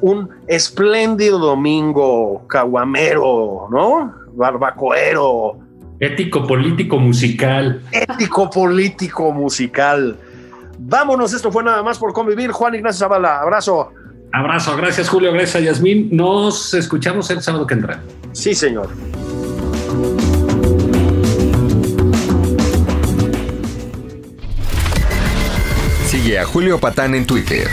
un 0.00 0.28
espléndido 0.48 1.38
domingo 1.38 2.46
caguamero, 2.48 3.68
¿no? 3.70 4.14
Barbacoero. 4.34 5.58
Ético, 6.00 6.46
político, 6.46 6.98
musical. 6.98 7.82
Ético, 7.92 8.50
político, 8.50 9.32
musical. 9.32 10.16
Vámonos, 10.78 11.32
esto 11.34 11.52
fue 11.52 11.62
nada 11.62 11.82
más 11.82 11.98
por 11.98 12.12
convivir. 12.12 12.50
Juan 12.50 12.74
Ignacio 12.74 13.06
Zavala, 13.06 13.40
abrazo. 13.40 13.92
Abrazo, 14.32 14.76
gracias 14.76 15.08
Julio, 15.08 15.32
gracias 15.32 15.62
Yasmín. 15.62 16.08
Nos 16.10 16.72
escuchamos 16.74 17.30
el 17.30 17.42
sábado 17.42 17.66
que 17.66 17.74
entra. 17.74 18.00
Sí, 18.32 18.54
señor. 18.54 18.88
Sigue 26.06 26.38
a 26.38 26.44
Julio 26.44 26.78
Patán 26.78 27.14
en 27.14 27.26
Twitter. 27.26 27.66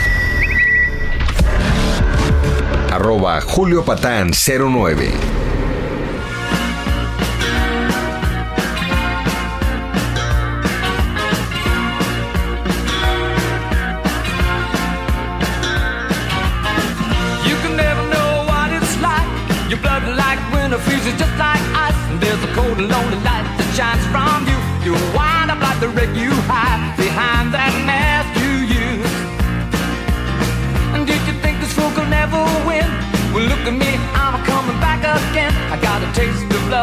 Arroba 2.92 3.42
Julio 3.42 3.84
Patán 3.84 4.32
09. 4.32 5.37